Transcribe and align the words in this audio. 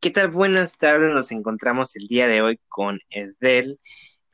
¿Qué 0.00 0.10
tal? 0.10 0.28
Buenas 0.28 0.78
tardes. 0.78 1.10
Nos 1.10 1.30
encontramos 1.30 1.94
el 1.94 2.08
día 2.08 2.26
de 2.26 2.40
hoy 2.40 2.58
con 2.68 3.00
Edel. 3.10 3.78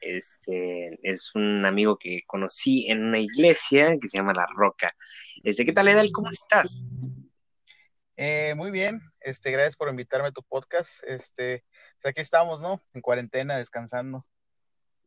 Este 0.01 0.97
es 1.03 1.35
un 1.35 1.67
amigo 1.67 1.99
que 1.99 2.21
conocí 2.25 2.89
en 2.89 3.03
una 3.03 3.19
iglesia 3.19 3.99
que 4.01 4.07
se 4.07 4.19
llama 4.19 4.33
La 4.33 4.47
Roca. 4.55 4.95
Este, 5.43 5.65
¿qué 5.65 5.73
tal, 5.73 5.89
Edel? 5.89 6.13
¿Cómo 6.13 6.31
estás? 6.31 6.85
Eh, 8.17 8.55
muy 8.55 8.71
bien. 8.71 9.01
Este, 9.19 9.51
gracias 9.51 9.75
por 9.75 9.89
invitarme 9.89 10.29
a 10.29 10.31
tu 10.31 10.45
podcast. 10.45 11.03
Este, 11.03 11.65
pues 12.01 12.13
aquí 12.13 12.21
estamos, 12.21 12.61
¿no? 12.61 12.81
En 12.95 13.01
cuarentena, 13.01 13.59
descansando. 13.59 14.25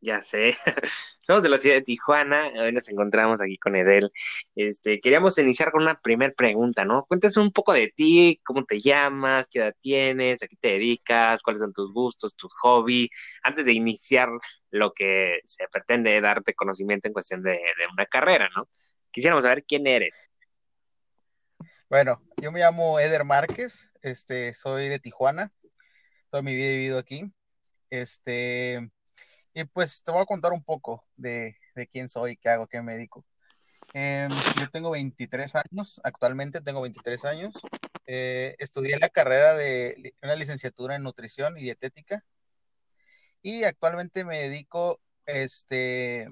Ya 0.02 0.22
sé. 0.22 0.56
Somos 1.20 1.42
de 1.42 1.50
la 1.50 1.58
ciudad 1.58 1.76
de 1.76 1.82
Tijuana. 1.82 2.50
Hoy 2.58 2.72
nos 2.72 2.88
encontramos 2.88 3.42
aquí 3.42 3.58
con 3.58 3.76
Edel. 3.76 4.10
Este, 4.54 4.98
queríamos 4.98 5.36
iniciar 5.36 5.70
con 5.70 5.82
una 5.82 6.00
primera 6.00 6.32
pregunta, 6.34 6.86
¿no? 6.86 7.04
Cuéntanos 7.06 7.36
un 7.36 7.52
poco 7.52 7.74
de 7.74 7.88
ti, 7.88 8.40
cómo 8.42 8.64
te 8.64 8.80
llamas, 8.80 9.48
qué 9.50 9.58
edad 9.58 9.74
tienes, 9.80 10.42
a 10.42 10.46
qué 10.48 10.56
te 10.56 10.68
dedicas, 10.68 11.42
cuáles 11.42 11.60
son 11.60 11.72
tus 11.74 11.92
gustos, 11.92 12.34
tus 12.34 12.52
hobbies, 12.62 13.10
antes 13.42 13.66
de 13.66 13.74
iniciar 13.74 14.30
lo 14.70 14.92
que 14.94 15.40
se 15.44 15.66
pretende 15.70 16.18
darte 16.22 16.54
conocimiento 16.54 17.08
en 17.08 17.14
cuestión 17.14 17.42
de, 17.42 17.52
de 17.52 17.86
una 17.92 18.06
carrera, 18.06 18.48
¿no? 18.56 18.68
Quisiéramos 19.10 19.44
saber 19.44 19.64
quién 19.64 19.86
eres. 19.86 20.30
Bueno, 21.90 22.22
yo 22.40 22.52
me 22.52 22.60
llamo 22.60 23.00
Eder 23.00 23.24
Márquez, 23.24 23.90
este, 24.00 24.54
soy 24.54 24.88
de 24.88 24.98
Tijuana, 25.00 25.52
toda 26.30 26.42
mi 26.42 26.54
vida 26.54 26.68
he 26.68 26.76
vivido 26.76 26.98
aquí. 26.98 27.30
Este, 27.90 28.88
y 29.54 29.64
pues 29.64 30.02
te 30.02 30.12
voy 30.12 30.22
a 30.22 30.26
contar 30.26 30.52
un 30.52 30.62
poco 30.62 31.04
de, 31.16 31.56
quién 31.90 32.08
soy, 32.08 32.36
qué 32.36 32.50
hago, 32.50 32.66
qué 32.66 32.82
me 32.82 32.94
dedico. 32.94 33.24
Em, 33.92 34.30
yo 34.58 34.70
tengo 34.70 34.90
23 34.90 35.54
años, 35.56 36.00
actualmente 36.04 36.60
tengo 36.60 36.82
23 36.82 37.24
años. 37.24 37.54
Eh, 38.06 38.54
estudié 38.58 38.98
la 38.98 39.08
carrera 39.08 39.54
de 39.54 40.14
una 40.22 40.36
licenciatura 40.36 40.96
en 40.96 41.02
nutrición 41.02 41.58
y 41.58 41.62
dietética. 41.62 42.24
Y 43.42 43.64
actualmente 43.64 44.24
me 44.24 44.38
dedico 44.38 45.00
este, 45.26 46.26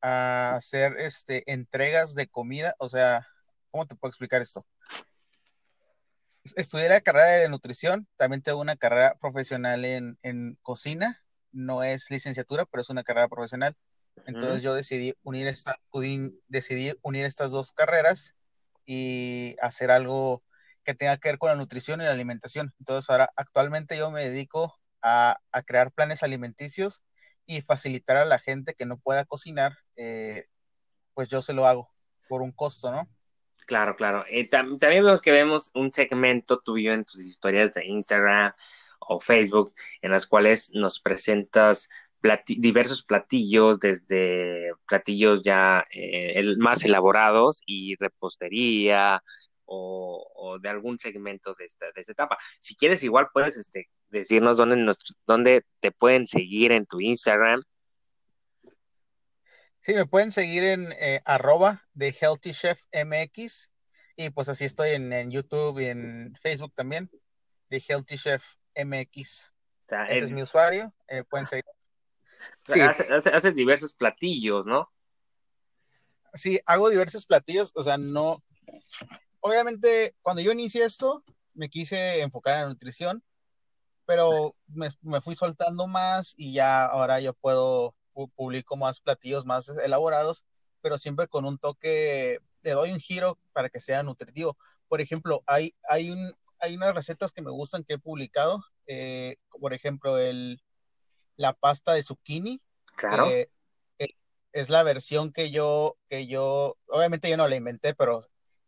a 0.00 0.54
hacer 0.56 0.96
este, 0.98 1.50
entregas 1.52 2.14
de 2.14 2.28
comida. 2.28 2.74
O 2.78 2.88
sea, 2.88 3.26
¿cómo 3.70 3.86
te 3.86 3.96
puedo 3.96 4.10
explicar 4.10 4.40
esto? 4.40 4.66
Estudié 6.54 6.88
la 6.88 7.00
carrera 7.00 7.26
de 7.26 7.48
nutrición, 7.48 8.06
también 8.16 8.40
tengo 8.40 8.60
una 8.60 8.76
carrera 8.76 9.16
profesional 9.20 9.84
en, 9.84 10.16
en 10.22 10.56
cocina 10.62 11.25
no 11.56 11.82
es 11.82 12.10
licenciatura, 12.10 12.66
pero 12.66 12.82
es 12.82 12.90
una 12.90 13.02
carrera 13.02 13.28
profesional. 13.28 13.74
Entonces 14.26 14.62
yo 14.62 14.74
decidí 14.74 15.14
unir, 15.22 15.46
esta, 15.46 15.78
decidí 16.48 16.92
unir 17.02 17.24
estas 17.24 17.50
dos 17.50 17.72
carreras 17.72 18.34
y 18.86 19.56
hacer 19.60 19.90
algo 19.90 20.42
que 20.84 20.94
tenga 20.94 21.16
que 21.18 21.28
ver 21.30 21.38
con 21.38 21.48
la 21.48 21.56
nutrición 21.56 22.00
y 22.00 22.04
la 22.04 22.12
alimentación. 22.12 22.72
Entonces 22.78 23.10
ahora 23.10 23.30
actualmente 23.36 23.96
yo 23.96 24.10
me 24.10 24.22
dedico 24.22 24.78
a, 25.02 25.38
crear 25.66 25.92
planes 25.92 26.22
alimenticios 26.22 27.02
y 27.46 27.62
facilitar 27.62 28.16
a 28.16 28.24
la 28.24 28.38
gente 28.38 28.74
que 28.74 28.86
no 28.86 28.98
pueda 28.98 29.24
cocinar, 29.24 29.76
eh, 29.96 30.46
pues 31.14 31.28
yo 31.28 31.42
se 31.42 31.52
lo 31.52 31.66
hago 31.66 31.90
por 32.28 32.42
un 32.42 32.52
costo, 32.52 32.90
¿no? 32.90 33.08
Claro, 33.66 33.96
claro. 33.96 34.24
Eh, 34.28 34.48
también 34.48 35.04
vemos 35.04 35.22
que 35.22 35.32
vemos 35.32 35.70
un 35.74 35.90
segmento 35.90 36.60
tuyo 36.60 36.92
en 36.92 37.04
tus 37.04 37.20
historias 37.20 37.74
de 37.74 37.84
Instagram 37.86 38.52
o 39.00 39.20
Facebook, 39.20 39.72
en 40.02 40.10
las 40.10 40.26
cuales 40.26 40.70
nos 40.74 41.00
presentas 41.00 41.88
diversos 42.46 43.04
platillos, 43.04 43.80
desde 43.80 44.72
platillos 44.88 45.42
ya 45.42 45.84
eh, 45.94 46.42
más 46.58 46.84
elaborados 46.84 47.62
y 47.66 47.96
repostería 47.96 49.22
o, 49.64 50.58
de 50.60 50.68
algún 50.68 50.98
segmento 50.98 51.54
de 51.58 51.66
esta, 51.66 51.86
de 51.94 52.00
esta 52.00 52.12
etapa. 52.12 52.38
Si 52.60 52.76
quieres, 52.76 53.02
igual 53.02 53.28
puedes 53.32 53.56
este, 53.56 53.88
decirnos 54.08 54.56
dónde, 54.56 54.92
dónde 55.26 55.62
te 55.80 55.90
pueden 55.90 56.26
seguir 56.26 56.72
en 56.72 56.86
tu 56.86 57.00
Instagram. 57.00 57.62
Sí, 59.80 59.94
me 59.94 60.06
pueden 60.06 60.32
seguir 60.32 60.64
en 60.64 60.92
eh, 60.92 61.20
arroba 61.24 61.86
de 61.94 62.12
Healthy 62.12 62.52
Chef 62.52 62.82
MX 62.92 63.70
y 64.16 64.30
pues 64.30 64.48
así 64.48 64.64
estoy 64.64 64.90
en, 64.90 65.12
en 65.12 65.30
YouTube 65.30 65.78
y 65.80 65.86
en 65.86 66.34
Facebook 66.40 66.72
también, 66.74 67.10
de 67.68 67.82
Healthy 67.86 68.16
Chef 68.16 68.44
MX. 68.76 69.52
Ese 70.08 70.24
es 70.24 70.30
mi 70.30 70.42
usuario, 70.42 70.92
eh, 71.08 71.24
pueden 71.24 71.46
seguir. 71.46 71.64
Sí. 72.64 72.80
Haces, 72.80 73.56
diversos 73.56 73.94
platillos, 73.94 74.66
¿no? 74.66 74.92
Sí, 76.34 76.60
hago 76.66 76.90
diversos 76.90 77.24
platillos, 77.24 77.72
o 77.74 77.82
sea, 77.82 77.96
no. 77.96 78.42
Obviamente, 79.40 80.14
cuando 80.20 80.42
yo 80.42 80.52
inicié 80.52 80.84
esto, 80.84 81.24
me 81.54 81.70
quise 81.70 82.20
enfocar 82.20 82.54
en 82.54 82.62
la 82.62 82.68
nutrición, 82.68 83.24
pero 84.04 84.54
me, 84.68 84.90
me 85.00 85.20
fui 85.20 85.34
soltando 85.34 85.86
más 85.86 86.34
y 86.36 86.52
ya 86.52 86.84
ahora 86.84 87.20
yo 87.20 87.32
puedo 87.34 87.94
publico 88.34 88.76
más 88.76 89.00
platillos 89.00 89.44
más 89.44 89.68
elaborados, 89.68 90.46
pero 90.80 90.96
siempre 90.96 91.28
con 91.28 91.44
un 91.44 91.58
toque, 91.58 92.38
le 92.62 92.70
doy 92.70 92.92
un 92.92 93.00
giro 93.00 93.38
para 93.52 93.68
que 93.68 93.80
sea 93.80 94.02
nutritivo. 94.02 94.56
Por 94.88 95.00
ejemplo, 95.00 95.42
hay, 95.46 95.74
hay 95.88 96.10
un, 96.10 96.32
hay 96.60 96.76
unas 96.76 96.94
recetas 96.94 97.32
que 97.32 97.42
me 97.42 97.50
gustan 97.50 97.84
que 97.84 97.94
he 97.94 97.98
publicado, 97.98 98.64
eh, 98.86 99.36
por 99.60 99.74
ejemplo, 99.74 100.18
el, 100.18 100.60
la 101.36 101.52
pasta 101.52 101.92
de 101.92 102.02
zucchini. 102.02 102.60
Claro. 102.96 103.28
Eh, 103.30 103.50
es 104.52 104.70
la 104.70 104.82
versión 104.82 105.32
que 105.32 105.50
yo, 105.50 105.98
que 106.08 106.26
yo, 106.26 106.78
obviamente 106.88 107.28
yo 107.28 107.36
no 107.36 107.46
la 107.46 107.56
inventé, 107.56 107.94
pero 107.94 108.22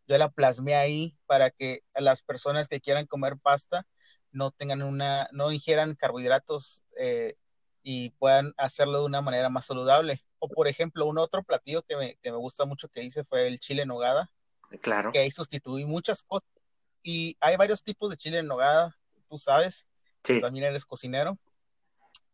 yo 0.06 0.18
la 0.18 0.28
plasmé 0.28 0.74
ahí 0.74 1.16
para 1.24 1.50
que 1.50 1.80
las 1.94 2.22
personas 2.22 2.68
que 2.68 2.80
quieran 2.80 3.06
comer 3.06 3.38
pasta 3.38 3.86
no 4.30 4.50
tengan 4.50 4.82
una, 4.82 5.28
no 5.32 5.50
ingieran 5.50 5.94
carbohidratos 5.94 6.84
eh, 6.98 7.36
y 7.82 8.10
puedan 8.10 8.52
hacerlo 8.58 8.98
de 9.00 9.06
una 9.06 9.22
manera 9.22 9.48
más 9.48 9.64
saludable. 9.64 10.22
O 10.40 10.48
por 10.48 10.68
ejemplo, 10.68 11.06
un 11.06 11.16
otro 11.16 11.42
platillo 11.42 11.82
que 11.82 11.96
me, 11.96 12.16
que 12.16 12.32
me 12.32 12.38
gusta 12.38 12.66
mucho 12.66 12.88
que 12.88 13.02
hice 13.02 13.24
fue 13.24 13.46
el 13.46 13.58
chile 13.58 13.82
en 13.82 13.88
nogada. 13.88 14.30
Claro. 14.82 15.10
Que 15.10 15.20
ahí 15.20 15.30
sustituí 15.30 15.86
muchas 15.86 16.22
cosas 16.22 16.48
y 17.08 17.38
hay 17.40 17.56
varios 17.56 17.82
tipos 17.82 18.10
de 18.10 18.18
chile 18.18 18.36
en 18.36 18.48
nogada, 18.48 18.94
tú 19.30 19.38
sabes, 19.38 19.88
sí. 20.24 20.42
también 20.42 20.66
eres 20.66 20.84
cocinero. 20.84 21.38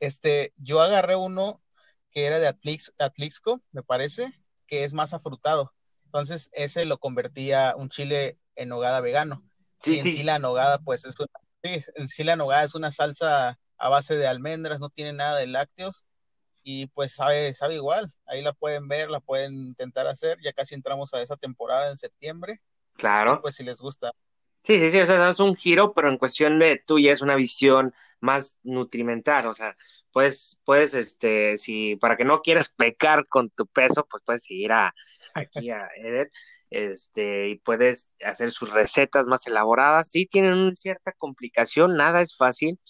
Este, 0.00 0.52
yo 0.56 0.80
agarré 0.80 1.14
uno 1.14 1.62
que 2.10 2.26
era 2.26 2.40
de 2.40 2.48
Atlix, 2.48 2.92
Atlixco, 2.98 3.62
me 3.70 3.84
parece, 3.84 4.32
que 4.66 4.82
es 4.82 4.92
más 4.92 5.14
afrutado. 5.14 5.72
Entonces, 6.06 6.50
ese 6.50 6.86
lo 6.86 6.98
convertía 6.98 7.74
un 7.76 7.88
chile 7.88 8.36
en 8.56 8.68
nogada 8.68 9.00
vegano. 9.00 9.48
Sí, 9.80 9.94
y 9.94 9.98
en 10.00 10.10
sí. 10.10 10.22
la 10.24 10.40
nogada, 10.40 10.78
pues, 10.78 11.04
es 11.04 11.14
una, 11.20 11.28
sí, 11.62 11.80
en 11.94 12.08
sí 12.08 12.24
la 12.24 12.34
nogada 12.34 12.64
es 12.64 12.74
una 12.74 12.90
salsa 12.90 13.56
a 13.78 13.88
base 13.88 14.16
de 14.16 14.26
almendras, 14.26 14.80
no 14.80 14.88
tiene 14.90 15.12
nada 15.12 15.38
de 15.38 15.46
lácteos 15.46 16.08
y 16.64 16.88
pues 16.88 17.14
sabe, 17.14 17.54
sabe 17.54 17.76
igual. 17.76 18.12
Ahí 18.26 18.42
la 18.42 18.52
pueden 18.52 18.88
ver, 18.88 19.08
la 19.08 19.20
pueden 19.20 19.52
intentar 19.52 20.08
hacer. 20.08 20.36
Ya 20.42 20.52
casi 20.52 20.74
entramos 20.74 21.14
a 21.14 21.22
esa 21.22 21.36
temporada 21.36 21.90
en 21.90 21.96
septiembre. 21.96 22.60
Claro. 22.94 23.40
pues 23.40 23.54
si 23.54 23.62
les 23.62 23.80
gusta. 23.80 24.10
Sí, 24.64 24.78
sí, 24.80 24.90
sí, 24.90 25.00
o 25.00 25.06
sea, 25.06 25.28
es 25.28 25.40
un 25.40 25.54
giro, 25.54 25.92
pero 25.92 26.08
en 26.08 26.16
cuestión 26.16 26.58
de 26.58 26.78
tuya 26.86 27.12
es 27.12 27.20
una 27.20 27.36
visión 27.36 27.92
más 28.20 28.60
nutrimental, 28.62 29.46
o 29.46 29.52
sea, 29.52 29.74
puedes, 30.10 30.58
puedes, 30.64 30.94
este, 30.94 31.58
si 31.58 31.96
para 31.96 32.16
que 32.16 32.24
no 32.24 32.40
quieras 32.40 32.70
pecar 32.70 33.26
con 33.28 33.50
tu 33.50 33.66
peso, 33.66 34.06
pues 34.10 34.22
puedes 34.24 34.50
ir 34.50 34.72
a, 34.72 34.94
aquí 35.34 35.70
a 35.70 35.86
Eder, 35.96 36.30
este, 36.70 37.50
y 37.50 37.56
puedes 37.58 38.14
hacer 38.24 38.50
sus 38.50 38.70
recetas 38.70 39.26
más 39.26 39.46
elaboradas, 39.46 40.10
sí 40.10 40.24
tienen 40.26 40.54
una 40.54 40.76
cierta 40.76 41.12
complicación, 41.12 41.96
nada 41.98 42.22
es 42.22 42.34
fácil, 42.34 42.80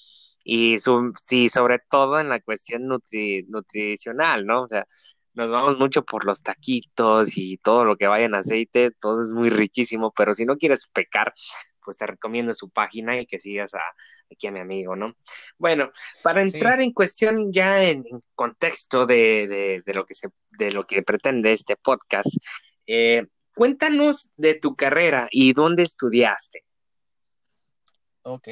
y 0.45 0.79
su, 0.79 1.13
sí, 1.21 1.49
sobre 1.51 1.81
todo 1.81 2.21
en 2.21 2.29
la 2.29 2.41
cuestión 2.41 2.87
nutri, 2.87 3.45
nutricional, 3.49 4.47
¿no? 4.47 4.63
O 4.65 4.69
sea, 4.69 4.87
nos 5.35 5.51
vamos 5.51 5.79
mucho 5.79 6.05
por 6.05 6.25
los 6.25 6.43
taquitos 6.43 7.37
y 7.37 7.59
todo 7.59 7.85
lo 7.85 7.97
que 7.97 8.07
vaya 8.07 8.27
en 8.27 8.35
aceite, 8.35 8.91
todo 8.93 9.23
es 9.23 9.33
muy 9.33 9.51
riquísimo, 9.51 10.13
pero 10.17 10.33
si 10.35 10.45
no 10.45 10.57
quieres 10.57 10.87
pecar, 10.87 11.35
pues 11.85 11.99
te 11.99 12.07
recomiendo 12.07 12.55
su 12.55 12.71
página 12.71 13.21
y 13.21 13.27
que 13.27 13.39
sigas 13.39 13.75
a, 13.75 13.83
aquí 14.33 14.47
a 14.47 14.53
mi 14.53 14.61
amigo, 14.61 14.97
¿no? 14.97 15.15
Bueno, 15.59 15.91
para 16.23 16.43
entrar 16.43 16.81
en 16.81 16.93
cuestión 16.93 17.53
ya 17.53 17.85
en, 17.85 18.05
contexto 18.35 19.07
de, 19.07 19.83
de, 19.85 19.95
lo 19.95 20.07
que 20.07 20.15
se, 20.15 20.31
de 20.59 20.73
lo 20.73 20.87
que 20.87 21.03
pretende 21.03 21.53
este 21.53 21.77
podcast, 21.77 22.31
eh, 22.87 23.27
cuéntanos 23.55 24.33
de 24.37 24.55
tu 24.55 24.75
carrera 24.75 25.29
y 25.31 25.53
dónde 25.53 25.83
estudiaste. 25.83 26.65
Ok. 28.23 28.49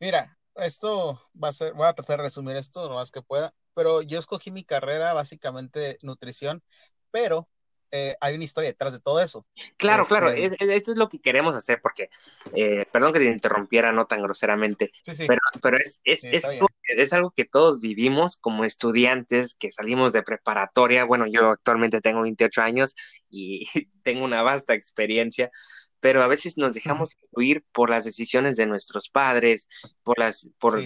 Mira, 0.00 0.38
esto 0.54 1.20
va 1.42 1.48
a 1.48 1.52
ser, 1.52 1.74
voy 1.74 1.86
a 1.86 1.92
tratar 1.92 2.18
de 2.18 2.24
resumir 2.24 2.56
esto 2.56 2.88
lo 2.88 2.94
más 2.94 3.10
que 3.10 3.20
pueda 3.20 3.52
pero 3.78 4.02
yo 4.02 4.18
escogí 4.18 4.50
mi 4.50 4.64
carrera 4.64 5.12
básicamente 5.12 6.00
nutrición, 6.02 6.64
pero 7.12 7.48
eh, 7.92 8.16
hay 8.20 8.34
una 8.34 8.42
historia 8.42 8.70
detrás 8.70 8.92
de 8.92 8.98
todo 8.98 9.20
eso. 9.20 9.46
Claro, 9.76 10.04
claro, 10.04 10.30
este 10.30 10.74
esto 10.74 10.90
es 10.90 10.98
lo 10.98 11.08
que 11.08 11.20
queremos 11.20 11.54
hacer, 11.54 11.78
porque, 11.80 12.10
eh, 12.56 12.86
perdón 12.90 13.12
que 13.12 13.20
te 13.20 13.30
interrumpiera 13.30 13.92
no 13.92 14.06
tan 14.06 14.20
groseramente, 14.20 14.90
pero, 15.28 15.40
pero 15.62 15.76
es, 15.76 16.00
es, 16.02 16.24
es, 16.24 16.44
algo, 16.44 16.66
es, 16.82 17.12
algo, 17.12 17.30
que 17.30 17.44
todos 17.44 17.78
vivimos 17.78 18.36
como 18.36 18.64
estudiantes 18.64 19.54
que 19.54 19.70
salimos 19.70 20.12
de 20.12 20.24
preparatoria. 20.24 21.04
Bueno, 21.04 21.26
yo 21.28 21.50
actualmente 21.50 22.00
tengo 22.00 22.22
28 22.22 22.60
años 22.62 22.96
y 23.30 23.64
tengo 24.02 24.24
una 24.24 24.42
vasta 24.42 24.74
experiencia, 24.74 25.52
pero 26.00 26.24
a 26.24 26.26
veces 26.26 26.58
nos 26.58 26.74
dejamos 26.74 27.14
influir 27.22 27.64
por 27.70 27.90
las 27.90 28.04
decisiones 28.04 28.56
de 28.56 28.66
nuestros 28.66 29.08
padres, 29.08 29.68
por 30.02 30.18
las, 30.18 30.50
por, 30.58 30.80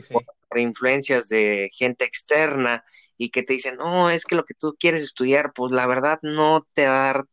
influencias 0.61 1.29
de 1.29 1.69
gente 1.77 2.05
externa 2.05 2.85
y 3.17 3.31
que 3.31 3.43
te 3.43 3.55
dicen, 3.55 3.77
no, 3.77 4.11
es 4.11 4.25
que 4.25 4.37
lo 4.37 4.45
que 4.45 4.55
tú 4.55 4.77
quieres 4.79 5.03
estudiar, 5.03 5.53
pues 5.55 5.73
la 5.73 5.87
verdad 5.87 6.19
no 6.23 6.67
te 6.75 6.87
va 6.87 7.03
a 7.03 7.07
dar 7.07 7.25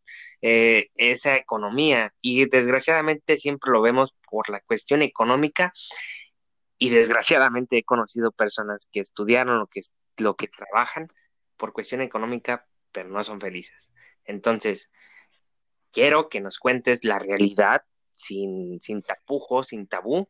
eh, 0.42 0.90
esa 0.96 1.36
economía. 1.36 2.14
Y 2.22 2.46
desgraciadamente 2.46 3.38
siempre 3.38 3.72
lo 3.72 3.82
vemos 3.82 4.16
por 4.30 4.50
la 4.50 4.62
cuestión 4.62 5.02
económica 5.02 5.74
y 6.78 6.90
desgraciadamente 6.90 7.78
he 7.78 7.84
conocido 7.84 8.32
personas 8.32 8.88
que 8.92 9.02
estudiaron 9.02 9.60
lo 9.60 9.68
que, 9.68 9.82
lo 10.18 10.36
que 10.36 10.48
trabajan 10.48 11.10
por 11.58 11.74
cuestión 11.74 12.02
económica, 12.02 12.66
pero 12.92 13.10
no 13.10 13.22
son 13.24 13.42
felices. 13.42 13.92
Entonces, 14.24 14.92
quiero 15.92 16.30
que 16.30 16.40
nos 16.40 16.58
cuentes 16.58 17.04
la 17.04 17.20
realidad 17.20 17.84
sin, 18.16 18.80
sin 18.80 19.02
tapujos, 19.02 19.68
sin 19.68 19.88
tabú, 19.88 20.30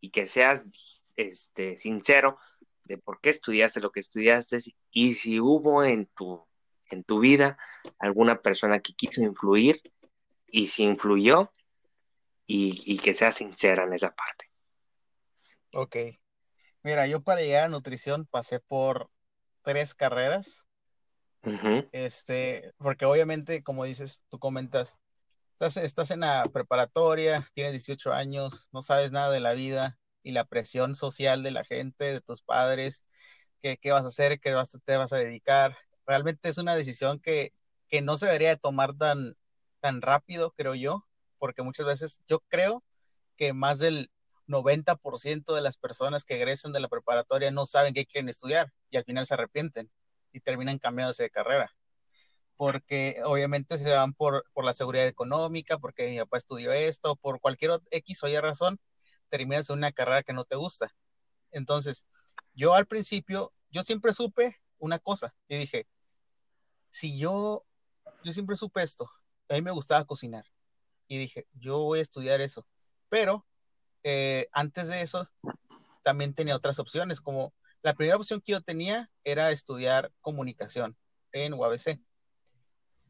y 0.00 0.10
que 0.10 0.26
seas 0.26 1.01
este, 1.16 1.78
sincero 1.78 2.38
de 2.84 2.98
por 2.98 3.20
qué 3.20 3.30
estudiaste 3.30 3.80
lo 3.80 3.90
que 3.90 4.00
estudiaste 4.00 4.58
y 4.90 5.14
si 5.14 5.40
hubo 5.40 5.84
en 5.84 6.06
tu, 6.06 6.44
en 6.90 7.04
tu 7.04 7.20
vida 7.20 7.58
alguna 7.98 8.40
persona 8.40 8.80
que 8.80 8.92
quiso 8.92 9.22
influir 9.22 9.80
y 10.46 10.66
si 10.66 10.84
influyó 10.84 11.50
y, 12.46 12.82
y 12.86 12.98
que 12.98 13.14
seas 13.14 13.36
sincera 13.36 13.84
en 13.84 13.94
esa 13.94 14.14
parte. 14.14 14.50
Ok. 15.72 15.96
Mira, 16.82 17.06
yo 17.06 17.22
para 17.22 17.40
llegar 17.40 17.64
a 17.64 17.68
nutrición 17.68 18.26
pasé 18.26 18.60
por 18.60 19.10
tres 19.62 19.94
carreras. 19.94 20.66
Este, 21.90 22.72
porque 22.78 23.04
obviamente, 23.04 23.64
como 23.64 23.84
dices, 23.84 24.22
tú 24.28 24.38
comentas, 24.38 24.96
estás, 25.52 25.76
estás 25.76 26.10
en 26.12 26.20
la 26.20 26.44
preparatoria, 26.52 27.48
tienes 27.54 27.72
18 27.72 28.12
años, 28.12 28.68
no 28.72 28.82
sabes 28.82 29.10
nada 29.10 29.32
de 29.32 29.40
la 29.40 29.52
vida 29.52 29.98
y 30.22 30.32
la 30.32 30.44
presión 30.44 30.96
social 30.96 31.42
de 31.42 31.50
la 31.50 31.64
gente, 31.64 32.04
de 32.04 32.20
tus 32.20 32.42
padres, 32.42 33.04
qué, 33.60 33.78
qué 33.78 33.92
vas 33.92 34.04
a 34.04 34.08
hacer, 34.08 34.40
qué 34.40 34.54
te 34.84 34.96
vas 34.96 35.12
a 35.12 35.16
dedicar. 35.16 35.76
Realmente 36.06 36.48
es 36.48 36.58
una 36.58 36.74
decisión 36.74 37.20
que, 37.20 37.52
que 37.88 38.02
no 38.02 38.16
se 38.16 38.26
debería 38.26 38.50
de 38.50 38.56
tomar 38.56 38.94
tan, 38.94 39.36
tan 39.80 40.02
rápido, 40.02 40.52
creo 40.52 40.74
yo, 40.74 41.06
porque 41.38 41.62
muchas 41.62 41.86
veces 41.86 42.20
yo 42.28 42.40
creo 42.48 42.84
que 43.36 43.52
más 43.52 43.78
del 43.78 44.10
90% 44.46 45.54
de 45.54 45.60
las 45.60 45.76
personas 45.76 46.24
que 46.24 46.34
egresan 46.34 46.72
de 46.72 46.80
la 46.80 46.88
preparatoria 46.88 47.50
no 47.50 47.66
saben 47.66 47.94
qué 47.94 48.06
quieren 48.06 48.28
estudiar 48.28 48.72
y 48.90 48.96
al 48.96 49.04
final 49.04 49.26
se 49.26 49.34
arrepienten 49.34 49.90
y 50.32 50.40
terminan 50.40 50.78
cambiándose 50.78 51.24
de 51.24 51.30
carrera. 51.30 51.74
Porque 52.56 53.20
obviamente 53.24 53.78
se 53.78 53.92
van 53.92 54.12
por, 54.12 54.44
por 54.52 54.64
la 54.64 54.72
seguridad 54.72 55.06
económica, 55.06 55.78
porque 55.78 56.10
mi 56.10 56.18
papá 56.18 56.36
estudió 56.36 56.72
esto, 56.72 57.16
por 57.16 57.40
cualquier 57.40 57.72
X 57.90 58.22
o 58.22 58.28
Y 58.28 58.38
razón, 58.38 58.78
terminas 59.32 59.70
en 59.70 59.78
una 59.78 59.92
carrera 59.92 60.22
que 60.22 60.34
no 60.34 60.44
te 60.44 60.56
gusta. 60.56 60.94
Entonces, 61.52 62.04
yo 62.52 62.74
al 62.74 62.86
principio, 62.86 63.50
yo 63.70 63.82
siempre 63.82 64.12
supe 64.12 64.60
una 64.78 64.98
cosa 64.98 65.34
y 65.48 65.56
dije, 65.56 65.88
si 66.90 67.18
yo, 67.18 67.64
yo 68.22 68.32
siempre 68.34 68.56
supe 68.56 68.82
esto, 68.82 69.10
a 69.48 69.54
mí 69.54 69.62
me 69.62 69.70
gustaba 69.70 70.04
cocinar 70.04 70.44
y 71.08 71.16
dije, 71.16 71.46
yo 71.54 71.78
voy 71.78 72.00
a 72.00 72.02
estudiar 72.02 72.42
eso, 72.42 72.66
pero 73.08 73.46
eh, 74.04 74.48
antes 74.52 74.88
de 74.88 75.00
eso 75.00 75.30
también 76.02 76.34
tenía 76.34 76.54
otras 76.54 76.78
opciones, 76.78 77.22
como 77.22 77.54
la 77.80 77.94
primera 77.94 78.16
opción 78.16 78.42
que 78.42 78.52
yo 78.52 78.60
tenía 78.60 79.10
era 79.24 79.50
estudiar 79.50 80.12
comunicación 80.20 80.96
en 81.32 81.54
UABC. 81.54 81.98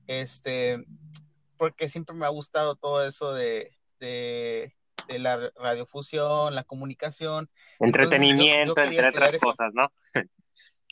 Este, 0.06 0.84
porque 1.56 1.88
siempre 1.88 2.14
me 2.14 2.26
ha 2.26 2.30
gustado 2.30 2.76
todo 2.76 3.04
eso 3.04 3.32
de, 3.32 3.76
de, 3.98 4.76
la 5.08 5.52
radiofusión, 5.56 6.54
la 6.54 6.64
comunicación. 6.64 7.50
Entretenimiento, 7.78 8.80
entre 8.80 9.08
otras 9.08 9.38
cosas, 9.38 9.74
¿no? 9.74 9.92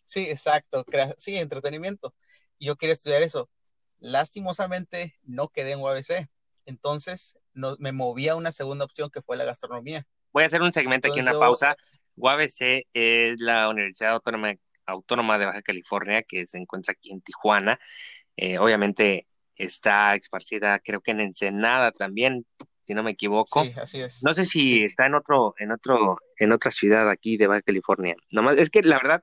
sí, 0.04 0.28
exacto, 0.28 0.84
sí, 1.16 1.36
entretenimiento. 1.36 2.14
Y 2.58 2.66
yo 2.66 2.76
quería 2.76 2.92
estudiar 2.92 3.22
eso. 3.22 3.50
Lastimosamente 3.98 5.14
no 5.22 5.48
quedé 5.48 5.72
en 5.72 5.80
UABC. 5.80 6.28
Entonces 6.66 7.38
no, 7.52 7.76
me 7.78 7.92
moví 7.92 8.28
a 8.28 8.36
una 8.36 8.52
segunda 8.52 8.84
opción 8.84 9.10
que 9.10 9.22
fue 9.22 9.36
la 9.36 9.44
gastronomía. 9.44 10.06
Voy 10.32 10.44
a 10.44 10.46
hacer 10.46 10.62
un 10.62 10.72
segmento 10.72 11.08
aquí, 11.08 11.20
una 11.20 11.32
pausa. 11.32 11.76
UABC 12.16 12.86
es 12.92 13.40
la 13.40 13.68
Universidad 13.68 14.12
Autónoma, 14.12 14.54
Autónoma 14.86 15.38
de 15.38 15.46
Baja 15.46 15.62
California 15.62 16.22
que 16.22 16.46
se 16.46 16.58
encuentra 16.58 16.92
aquí 16.92 17.12
en 17.12 17.20
Tijuana. 17.22 17.78
Eh, 18.36 18.58
obviamente 18.58 19.26
está 19.54 20.14
esparcida, 20.14 20.78
creo 20.78 21.00
que 21.00 21.10
en 21.10 21.20
Ensenada 21.20 21.92
también, 21.92 22.46
si 22.90 22.94
no 22.94 23.04
me 23.04 23.12
equivoco. 23.12 23.62
Sí, 23.62 23.72
así 23.76 24.00
es. 24.00 24.24
No 24.24 24.34
sé 24.34 24.44
si 24.44 24.82
está 24.82 25.06
en 25.06 25.14
otro, 25.14 25.54
en 25.58 25.70
otro, 25.70 26.18
en 26.36 26.52
otra 26.52 26.72
ciudad 26.72 27.08
aquí 27.08 27.36
de 27.36 27.46
Baja 27.46 27.62
California. 27.62 28.16
Nomás, 28.32 28.58
es 28.58 28.68
que 28.68 28.82
la 28.82 28.96
verdad, 28.96 29.22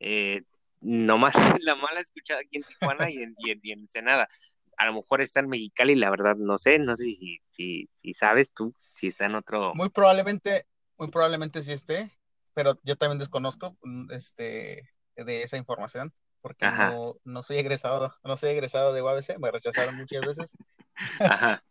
eh, 0.00 0.42
nomás 0.82 1.34
la 1.62 1.76
mala 1.76 2.00
escuchada 2.00 2.40
aquí 2.40 2.58
en 2.58 2.62
Tijuana 2.62 3.10
y 3.10 3.22
en, 3.22 3.34
y 3.38 3.70
en 3.72 3.80
Ensenada 3.80 4.28
a 4.76 4.86
lo 4.86 4.94
mejor 4.94 5.20
está 5.20 5.40
en 5.40 5.48
Mexicali, 5.48 5.94
la 5.94 6.08
verdad 6.08 6.36
no 6.36 6.56
sé, 6.56 6.78
no 6.78 6.96
sé 6.96 7.04
si, 7.04 7.38
si, 7.50 7.90
si 7.94 8.14
sabes 8.14 8.54
tú, 8.54 8.74
si 8.94 9.08
está 9.08 9.26
en 9.26 9.34
otro. 9.34 9.72
Muy 9.74 9.90
probablemente, 9.90 10.66
muy 10.96 11.08
probablemente 11.08 11.62
sí 11.62 11.72
esté, 11.72 12.10
pero 12.54 12.78
yo 12.82 12.96
también 12.96 13.18
desconozco 13.18 13.76
mm, 13.82 14.10
este, 14.12 14.88
de 15.16 15.42
esa 15.42 15.58
información, 15.58 16.14
porque 16.40 16.64
no, 16.64 17.16
no, 17.24 17.42
soy 17.42 17.58
egresado, 17.58 18.14
no 18.24 18.38
soy 18.38 18.50
egresado 18.50 18.94
de 18.94 19.02
UABC, 19.02 19.38
me 19.38 19.50
rechazaron 19.50 19.96
muchas 19.96 20.26
veces. 20.26 20.56
Ajá. 21.20 21.62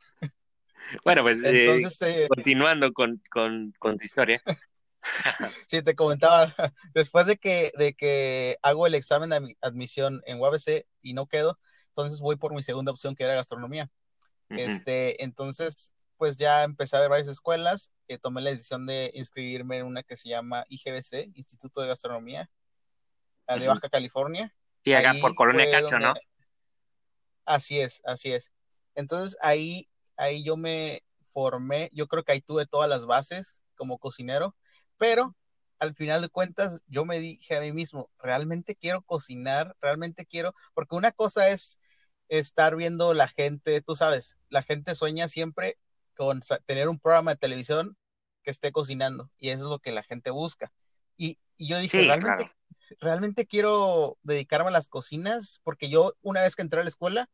Bueno, 1.04 1.24
pues 1.24 1.38
eh, 1.44 1.82
eh, 2.02 2.28
continuando 2.28 2.92
con, 2.94 3.22
con, 3.30 3.74
con 3.80 3.98
tu 3.98 4.04
historia. 4.04 4.42
sí, 5.68 5.82
te 5.82 5.96
comentaba, 5.96 6.54
después 6.94 7.28
de 7.28 7.38
que, 7.38 7.72
de 7.78 7.94
que 7.94 8.58
hago 8.62 8.88
el 8.88 8.96
examen 8.96 9.30
de 9.30 9.58
admisión 9.62 10.22
en 10.26 10.40
UABC 10.40 10.86
y 11.02 11.14
no 11.14 11.28
quedo, 11.28 11.60
entonces 11.90 12.20
voy 12.20 12.38
por 12.38 12.54
mi 12.54 12.64
segunda 12.64 12.92
opción 12.92 13.16
que 13.16 13.24
era 13.24 13.36
gastronomía. 13.36 13.90
Este, 14.50 15.24
entonces, 15.24 15.94
pues 16.18 16.38
ya 16.38 16.64
empecé 16.64 16.98
a 16.98 17.02
ver 17.02 17.10
varias 17.10 17.28
escuelas, 17.28 17.92
eh, 18.08 18.18
tomé 18.18 18.42
la 18.42 18.50
decisión 18.50 18.88
de 18.88 19.12
inscribirme 19.14 19.78
en 19.78 19.86
una 19.86 20.02
que 20.02 20.16
se 20.16 20.30
llama 20.30 20.66
IGBC, 20.70 21.32
Instituto 21.36 21.82
de 21.82 21.88
Gastronomía, 21.88 22.50
de 23.48 23.68
Baja 23.68 23.90
California. 23.90 24.54
Sí, 24.84 24.94
acá 24.94 25.14
por 25.22 25.36
Colonia 25.36 25.70
Cacho, 25.70 26.00
¿no? 26.00 26.14
Así 27.46 27.80
es, 27.80 28.02
así 28.06 28.32
es. 28.32 28.54
Entonces 28.96 29.38
ahí, 29.42 29.89
ahí 30.20 30.44
yo 30.44 30.58
me 30.58 31.02
formé, 31.26 31.90
yo 31.94 32.08
creo 32.08 32.24
que 32.24 32.34
ahí 32.34 32.42
tuve 32.42 32.66
todas 32.66 32.90
las 32.90 33.06
bases 33.06 33.64
como 33.76 33.98
cocinero, 33.98 34.56
pero 34.98 35.36
al 35.80 35.96
final 35.96 36.22
de 36.22 36.30
cuentas 36.30 36.84
yo 36.88 37.06
me 37.06 37.20
dije 37.20 37.56
a 37.56 37.62
mí 37.62 37.72
mismo, 37.72 38.10
realmente 38.20 38.76
quiero 38.76 39.02
cocinar, 39.02 39.76
realmente 39.82 40.26
quiero, 40.26 40.54
porque 40.74 40.96
una 40.96 41.12
cosa 41.12 41.50
es 41.50 41.80
estar 42.28 42.76
viendo 42.76 43.14
la 43.14 43.28
gente, 43.28 43.82
tú 43.82 43.96
sabes, 43.96 44.40
la 44.50 44.62
gente 44.62 44.94
sueña 44.94 45.30
siempre 45.30 45.78
con 46.16 46.42
tener 46.66 46.90
un 46.90 47.00
programa 47.00 47.32
de 47.32 47.38
televisión 47.38 47.98
que 48.44 48.52
esté 48.52 48.72
cocinando 48.74 49.32
y 49.38 49.50
eso 49.50 49.64
es 49.64 49.70
lo 49.70 49.80
que 49.80 49.94
la 49.94 50.04
gente 50.04 50.32
busca. 50.32 50.72
Y, 51.18 51.40
yo 51.58 51.78
dije, 51.80 52.02
realmente, 52.02 52.52
realmente 53.00 53.46
quiero 53.46 54.18
dedicarme 54.24 54.70
a 54.70 54.72
las 54.72 54.90
cocinas 54.90 55.60
porque 55.64 55.90
yo 55.90 56.14
una 56.22 56.42
vez 56.42 56.56
que 56.56 56.62
entré 56.62 56.82
a 56.82 56.84
la 56.84 56.90
escuela, 56.90 57.30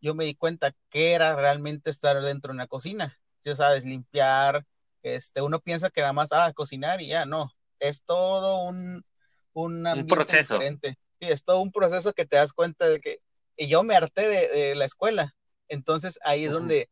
yo 0.00 0.14
me 0.14 0.24
di 0.24 0.34
cuenta 0.34 0.74
que 0.88 1.12
era 1.12 1.36
realmente 1.36 1.90
estar 1.90 2.20
dentro 2.22 2.50
de 2.50 2.56
una 2.56 2.66
cocina. 2.66 3.18
Ya 3.44 3.56
sabes, 3.56 3.84
limpiar, 3.84 4.66
este, 5.02 5.42
uno 5.42 5.60
piensa 5.60 5.90
que 5.90 6.00
nada 6.00 6.12
más, 6.12 6.30
ah, 6.32 6.52
cocinar 6.54 7.00
y 7.00 7.08
ya, 7.08 7.24
no, 7.24 7.50
es 7.78 8.02
todo 8.04 8.64
un, 8.64 9.04
un, 9.52 10.06
proceso. 10.08 10.54
diferente. 10.54 10.96
Sí, 11.20 11.28
es 11.28 11.44
todo 11.44 11.60
un 11.60 11.72
proceso 11.72 12.12
que 12.12 12.26
te 12.26 12.36
das 12.36 12.52
cuenta 12.52 12.86
de 12.88 13.00
que, 13.00 13.20
y 13.56 13.68
yo 13.68 13.82
me 13.82 13.94
harté 13.94 14.28
de, 14.28 14.74
la 14.74 14.84
escuela. 14.84 15.34
Entonces 15.68 16.18
ahí 16.22 16.44
es 16.44 16.52
donde 16.52 16.90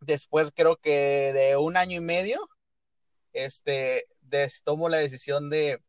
después 0.00 0.52
creo 0.54 0.76
que 0.76 1.32
de 1.32 1.56
un 1.56 1.76
año 1.76 1.98
y 1.98 2.04
medio, 2.04 2.48
este, 3.32 4.06
tomo 4.64 4.88
la 4.88 4.98
decisión 4.98 5.50
de, 5.50 5.80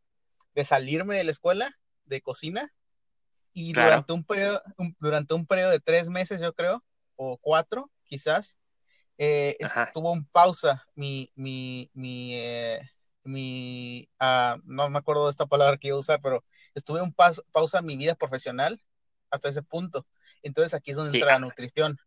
salirme 0.63 1.15
de 1.15 1.23
la 1.23 1.31
escuela 1.31 1.71
de 2.05 2.21
cocina 2.21 2.73
y 3.57 3.71
durante, 3.71 4.11
un 4.11 4.23
periodo, 4.25 4.61
durante 4.99 5.33
un 5.33 5.45
periodo 5.45 5.71
de 5.71 5.79
tres 5.79 6.09
meses, 6.09 6.41
yo 6.41 6.53
creo, 6.53 6.83
o 7.15 7.37
cuatro, 7.37 7.89
quizás, 8.03 8.59
eh, 9.17 9.55
estuvo 9.59 10.13
en 10.13 10.25
pausa 10.25 10.85
mi, 10.93 11.31
mi, 11.35 11.89
mi, 11.93 12.35
eh, 12.35 12.81
mi, 13.23 14.09
ah, 14.19 14.57
no 14.65 14.89
me 14.89 14.97
acuerdo 14.97 15.25
de 15.25 15.31
esta 15.31 15.45
palabra 15.45 15.77
que 15.77 15.87
iba 15.87 15.95
a 15.95 16.01
usar, 16.01 16.19
pero 16.21 16.43
estuve 16.73 17.01
un 17.01 17.13
pausa 17.13 17.79
en 17.79 17.85
mi 17.85 17.95
vida 17.95 18.15
profesional 18.15 18.77
hasta 19.31 19.47
ese 19.47 19.63
punto. 19.63 20.05
Entonces 20.43 20.73
aquí 20.73 20.91
es 20.91 20.97
donde 20.97 21.17
entra 21.17 21.33
la 21.33 21.39
nutrición. 21.39 21.97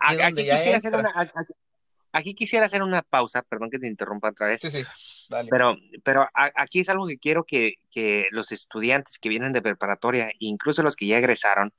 Aquí, 0.00 0.34
quisiera 0.34 0.78
hacer 0.78 0.96
una, 0.96 1.32
aquí, 2.10 2.34
quisiera 2.34 2.66
hacer 2.66 2.82
una 2.82 3.02
pausa, 3.02 3.42
perdón 3.42 3.70
que 3.70 3.78
te 3.78 3.86
interrumpa 3.86 4.30
otra 4.30 4.48
vez. 4.48 4.60
Sí, 4.60 4.70
sí, 4.70 4.84
Pero, 5.50 5.76
pero 6.04 6.28
aquí 6.34 6.80
es 6.80 6.88
algo 6.88 7.06
que 7.06 7.18
quiero 7.18 7.44
que, 7.44 7.74
que 7.90 8.26
los 8.30 8.52
estudiantes 8.52 9.18
que 9.18 9.28
vienen 9.28 9.52
de 9.52 9.62
preparatoria, 9.62 10.30
incluso 10.38 10.82
los 10.82 10.96
que 10.96 11.06
ya 11.06 11.18
egresaron 11.18 11.72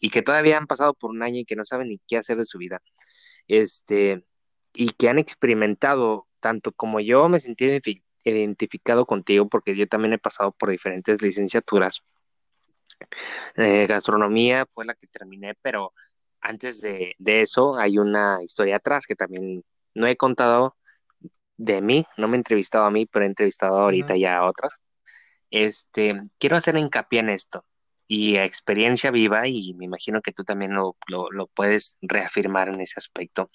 y 0.00 0.10
que 0.10 0.22
todavía 0.22 0.58
han 0.58 0.66
pasado 0.66 0.94
por 0.94 1.10
un 1.10 1.22
año 1.22 1.40
y 1.40 1.44
que 1.44 1.56
no 1.56 1.64
saben 1.64 1.88
ni 1.88 1.98
qué 2.06 2.18
hacer 2.18 2.36
de 2.36 2.44
su 2.44 2.58
vida, 2.58 2.82
este, 3.48 4.24
y 4.74 4.90
que 4.90 5.08
han 5.08 5.18
experimentado, 5.18 6.26
tanto 6.40 6.72
como 6.72 7.00
yo 7.00 7.28
me 7.28 7.40
sentí 7.40 7.80
identificado 8.24 9.06
contigo, 9.06 9.48
porque 9.48 9.76
yo 9.76 9.86
también 9.86 10.12
he 10.14 10.18
pasado 10.18 10.52
por 10.52 10.70
diferentes 10.70 11.22
licenciaturas. 11.22 12.02
Eh, 13.56 13.86
gastronomía 13.86 14.66
fue 14.66 14.84
la 14.84 14.94
que 14.94 15.06
terminé, 15.06 15.54
pero 15.62 15.92
antes 16.40 16.80
de, 16.80 17.14
eso 17.18 17.76
hay 17.76 17.98
una 17.98 18.42
historia 18.42 18.76
atrás 18.76 19.06
que 19.06 19.16
también 19.16 19.64
no 19.94 20.06
he 20.06 20.16
contado 20.16 20.76
de 21.56 21.80
mí, 21.80 22.06
no 22.16 22.28
me 22.28 22.36
he 22.36 22.38
entrevistado 22.38 22.84
a 22.84 22.90
mí, 22.90 23.06
pero 23.06 23.24
he 23.24 23.28
entrevistado 23.28 23.78
ahorita 23.78 24.16
ya 24.16 24.38
a 24.38 24.48
otras. 24.48 24.80
Este, 25.50 26.20
quiero 26.38 26.56
hacer 26.56 26.76
hincapié 26.76 27.20
en 27.20 27.30
esto 27.30 27.64
y 28.08 28.36
a 28.36 28.44
experiencia 28.44 29.10
viva, 29.10 29.48
y 29.48 29.74
me 29.74 29.84
imagino 29.84 30.22
que 30.22 30.32
tú 30.32 30.44
también 30.44 30.74
lo, 30.74 30.96
lo, 31.08 31.46
puedes 31.48 31.98
reafirmar 32.02 32.68
en 32.68 32.80
ese 32.80 32.94
aspecto. 32.98 33.50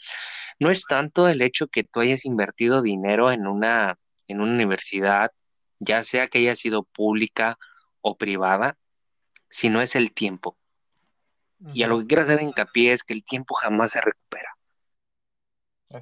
No 0.60 0.70
es 0.70 0.86
tanto 0.86 1.28
el 1.30 1.42
hecho 1.42 1.68
que 1.68 1.84
tú 1.84 2.02
hayas 2.02 2.26
invertido 2.26 2.82
dinero 2.82 3.32
en 3.32 3.48
una, 3.48 3.98
en 4.28 4.42
una 4.42 4.52
universidad, 4.54 5.32
ya 5.80 6.04
sea 6.04 6.28
que 6.28 6.40
haya 6.40 6.56
sido 6.56 6.84
pública 6.84 7.58
o 8.02 8.18
privada, 8.18 8.78
sino 9.50 9.82
es 9.82 9.96
el 9.96 10.14
tiempo. 10.14 10.58
Y 11.74 11.84
a 11.84 11.88
lo 11.88 12.00
que 12.00 12.08
quiero 12.08 12.24
hacer 12.24 12.42
hincapié 12.42 12.92
es 12.92 13.04
que 13.04 13.14
el 13.14 13.24
tiempo 13.24 13.54
jamás 13.54 13.92
se 13.92 14.02
recupera. 14.02 14.58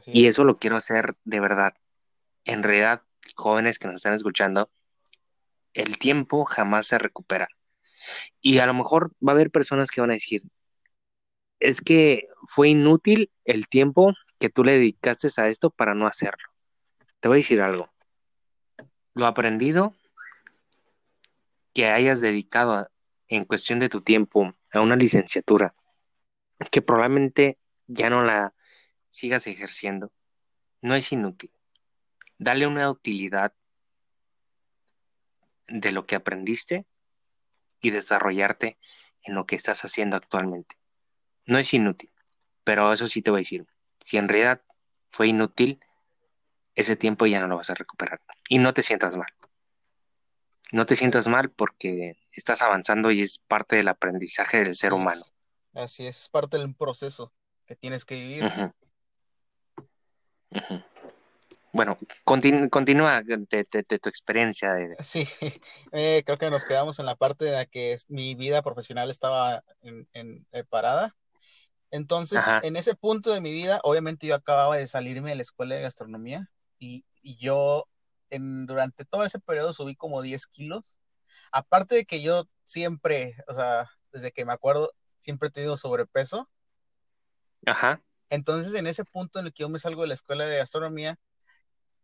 y 0.07 0.27
eso 0.27 0.43
lo 0.43 0.57
quiero 0.57 0.77
hacer 0.77 1.13
de 1.23 1.39
verdad. 1.39 1.73
En 2.49 2.63
realidad, 2.63 3.03
jóvenes 3.35 3.77
que 3.77 3.85
nos 3.85 3.97
están 3.97 4.15
escuchando, 4.15 4.71
el 5.75 5.99
tiempo 5.99 6.45
jamás 6.45 6.87
se 6.87 6.97
recupera. 6.97 7.47
Y 8.41 8.57
a 8.57 8.65
lo 8.65 8.73
mejor 8.73 9.11
va 9.25 9.33
a 9.33 9.35
haber 9.35 9.51
personas 9.51 9.91
que 9.91 10.01
van 10.01 10.09
a 10.09 10.13
decir, 10.13 10.41
es 11.59 11.79
que 11.79 12.27
fue 12.47 12.69
inútil 12.69 13.31
el 13.45 13.67
tiempo 13.67 14.15
que 14.39 14.49
tú 14.49 14.63
le 14.63 14.71
dedicaste 14.71 15.27
a 15.37 15.47
esto 15.47 15.69
para 15.69 15.93
no 15.93 16.07
hacerlo. 16.07 16.49
Te 17.19 17.27
voy 17.27 17.35
a 17.35 17.43
decir 17.43 17.61
algo. 17.61 17.93
Lo 19.13 19.27
aprendido 19.27 19.93
que 21.75 21.85
hayas 21.85 22.19
dedicado 22.19 22.89
en 23.27 23.45
cuestión 23.45 23.77
de 23.77 23.89
tu 23.89 24.01
tiempo 24.01 24.55
a 24.73 24.81
una 24.81 24.95
licenciatura, 24.95 25.75
que 26.71 26.81
probablemente 26.81 27.59
ya 27.85 28.09
no 28.09 28.23
la 28.23 28.55
sigas 29.11 29.45
ejerciendo, 29.45 30.11
no 30.81 30.95
es 30.95 31.11
inútil. 31.11 31.51
Dale 32.39 32.65
una 32.65 32.89
utilidad 32.89 33.53
de 35.67 35.91
lo 35.91 36.05
que 36.05 36.15
aprendiste 36.15 36.87
y 37.81 37.91
desarrollarte 37.91 38.77
en 39.23 39.35
lo 39.35 39.45
que 39.45 39.55
estás 39.55 39.83
haciendo 39.83 40.15
actualmente. 40.17 40.77
No 41.45 41.57
es 41.57 41.73
inútil, 41.73 42.11
pero 42.63 42.91
eso 42.93 43.07
sí 43.07 43.21
te 43.21 43.29
voy 43.29 43.39
a 43.39 43.41
decir, 43.41 43.67
si 43.99 44.17
en 44.17 44.29
realidad 44.29 44.61
fue 45.09 45.27
inútil, 45.27 45.79
ese 46.75 46.95
tiempo 46.95 47.25
ya 47.25 47.41
no 47.41 47.47
lo 47.47 47.57
vas 47.57 47.69
a 47.69 47.75
recuperar. 47.75 48.21
Y 48.47 48.59
no 48.59 48.73
te 48.73 48.83
sientas 48.83 49.17
mal. 49.17 49.27
No 50.71 50.85
te 50.85 50.95
sientas 50.95 51.27
mal 51.27 51.51
porque 51.51 52.15
estás 52.31 52.61
avanzando 52.61 53.11
y 53.11 53.21
es 53.21 53.37
parte 53.39 53.75
del 53.75 53.89
aprendizaje 53.89 54.63
del 54.63 54.75
ser 54.75 54.93
humano. 54.93 55.21
Así 55.73 56.07
es, 56.07 56.21
es 56.21 56.29
parte 56.29 56.57
del 56.57 56.73
proceso 56.73 57.33
que 57.65 57.75
tienes 57.75 58.05
que 58.05 58.15
vivir. 58.15 58.73
Bueno, 61.71 61.97
continúa 62.23 63.21
de, 63.21 63.83
tu 63.83 64.09
experiencia. 64.09 64.75
Sí, 65.01 65.27
eh, 65.91 66.23
creo 66.25 66.37
que 66.37 66.49
nos 66.49 66.65
quedamos 66.65 66.99
en 66.99 67.05
la 67.05 67.15
parte 67.15 67.45
de 67.45 67.51
la 67.51 67.65
que 67.65 67.95
mi 68.07 68.35
vida 68.35 68.61
profesional 68.61 69.09
estaba 69.09 69.63
en, 69.81 70.07
eh, 70.51 70.63
parada. 70.63 71.15
Entonces, 71.91 72.43
en 72.63 72.75
ese 72.75 72.95
punto 72.95 73.33
de 73.33 73.41
mi 73.41 73.51
vida, 73.51 73.79
obviamente 73.83 74.27
yo 74.27 74.35
acababa 74.35 74.77
de 74.77 74.87
salirme 74.87 75.31
de 75.31 75.35
la 75.35 75.41
escuela 75.41 75.75
de 75.75 75.81
gastronomía 75.81 76.49
y, 76.77 77.03
yo 77.23 77.85
en, 78.29 78.65
durante 78.65 79.05
todo 79.05 79.25
ese 79.25 79.39
periodo 79.39 79.73
subí 79.73 79.95
como 79.95 80.21
10 80.21 80.47
kilos. 80.47 80.99
Aparte 81.51 81.95
de 81.95 82.05
que 82.05 82.21
yo 82.21 82.47
siempre, 82.65 83.35
o 83.47 83.53
sea, 83.53 83.89
desde 84.11 84.31
que 84.31 84.45
me 84.45 84.53
acuerdo, 84.53 84.91
siempre 85.19 85.49
he 85.49 85.51
tenido 85.51 85.77
sobrepeso. 85.77 86.49
Ajá. 87.65 88.01
Entonces, 88.29 88.73
en 88.75 88.87
ese 88.87 89.03
punto 89.03 89.39
en 89.39 89.47
el 89.47 89.53
que 89.53 89.61
yo 89.61 89.69
me 89.69 89.79
salgo 89.79 90.03
de 90.03 90.09
la 90.09 90.13
escuela 90.13 90.45
de 90.45 90.57
gastronomía, 90.57 91.17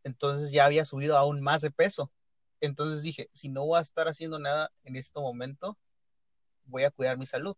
entonces 0.06 0.52
ya 0.52 0.66
había 0.66 0.86
subido 0.86 1.18
aún 1.18 1.42
más 1.42 1.62
de 1.62 1.72
peso. 1.72 2.12
Entonces 2.62 3.02
dije, 3.02 3.28
si 3.34 3.50
no 3.50 3.66
voy 3.66 3.80
a 3.80 3.82
estar 3.82 4.08
haciendo 4.08 4.38
nada 4.38 4.72
en 4.84 4.96
este 4.96 5.20
momento, 5.20 5.78
voy 6.66 6.84
a 6.84 6.92
cuidar 6.92 7.18
mi 7.18 7.26
salud. 7.26 7.58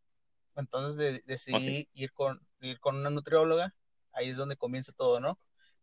Entonces 0.55 1.21
decidí 1.25 1.89
ir, 1.93 2.13
con, 2.13 2.41
ir 2.61 2.79
con 2.79 2.95
una 2.95 3.09
nutrióloga, 3.09 3.75
ahí 4.13 4.29
es 4.29 4.37
donde 4.37 4.55
comienza 4.55 4.93
todo, 4.93 5.19
¿no? 5.19 5.37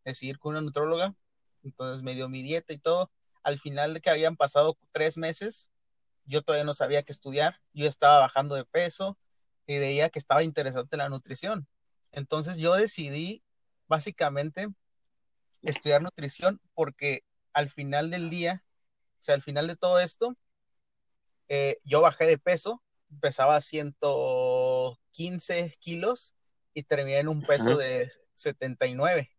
Decidí 0.04 0.30
ir 0.30 0.38
con 0.38 0.52
una 0.52 0.62
nutrióloga, 0.62 1.14
entonces 1.64 2.02
me 2.02 2.14
dio 2.14 2.30
mi 2.30 2.42
dieta 2.42 2.73
y 2.73 2.78
todo. 2.78 3.11
Al 3.42 3.59
final 3.59 3.92
de 3.92 4.00
que 4.00 4.09
habían 4.09 4.35
pasado 4.35 4.78
tres 4.90 5.18
meses, 5.18 5.71
yo 6.25 6.40
todavía 6.40 6.64
no 6.64 6.73
sabía 6.73 7.02
qué 7.02 7.12
estudiar, 7.12 7.61
yo 7.75 7.87
estaba 7.87 8.21
bajando 8.21 8.54
de 8.54 8.64
peso 8.64 9.18
y 9.66 9.78
veía 9.78 10.09
que 10.09 10.18
estaba 10.18 10.42
interesante 10.42 10.97
la 10.97 11.11
nutrición. 11.11 11.68
Entonces 12.11 12.56
yo 12.56 12.75
decidí 12.75 13.44
básicamente 13.87 14.68
estudiar 15.64 16.02
nutrición 16.02 16.61
porque 16.75 17.25
al 17.52 17.71
final 17.71 18.11
del 18.11 18.30
día, 18.30 18.64
o 19.18 19.23
sea, 19.23 19.35
al 19.35 19.42
final 19.42 19.66
de 19.66 19.76
todo 19.76 20.00
esto, 20.00 20.37
eh, 21.49 21.76
yo 21.85 22.00
bajé 22.00 22.25
de 22.26 22.38
peso, 22.38 22.83
pesaba 23.21 23.61
115 23.61 25.75
kilos 25.78 26.35
y 26.75 26.83
terminé 26.83 27.21
en 27.21 27.28
un 27.28 27.42
peso 27.42 27.76
de 27.76 28.11
79. 28.35 29.30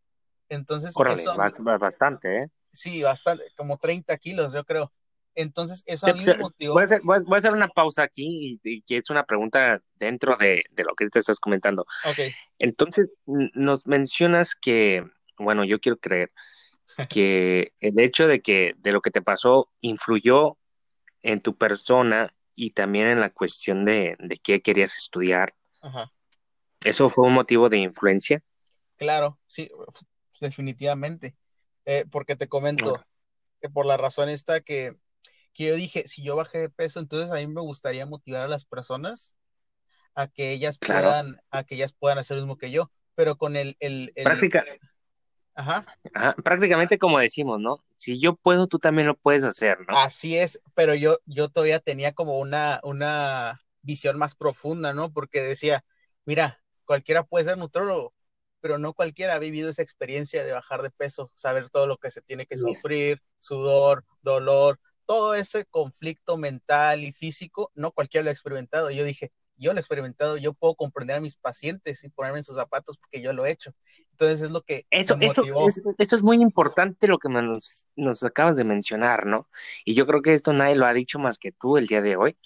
Entonces, 0.50 0.94
eso 0.96 1.38
bastante, 1.80 2.44
¿eh? 2.44 2.50
Sí, 2.72 3.04
bastante, 3.04 3.46
como 3.58 3.78
30 3.78 4.18
kilos, 4.18 4.54
yo 4.54 4.64
creo. 4.64 4.92
Entonces, 5.34 5.84
eso 5.86 6.08
a 6.08 6.14
mí 6.14 6.24
me 6.24 6.38
motivó. 6.38 6.76
Voy 6.76 6.84
a 6.84 6.86
hacer, 6.86 7.02
voy 7.04 7.18
a 7.18 7.38
hacer 7.38 7.52
una 7.52 7.68
pausa 7.68 8.04
aquí 8.04 8.58
y, 8.64 8.82
que 8.84 8.98
es 8.98 9.10
una 9.10 9.26
pregunta 9.26 9.82
dentro 9.96 10.38
de, 10.38 10.64
de, 10.72 10.84
lo 10.84 10.96
que 10.96 11.10
te 11.10 11.20
estás 11.20 11.40
comentando. 11.40 11.86
Ok. 12.06 12.20
Entonces, 12.60 13.10
nos 13.26 13.86
mencionas 13.86 14.56
que 14.56 15.04
bueno, 15.38 15.64
yo 15.66 15.80
quiero 15.80 15.98
creer 15.98 16.32
que 17.10 17.74
el 17.80 18.00
hecho 18.00 18.28
de 18.28 18.42
que 18.42 18.74
de 18.78 18.92
lo 18.92 19.02
que 19.02 19.12
te 19.12 19.22
pasó 19.22 19.70
influyó 19.82 20.58
en 21.22 21.40
tu 21.40 21.58
persona 21.58 22.34
y 22.54 22.72
también 22.72 23.08
en 23.08 23.20
la 23.20 23.30
cuestión 23.30 23.84
de, 23.84 24.16
de 24.20 24.38
qué 24.38 24.62
querías 24.62 24.96
estudiar. 24.96 25.54
¿Eso 26.84 27.10
fue 27.10 27.28
un 27.28 27.34
motivo 27.34 27.70
de 27.70 27.80
influencia? 27.80 28.44
Claro, 28.96 29.40
sí, 29.48 29.70
definitivamente. 30.40 31.36
Eh, 31.86 32.06
porque 32.10 32.36
te 32.36 32.48
comento 32.48 33.04
que 33.62 33.70
por 33.70 33.86
la 33.86 33.98
razón 33.98 34.30
esta 34.30 34.62
que, 34.62 34.92
que 35.54 35.68
yo 35.68 35.76
dije, 35.76 36.08
si 36.08 36.24
yo 36.24 36.36
bajé 36.36 36.60
de 36.60 36.70
peso, 36.70 37.00
entonces 37.00 37.32
a 37.32 37.36
mí 37.36 37.48
me 37.48 37.62
gustaría 37.62 38.06
motivar 38.06 38.42
a 38.42 38.48
las 38.48 38.66
personas 38.66 39.36
a 40.16 40.28
que 40.28 40.52
ellas 40.52 40.78
puedan, 40.80 41.40
a 41.52 41.64
que 41.64 41.76
ellas 41.76 41.94
puedan 41.94 42.18
hacer 42.18 42.38
lo 42.38 42.44
mismo 42.44 42.58
que 42.58 42.72
yo, 42.72 42.92
pero 43.16 43.38
con 43.38 43.56
el, 43.56 43.76
el, 43.80 44.14
Práctica, 44.24 44.64
Ajá. 45.56 45.86
Prácticamente 46.44 46.98
como 46.98 47.20
decimos, 47.20 47.60
¿no? 47.60 47.84
Si 47.96 48.20
yo 48.20 48.36
puedo, 48.36 48.68
tú 48.68 48.80
también 48.80 49.08
lo 49.08 49.16
puedes 49.16 49.44
hacer, 49.44 49.78
¿no? 49.88 49.96
Así 49.98 50.38
es, 50.38 50.62
pero 50.74 50.96
yo, 50.96 51.18
yo 51.26 51.50
todavía 51.50 51.80
tenía 51.80 52.14
como 52.14 52.38
una, 52.38 52.80
una 52.84 53.62
visión 53.82 54.18
más 54.18 54.36
profunda, 54.36 54.94
¿no? 54.94 55.12
Porque 55.12 55.42
decía, 55.42 55.84
mira, 56.26 56.62
cualquiera 56.86 57.24
puede 57.24 57.46
ser 57.46 57.58
nutrólogo, 57.58 58.14
pero 58.62 58.78
no 58.78 58.94
cualquiera 58.94 59.36
ha 59.36 59.40
vivido 59.40 59.70
esa 59.70 59.82
experiencia 59.82 60.44
de 60.44 60.52
bajar 60.52 60.82
de 60.82 60.90
peso, 60.92 61.32
saber 61.36 61.70
todo 61.70 61.88
lo 61.88 61.98
que 61.98 62.10
se 62.10 62.22
tiene 62.22 62.46
que 62.46 62.58
sufrir, 62.58 63.22
sudor, 63.38 64.04
dolor, 64.22 64.80
todo 65.06 65.36
ese 65.36 65.66
conflicto 65.66 66.38
mental 66.38 67.04
y 67.04 67.12
físico, 67.12 67.72
no 67.76 67.92
cualquiera 67.92 68.24
lo 68.24 68.30
ha 68.30 68.34
experimentado. 68.34 68.90
Yo 68.92 69.04
dije, 69.04 69.32
yo 69.58 69.74
lo 69.74 69.80
he 69.80 69.82
experimentado, 69.82 70.38
yo 70.38 70.54
puedo 70.54 70.76
comprender 70.76 71.18
a 71.18 71.22
mis 71.22 71.36
pacientes 71.36 72.04
y 72.04 72.10
ponerme 72.10 72.40
en 72.40 72.44
sus 72.44 72.56
zapatos 72.56 72.98
porque 72.98 73.22
yo 73.22 73.34
lo 73.34 73.46
he 73.46 73.52
hecho. 73.52 73.74
Entonces 74.12 74.42
es 74.42 74.52
lo 74.52 74.62
que... 74.62 74.86
Eso, 74.90 75.18
eso, 75.20 75.44
es, 75.98 76.24
muy 76.24 76.42
importante 76.42 77.08
lo 77.08 77.18
que 77.18 77.30
nos, 77.30 77.88
nos, 77.96 78.24
acabas 78.24 78.58
de 78.58 78.64
mencionar, 78.64 79.26
¿no? 79.26 79.50
Y 79.84 79.94
yo 79.94 80.06
creo 80.06 80.22
que 80.22 80.34
esto 80.34 80.54
nadie 80.54 80.76
lo 80.76 80.86
ha 80.86 80.94
dicho 80.94 81.20
más 81.20 81.38
que 81.38 81.52
tú 81.52 81.78
el 81.78 81.88
día 81.88 82.02
de 82.02 82.16
hoy. 82.16 82.38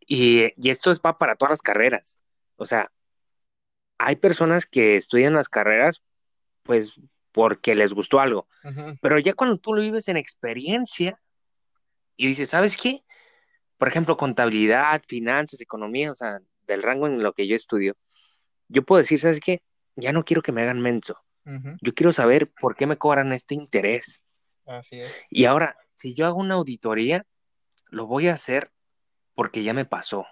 Y, 0.00 0.52
y 0.56 0.70
esto 0.70 0.90
es 0.90 1.00
para 1.00 1.36
todas 1.36 1.50
las 1.50 1.62
carreras. 1.62 2.18
O 2.56 2.66
sea, 2.66 2.90
hay 3.98 4.16
personas 4.16 4.66
que 4.66 4.96
estudian 4.96 5.34
las 5.34 5.48
carreras 5.48 6.02
pues 6.62 6.94
porque 7.32 7.74
les 7.74 7.92
gustó 7.92 8.20
algo. 8.20 8.48
Pero 9.00 9.18
ya 9.18 9.34
cuando 9.34 9.58
tú 9.58 9.74
lo 9.74 9.82
vives 9.82 10.08
en 10.08 10.16
experiencia 10.16 11.20
y 12.16 12.28
dices, 12.28 12.50
¿sabes 12.50 12.76
qué? 12.76 13.02
Por 13.80 13.88
ejemplo, 13.88 14.18
contabilidad, 14.18 15.02
finanzas, 15.08 15.58
economía, 15.62 16.12
o 16.12 16.14
sea, 16.14 16.38
del 16.66 16.82
rango 16.82 17.06
en 17.06 17.22
lo 17.22 17.32
que 17.32 17.48
yo 17.48 17.56
estudio, 17.56 17.96
yo 18.68 18.84
puedo 18.84 19.00
decir, 19.00 19.18
¿sabes 19.18 19.40
qué? 19.40 19.62
Ya 19.96 20.12
no 20.12 20.22
quiero 20.22 20.42
que 20.42 20.52
me 20.52 20.60
hagan 20.60 20.82
menso. 20.82 21.16
Yo 21.80 21.94
quiero 21.94 22.12
saber 22.12 22.52
por 22.60 22.76
qué 22.76 22.86
me 22.86 22.98
cobran 22.98 23.32
este 23.32 23.54
interés. 23.54 24.20
Así 24.66 25.00
es. 25.00 25.26
Y 25.30 25.46
ahora, 25.46 25.78
si 25.94 26.12
yo 26.12 26.26
hago 26.26 26.38
una 26.38 26.56
auditoría, 26.56 27.24
lo 27.86 28.06
voy 28.06 28.28
a 28.28 28.34
hacer 28.34 28.70
porque 29.34 29.62
ya 29.62 29.72
me 29.72 29.86
pasó. 29.86 30.26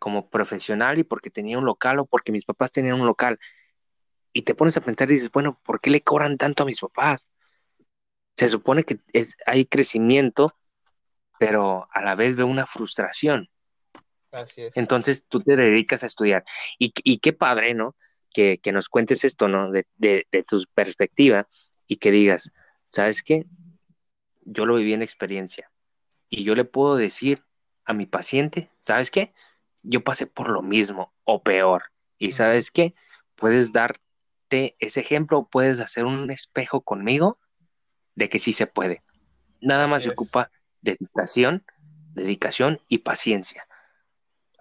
Como 0.00 0.28
profesional 0.28 0.98
y 0.98 1.04
porque 1.04 1.30
tenía 1.30 1.58
un 1.58 1.64
local 1.64 2.00
o 2.00 2.06
porque 2.06 2.32
mis 2.32 2.44
papás 2.44 2.72
tenían 2.72 3.00
un 3.00 3.06
local. 3.06 3.38
y 4.32 4.42
te 4.42 4.56
pones 4.56 4.76
a 4.76 4.80
pensar 4.80 5.08
y 5.10 5.14
dices, 5.14 5.30
bueno, 5.30 5.60
¿por 5.64 5.80
qué 5.80 5.90
le 5.90 6.02
cobran 6.02 6.36
tanto 6.36 6.64
a 6.64 6.66
mis 6.66 6.80
papás? 6.80 7.28
Se 8.36 8.48
supone 8.48 8.82
que 8.82 9.00
es, 9.12 9.36
hay 9.46 9.64
crecimiento, 9.64 10.58
pero 11.38 11.88
a 11.92 12.02
la 12.02 12.14
vez 12.14 12.36
veo 12.36 12.46
una 12.46 12.66
frustración. 12.66 13.48
Así 14.32 14.62
es. 14.62 14.76
Entonces 14.76 15.26
tú 15.26 15.40
te 15.40 15.56
dedicas 15.56 16.02
a 16.02 16.06
estudiar. 16.06 16.44
Y, 16.78 16.92
y 17.02 17.18
qué 17.18 17.32
padre, 17.32 17.74
¿no? 17.74 17.94
Que, 18.32 18.58
que, 18.58 18.72
nos 18.72 18.88
cuentes 18.88 19.24
esto, 19.24 19.48
¿no? 19.48 19.70
De, 19.70 19.86
de, 19.96 20.26
de 20.30 20.42
tu 20.42 20.62
perspectiva 20.74 21.48
y 21.86 21.96
que 21.96 22.10
digas, 22.10 22.52
¿sabes 22.88 23.22
qué? 23.22 23.44
Yo 24.42 24.66
lo 24.66 24.76
viví 24.76 24.92
en 24.92 25.02
experiencia 25.02 25.70
y 26.28 26.44
yo 26.44 26.54
le 26.54 26.64
puedo 26.64 26.96
decir 26.96 27.44
a 27.84 27.94
mi 27.94 28.06
paciente, 28.06 28.70
¿sabes 28.82 29.10
qué? 29.10 29.32
Yo 29.82 30.04
pasé 30.04 30.26
por 30.26 30.50
lo 30.50 30.62
mismo 30.62 31.14
o 31.24 31.42
peor. 31.42 31.84
Y 32.18 32.32
¿sabes 32.32 32.70
qué? 32.70 32.94
Puedes 33.34 33.72
darte 33.72 34.76
ese 34.78 35.00
ejemplo, 35.00 35.48
puedes 35.50 35.80
hacer 35.80 36.04
un 36.04 36.30
espejo 36.30 36.82
conmigo 36.82 37.38
de 38.14 38.28
que 38.28 38.38
sí 38.38 38.52
se 38.52 38.66
puede. 38.66 39.02
Nada 39.60 39.86
más 39.86 40.02
se 40.02 40.10
ocupa 40.10 40.50
dedicación, 40.80 41.64
dedicación 42.14 42.80
y 42.88 42.98
paciencia. 42.98 43.66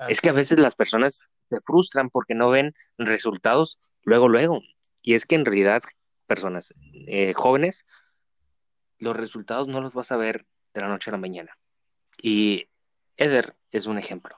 es 0.07 0.21
que 0.21 0.29
a 0.29 0.33
veces 0.33 0.59
las 0.59 0.75
personas 0.75 1.21
se 1.49 1.59
frustran 1.61 2.09
porque 2.09 2.35
no 2.35 2.49
ven 2.49 2.75
resultados 2.97 3.79
luego, 4.03 4.29
luego. 4.29 4.61
Y 5.01 5.15
es 5.15 5.25
que 5.25 5.35
en 5.35 5.45
realidad, 5.45 5.81
personas 6.25 6.73
eh, 6.93 7.33
jóvenes, 7.33 7.85
los 8.99 9.15
resultados 9.15 9.67
no 9.67 9.81
los 9.81 9.93
vas 9.93 10.11
a 10.11 10.17
ver 10.17 10.45
de 10.73 10.81
la 10.81 10.87
noche 10.87 11.09
a 11.09 11.13
la 11.13 11.17
mañana. 11.17 11.57
Y 12.21 12.69
Eder 13.15 13.55
es 13.71 13.85
un 13.85 13.97
ejemplo. 13.97 14.31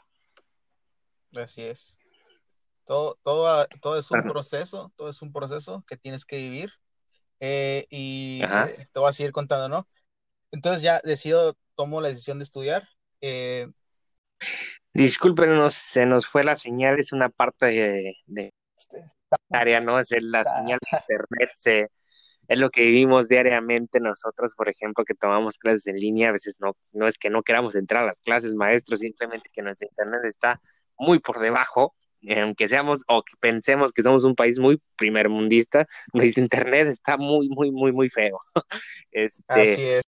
Así 1.36 1.64
es. 1.64 1.98
Todo, 2.86 3.20
todo, 3.24 3.68
todo 3.82 4.00
es 4.00 4.10
un 4.10 4.24
proceso, 4.24 4.92
todo 4.96 5.10
es 5.10 5.22
un 5.22 5.32
proceso 5.32 5.84
que 5.88 5.98
tienes 5.98 6.26
que 6.26 6.38
vivir. 6.38 6.72
Eh, 7.40 7.86
y 7.90 8.42
te, 8.92 9.00
voy 9.00 9.10
a 9.10 9.14
seguir 9.14 9.32
contando, 9.32 9.70
¿no? 9.70 9.88
Entonces 10.52 10.82
ya 10.82 11.00
decido, 11.04 11.56
tomo 11.80 12.02
la 12.02 12.10
decisión 12.10 12.40
de 12.40 12.44
estudiar. 12.44 12.90
Eh, 13.22 13.66
Discúlpenos, 14.94 15.74
se 15.74 16.06
nos 16.06 16.26
fue 16.26 16.44
la 16.44 16.58
señal, 16.58 17.00
es 17.00 17.14
una 17.14 17.30
parte 17.30 17.68
de, 17.68 18.16
de 18.26 18.54
este, 18.76 19.06
área, 19.50 19.80
¿no? 19.80 19.98
Es 19.98 20.10
la 20.22 20.44
señal 20.44 20.78
de 20.92 20.98
internet, 20.98 21.52
se, 21.56 21.88
es 22.50 22.60
lo 22.60 22.70
que 22.70 22.82
vivimos 22.82 23.30
diariamente 23.30 24.02
nosotros, 24.02 24.56
por 24.56 24.68
ejemplo, 24.68 25.06
que 25.06 25.14
tomamos 25.14 25.58
clases 25.58 25.88
en 25.88 25.96
línea, 25.96 26.28
a 26.28 26.32
veces 26.34 26.58
no, 26.60 26.76
no 26.92 27.08
es 27.08 27.18
que 27.18 27.30
no 27.30 27.44
queramos 27.44 27.76
entrar 27.76 28.04
a 28.04 28.08
las 28.08 28.20
clases, 28.20 28.56
maestros, 28.56 29.00
simplemente 29.00 29.50
que 29.54 29.62
nuestro 29.62 29.88
internet 29.88 30.26
está 30.26 30.60
muy 30.98 31.20
por 31.20 31.40
debajo, 31.40 31.96
aunque 32.36 32.68
seamos 32.68 33.04
o 33.08 33.24
que 33.24 33.38
pensemos 33.40 33.94
que 33.94 34.04
somos 34.04 34.26
un 34.26 34.36
país 34.36 34.60
muy 34.60 34.82
primermundista, 34.98 35.88
nuestro 36.12 36.44
internet 36.44 36.88
está 36.88 37.16
muy, 37.16 37.48
muy, 37.48 37.72
muy, 37.72 37.94
muy 37.94 38.10
feo. 38.10 38.38
Este, 39.14 39.44
Así 39.48 39.82
es. 39.82 40.09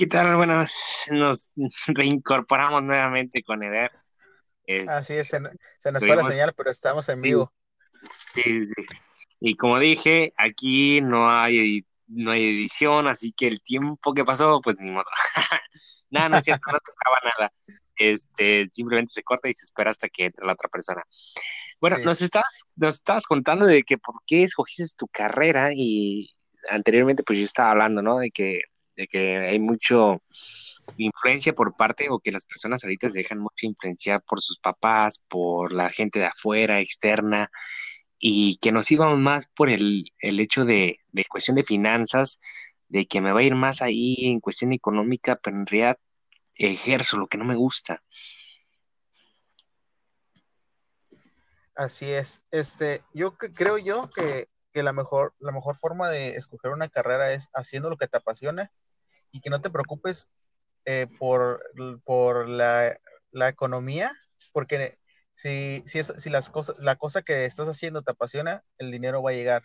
¿Qué 0.00 0.06
tal? 0.06 0.34
Bueno, 0.34 0.64
nos 1.10 1.52
reincorporamos 1.88 2.82
nuevamente 2.82 3.42
con 3.42 3.62
Eder. 3.62 3.90
Así 4.88 5.12
es, 5.12 5.28
se, 5.28 5.40
nos 5.40 6.06
fue 6.06 6.16
la 6.16 6.24
señal, 6.24 6.54
pero 6.56 6.70
estamos 6.70 7.06
en 7.10 7.20
vivo. 7.20 7.52
Sí, 8.34 8.66
Y 9.40 9.56
como 9.56 9.78
dije, 9.78 10.32
aquí 10.38 11.02
no 11.02 11.30
hay, 11.30 11.84
no 12.06 12.30
hay 12.30 12.44
edición, 12.48 13.08
así 13.08 13.32
que 13.32 13.46
el 13.46 13.60
tiempo 13.60 14.14
que 14.14 14.24
pasó, 14.24 14.62
pues 14.62 14.76
ni 14.78 14.90
modo. 14.90 15.04
nada, 16.08 16.30
no 16.30 16.38
es 16.38 16.44
cierto, 16.46 16.72
no 16.72 16.78
se 16.78 17.28
nada. 17.38 17.52
Este, 17.94 18.70
simplemente 18.72 19.12
se 19.12 19.22
corta 19.22 19.50
y 19.50 19.52
se 19.52 19.66
espera 19.66 19.90
hasta 19.90 20.08
que 20.08 20.24
entre 20.24 20.46
la 20.46 20.54
otra 20.54 20.70
persona. 20.70 21.04
Bueno, 21.78 21.98
nos, 21.98 22.22
estás, 22.22 22.62
nos 22.74 22.94
estabas 22.94 23.26
contando 23.26 23.66
de 23.66 23.82
que 23.82 23.98
por 23.98 24.14
qué 24.26 24.44
escogiste 24.44 24.96
tu 24.96 25.08
carrera 25.08 25.72
y 25.74 26.30
anteriormente 26.70 27.22
pues 27.22 27.38
yo 27.38 27.44
estaba 27.44 27.72
hablando, 27.72 28.00
¿no? 28.00 28.16
De 28.16 28.30
que, 28.30 28.62
de 29.00 29.08
que 29.08 29.38
hay 29.38 29.58
mucho 29.58 30.22
influencia 30.98 31.54
por 31.54 31.74
parte 31.74 32.08
o 32.10 32.18
que 32.18 32.30
las 32.30 32.44
personas 32.44 32.84
ahorita 32.84 33.08
se 33.08 33.18
dejan 33.18 33.38
mucho 33.38 33.66
influenciar 33.66 34.22
por 34.22 34.42
sus 34.42 34.58
papás, 34.58 35.22
por 35.28 35.72
la 35.72 35.88
gente 35.90 36.18
de 36.18 36.26
afuera, 36.26 36.80
externa, 36.80 37.50
y 38.18 38.58
que 38.58 38.72
nos 38.72 38.90
íbamos 38.90 39.18
más 39.18 39.46
por 39.46 39.70
el, 39.70 40.04
el 40.18 40.40
hecho 40.40 40.64
de, 40.66 40.98
de, 41.12 41.24
cuestión 41.24 41.54
de 41.56 41.62
finanzas, 41.62 42.40
de 42.88 43.06
que 43.06 43.22
me 43.22 43.32
va 43.32 43.40
a 43.40 43.44
ir 43.44 43.54
más 43.54 43.80
ahí 43.80 44.16
en 44.26 44.40
cuestión 44.40 44.72
económica, 44.74 45.36
pero 45.36 45.56
en 45.56 45.66
realidad 45.66 45.98
ejerzo 46.54 47.16
lo 47.16 47.26
que 47.26 47.38
no 47.38 47.46
me 47.46 47.54
gusta. 47.54 48.02
Así 51.74 52.10
es. 52.10 52.42
Este, 52.50 53.02
yo 53.14 53.38
creo 53.38 53.78
yo 53.78 54.10
que, 54.10 54.48
que 54.74 54.82
la 54.82 54.92
mejor, 54.92 55.34
la 55.38 55.52
mejor 55.52 55.76
forma 55.76 56.10
de 56.10 56.36
escoger 56.36 56.72
una 56.72 56.90
carrera 56.90 57.32
es 57.32 57.48
haciendo 57.54 57.88
lo 57.88 57.96
que 57.96 58.08
te 58.08 58.18
apasiona 58.18 58.70
y 59.32 59.40
que 59.40 59.50
no 59.50 59.60
te 59.60 59.70
preocupes 59.70 60.28
eh, 60.84 61.06
por, 61.18 61.62
por 62.04 62.48
la, 62.48 62.98
la, 63.32 63.48
economía, 63.48 64.12
porque 64.52 64.98
si, 65.34 65.82
si, 65.86 65.98
es, 65.98 66.12
si 66.16 66.30
las 66.30 66.50
cosas, 66.50 66.76
la 66.78 66.96
cosa 66.96 67.22
que 67.22 67.44
estás 67.44 67.68
haciendo 67.68 68.02
te 68.02 68.12
apasiona, 68.12 68.64
el 68.78 68.90
dinero 68.90 69.22
va 69.22 69.30
a 69.30 69.34
llegar. 69.34 69.62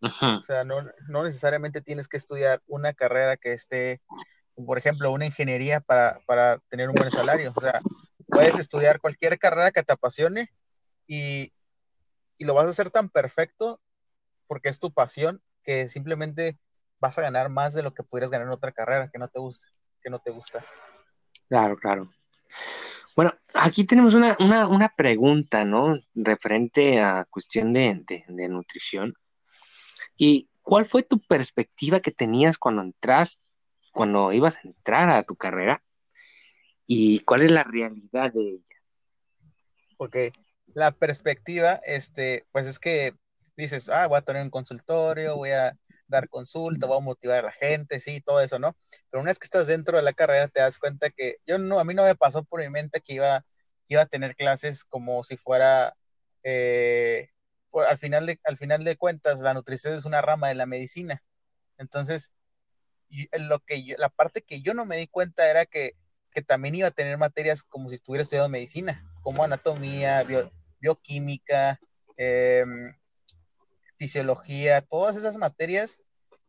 O 0.00 0.42
sea, 0.42 0.64
no, 0.64 0.86
no, 1.08 1.24
necesariamente 1.24 1.80
tienes 1.80 2.06
que 2.06 2.18
estudiar 2.18 2.62
una 2.66 2.92
carrera 2.92 3.36
que 3.36 3.52
esté, 3.52 4.00
por 4.54 4.78
ejemplo, 4.78 5.10
una 5.10 5.26
ingeniería 5.26 5.80
para, 5.80 6.20
para 6.26 6.58
tener 6.68 6.88
un 6.88 6.94
buen 6.94 7.10
salario. 7.10 7.52
O 7.56 7.60
sea, 7.60 7.80
puedes 8.28 8.58
estudiar 8.58 9.00
cualquier 9.00 9.38
carrera 9.38 9.72
que 9.72 9.82
te 9.82 9.92
apasione 9.92 10.52
y, 11.06 11.52
y 12.36 12.44
lo 12.44 12.54
vas 12.54 12.66
a 12.66 12.70
hacer 12.70 12.90
tan 12.90 13.08
perfecto 13.08 13.80
porque 14.46 14.68
es 14.68 14.78
tu 14.78 14.92
pasión 14.92 15.42
que 15.64 15.88
simplemente 15.88 16.58
vas 17.00 17.18
a 17.18 17.22
ganar 17.22 17.48
más 17.48 17.74
de 17.74 17.82
lo 17.82 17.94
que 17.94 18.02
pudieras 18.02 18.30
ganar 18.30 18.46
en 18.46 18.52
otra 18.52 18.72
carrera 18.72 19.10
que 19.10 19.18
no 19.18 19.28
te 19.28 19.38
guste 19.38 19.68
que 20.02 20.10
no 20.10 20.18
te 20.18 20.30
gusta. 20.30 20.64
Claro, 21.48 21.76
claro. 21.76 22.10
Bueno, 23.16 23.34
aquí 23.54 23.84
tenemos 23.84 24.14
una, 24.14 24.94
pregunta, 24.96 25.64
¿no? 25.64 25.98
Referente 26.14 27.00
a 27.00 27.24
cuestión 27.24 27.72
de, 27.72 28.24
nutrición. 28.48 29.14
¿Y 30.16 30.48
cuál 30.62 30.86
fue 30.86 31.02
tu 31.02 31.18
perspectiva 31.20 32.00
que 32.00 32.12
tenías 32.12 32.58
cuando 32.58 32.82
entras, 32.82 33.44
cuando 33.92 34.32
ibas 34.32 34.56
a 34.56 34.68
entrar 34.68 35.10
a 35.10 35.22
tu 35.24 35.36
carrera? 35.36 35.82
¿Y 36.86 37.20
cuál 37.20 37.42
es 37.42 37.50
la 37.50 37.64
realidad 37.64 38.32
de 38.32 38.40
ella? 38.40 38.76
Ok, 39.96 40.16
la 40.74 40.92
perspectiva, 40.92 41.80
este, 41.84 42.46
pues 42.52 42.66
es 42.66 42.78
que 42.78 43.14
dices, 43.56 43.88
ah, 43.88 44.06
voy 44.06 44.18
a 44.18 44.22
tener 44.22 44.42
un 44.42 44.50
consultorio, 44.50 45.36
voy 45.36 45.50
a 45.50 45.76
dar 46.08 46.28
consulta, 46.28 46.86
voy 46.86 46.98
a 46.98 47.00
motivar 47.00 47.38
a 47.38 47.42
la 47.42 47.52
gente, 47.52 48.00
sí, 48.00 48.20
todo 48.20 48.40
eso, 48.40 48.58
¿no? 48.58 48.76
Pero 49.10 49.20
una 49.22 49.30
vez 49.30 49.38
que 49.38 49.44
estás 49.44 49.66
dentro 49.66 49.96
de 49.96 50.02
la 50.02 50.12
carrera 50.12 50.48
te 50.48 50.60
das 50.60 50.78
cuenta 50.78 51.10
que 51.10 51.36
yo 51.46 51.58
no, 51.58 51.78
a 51.78 51.84
mí 51.84 51.94
no 51.94 52.04
me 52.04 52.14
pasó 52.16 52.42
por 52.42 52.60
mi 52.60 52.70
mente 52.70 53.00
que 53.00 53.14
iba, 53.14 53.44
iba 53.86 54.02
a 54.02 54.06
tener 54.06 54.34
clases 54.34 54.84
como 54.84 55.22
si 55.24 55.36
fuera, 55.36 55.94
eh, 56.42 57.30
al, 57.72 57.98
final 57.98 58.26
de, 58.26 58.40
al 58.44 58.56
final 58.56 58.84
de 58.84 58.96
cuentas, 58.96 59.40
la 59.40 59.54
nutrición 59.54 59.94
es 59.94 60.04
una 60.04 60.22
rama 60.22 60.48
de 60.48 60.54
la 60.54 60.66
medicina. 60.66 61.22
Entonces, 61.76 62.32
lo 63.38 63.60
que 63.60 63.94
la 63.98 64.08
parte 64.08 64.42
que 64.42 64.60
yo 64.60 64.74
no 64.74 64.84
me 64.84 64.96
di 64.96 65.06
cuenta 65.06 65.48
era 65.48 65.66
que, 65.66 65.94
que 66.30 66.42
también 66.42 66.74
iba 66.74 66.88
a 66.88 66.92
tener 66.92 67.16
materias 67.18 67.62
como 67.62 67.88
si 67.88 67.96
estuviera 67.96 68.22
estudiando 68.22 68.48
medicina, 68.48 69.02
como 69.22 69.44
anatomía, 69.44 70.24
bioquímica, 70.80 71.80
eh, 72.16 72.64
fisiología, 73.98 74.80
todas 74.82 75.16
esas 75.16 75.36
materias 75.36 76.02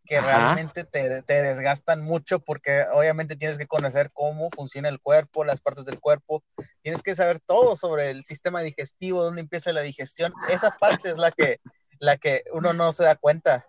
que 0.05 0.19
realmente 0.21 0.83
te, 0.85 1.21
desgastan 1.23 2.01
mucho 2.01 2.39
porque 2.39 2.83
obviamente 2.93 3.35
tienes 3.35 3.59
que 3.59 3.67
conocer 3.67 4.09
cómo 4.11 4.49
funciona 4.49 4.89
el 4.89 4.99
cuerpo, 4.99 5.45
las 5.45 5.61
partes 5.61 5.85
del 5.85 5.99
cuerpo, 5.99 6.43
tienes 6.81 7.03
que 7.03 7.15
saber 7.15 7.39
todo 7.39 7.75
sobre 7.75 8.09
el 8.09 8.23
sistema 8.23 8.61
digestivo, 8.61 9.23
dónde 9.23 9.41
empieza 9.41 9.71
la 9.71 9.81
digestión, 9.81 10.33
esa 10.51 10.75
parte 10.79 11.09
es 11.09 11.17
la 11.17 11.31
que, 11.31 11.59
la 11.99 12.17
que 12.17 12.43
uno 12.53 12.73
no 12.73 12.91
se 12.91 13.03
da 13.03 13.15
cuenta. 13.15 13.67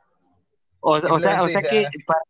O, 0.82 0.98
sea, 0.98 1.42
o 1.42 1.48
sea 1.48 1.60
que 1.60 1.86
para 2.06 2.20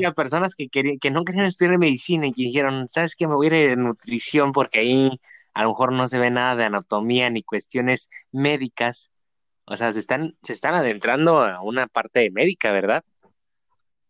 las 0.00 0.14
personas 0.14 0.54
que, 0.54 0.68
que 0.68 1.10
no 1.10 1.24
querían 1.24 1.46
estudiar 1.46 1.76
medicina 1.76 2.28
y 2.28 2.32
que 2.32 2.42
dijeron, 2.42 2.88
¿sabes 2.88 3.16
qué? 3.16 3.26
Me 3.26 3.34
voy 3.34 3.48
a 3.48 3.56
ir 3.56 3.70
de 3.70 3.76
nutrición 3.76 4.52
porque 4.52 4.78
ahí 4.78 5.20
a 5.54 5.64
lo 5.64 5.70
mejor 5.70 5.92
no 5.92 6.06
se 6.06 6.20
ve 6.20 6.30
nada 6.30 6.54
de 6.54 6.66
anatomía 6.66 7.30
ni 7.30 7.42
cuestiones 7.42 8.08
médicas 8.30 9.10
o 9.70 9.76
sea, 9.76 9.92
se 9.92 10.00
están, 10.00 10.36
se 10.42 10.52
están 10.52 10.74
adentrando 10.74 11.40
a 11.40 11.62
una 11.62 11.86
parte 11.86 12.28
médica, 12.32 12.72
¿verdad? 12.72 13.04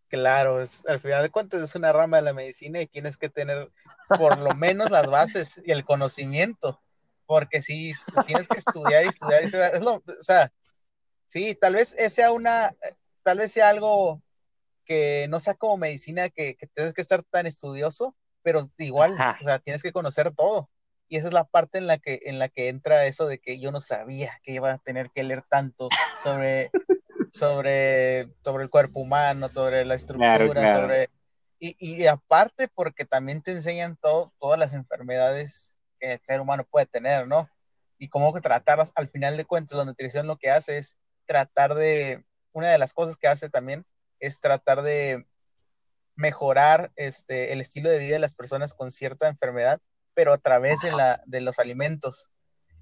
Claro, 0.09 0.63
es, 0.63 0.87
al 0.87 0.99
final 0.99 1.23
de 1.23 1.29
cuentas 1.29 1.61
es 1.61 1.75
una 1.75 1.93
rama 1.93 2.17
de 2.17 2.23
la 2.23 2.33
medicina 2.33 2.81
y 2.81 2.87
tienes 2.87 3.19
que 3.19 3.29
tener 3.29 3.71
por 4.09 4.39
lo 4.39 4.55
menos 4.55 4.91
las 4.91 5.07
bases 5.07 5.61
y 5.63 5.71
el 5.71 5.85
conocimiento, 5.85 6.81
porque 7.27 7.61
si 7.61 7.93
tienes 8.27 8.49
que 8.49 8.57
estudiar 8.57 9.05
y 9.05 9.09
estudiar 9.09 9.43
y 9.43 9.47
estudiar, 9.47 9.75
es 9.75 9.83
lo, 9.83 9.97
o 9.97 10.23
sea, 10.23 10.51
sí, 11.27 11.55
tal 11.55 11.75
vez 11.75 11.95
sea 12.09 12.33
una, 12.33 12.75
tal 13.23 13.39
vez 13.39 13.53
sea 13.53 13.69
algo 13.69 14.23
que 14.87 15.27
no 15.29 15.41
sea 15.41 15.53
como 15.53 15.77
medicina, 15.77 16.31
que, 16.31 16.57
que 16.57 16.69
tienes 16.69 16.95
que 16.95 17.03
estar 17.03 17.23
tan 17.25 17.47
estudioso, 17.47 18.17
pero 18.43 18.67
igual, 18.79 19.13
o 19.13 19.45
sea, 19.45 19.59
tienes 19.59 19.83
que 19.83 19.93
conocer 19.93 20.35
todo. 20.35 20.71
Y 21.11 21.17
esa 21.17 21.27
es 21.27 21.35
la 21.35 21.43
parte 21.43 21.79
en 21.79 21.89
la 21.89 21.99
que, 21.99 22.21
en 22.27 22.39
la 22.39 22.49
que 22.49 22.69
entra 22.69 23.05
eso 23.05 23.27
de 23.27 23.41
que 23.41 23.59
yo 23.59 23.73
no 23.73 23.81
sabía 23.81 24.39
que 24.45 24.53
iba 24.53 24.71
a 24.71 24.79
tener 24.79 25.11
que 25.11 25.25
leer 25.25 25.43
tanto 25.43 25.89
sobre, 26.23 26.71
sobre, 27.33 28.29
sobre 28.45 28.63
el 28.63 28.71
cuerpo 28.71 29.01
humano, 29.01 29.51
sobre 29.53 29.85
la 29.85 29.97
estructura, 29.97 30.73
sobre... 30.73 31.11
Y, 31.59 31.75
y, 31.79 32.07
aparte 32.07 32.69
porque 32.69 33.05
también 33.05 33.43
te 33.43 33.51
enseñan 33.51 33.97
todo, 34.01 34.33
todas 34.39 34.59
las 34.59 34.73
enfermedades 34.73 35.77
que 35.99 36.13
el 36.13 36.21
ser 36.23 36.41
humano 36.41 36.65
puede 36.71 36.87
tener, 36.87 37.27
¿no? 37.27 37.51
Y 37.99 38.09
cómo 38.09 38.33
tratarlas. 38.41 38.93
Al 38.95 39.09
final 39.09 39.37
de 39.37 39.45
cuentas, 39.45 39.77
la 39.77 39.85
nutrición 39.85 40.29
lo 40.29 40.37
que 40.37 40.51
hace 40.51 40.79
es 40.79 40.97
tratar 41.27 41.75
de... 41.75 42.25
Una 42.53 42.69
de 42.69 42.79
las 42.79 42.95
cosas 42.95 43.17
que 43.17 43.27
hace 43.27 43.51
también 43.51 43.85
es 44.21 44.41
tratar 44.41 44.83
de 44.83 45.27
mejorar 46.15 46.93
este, 46.95 47.53
el 47.53 47.61
estilo 47.61 47.91
de 47.91 47.99
vida 47.99 48.15
de 48.15 48.21
las 48.21 48.37
personas 48.37 48.75
con 48.75 48.93
cierta 48.93 49.27
enfermedad 49.27 49.81
pero 50.15 50.33
a 50.33 50.39
través 50.39 50.81
de, 50.81 50.93
la, 50.93 51.23
de 51.27 51.41
los 51.41 51.59
alimentos. 51.59 52.31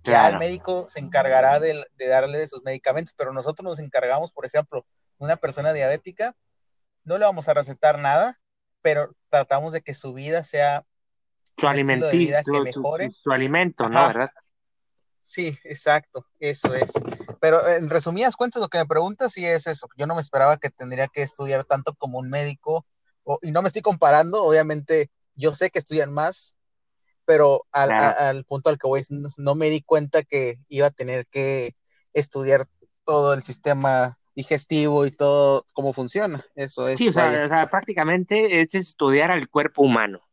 Ya 0.04 0.28
el 0.30 0.38
médico 0.38 0.86
se 0.88 1.00
encargará 1.00 1.60
de, 1.60 1.84
darle 1.98 2.46
sus 2.46 2.62
medicamentos, 2.62 3.12
pero 3.16 3.32
nosotros 3.32 3.64
nos 3.64 3.80
encargamos, 3.80 4.32
por 4.32 4.46
ejemplo, 4.46 4.86
una 5.18 5.36
persona 5.36 5.72
diabética, 5.72 6.34
no 7.04 7.18
le 7.18 7.26
vamos 7.26 7.48
a 7.48 7.54
recetar 7.54 7.98
nada, 7.98 8.40
pero 8.80 9.12
tratamos 9.28 9.72
de 9.72 9.82
que 9.82 9.92
su 9.92 10.14
vida 10.14 10.44
sea 10.44 10.84
su 11.58 11.66
alimento, 11.66 12.08
que 12.10 12.60
mejore. 12.64 13.10
Su, 13.10 13.32
alimento, 13.32 13.88
¿no? 13.88 14.06
¿Verdad? 14.06 14.30
Sí, 15.20 15.58
exacto, 15.64 16.26
eso 16.38 16.74
es. 16.74 16.90
Pero 17.40 17.66
en 17.68 17.90
resumidas 17.90 18.36
cuentas, 18.36 18.62
lo 18.62 18.68
que 18.68 18.78
me 18.78 18.86
preguntas 18.86 19.32
sí 19.32 19.44
es 19.44 19.66
eso. 19.66 19.88
Yo 19.96 20.06
no 20.06 20.14
me 20.14 20.20
esperaba 20.20 20.56
que 20.56 20.70
tendría 20.70 21.08
que 21.08 21.22
estudiar 21.22 21.64
tanto 21.64 21.94
como 21.94 22.18
un 22.18 22.30
médico, 22.30 22.86
y 23.42 23.50
no 23.50 23.60
me 23.60 23.68
estoy 23.68 23.82
comparando, 23.82 24.42
obviamente 24.42 25.10
yo 25.34 25.52
sé 25.54 25.70
que 25.70 25.78
estudian 25.78 26.12
más, 26.12 26.56
pero 27.28 27.66
al, 27.72 28.42
punto 28.46 28.70
al 28.70 28.78
que 28.78 28.86
voy, 28.86 29.02
no, 29.36 29.54
me 29.54 29.68
di 29.68 29.82
cuenta 29.82 30.22
que 30.22 30.56
iba 30.70 30.86
a 30.86 30.90
tener 30.90 31.26
que 31.26 31.76
estudiar 32.14 32.66
todo 33.04 33.34
el 33.34 33.42
sistema 33.42 34.18
digestivo 34.34 35.04
y 35.04 35.10
todo 35.10 35.66
cómo 35.74 35.92
funciona. 35.92 36.42
Eso 36.54 36.88
es. 36.88 36.96
Sí, 36.96 37.08
o 37.08 37.12
sea, 37.12 37.68
prácticamente 37.70 38.62
es 38.62 38.74
estudiar 38.74 39.30
al 39.30 39.46
cuerpo 39.50 39.82
humano. 39.82 40.26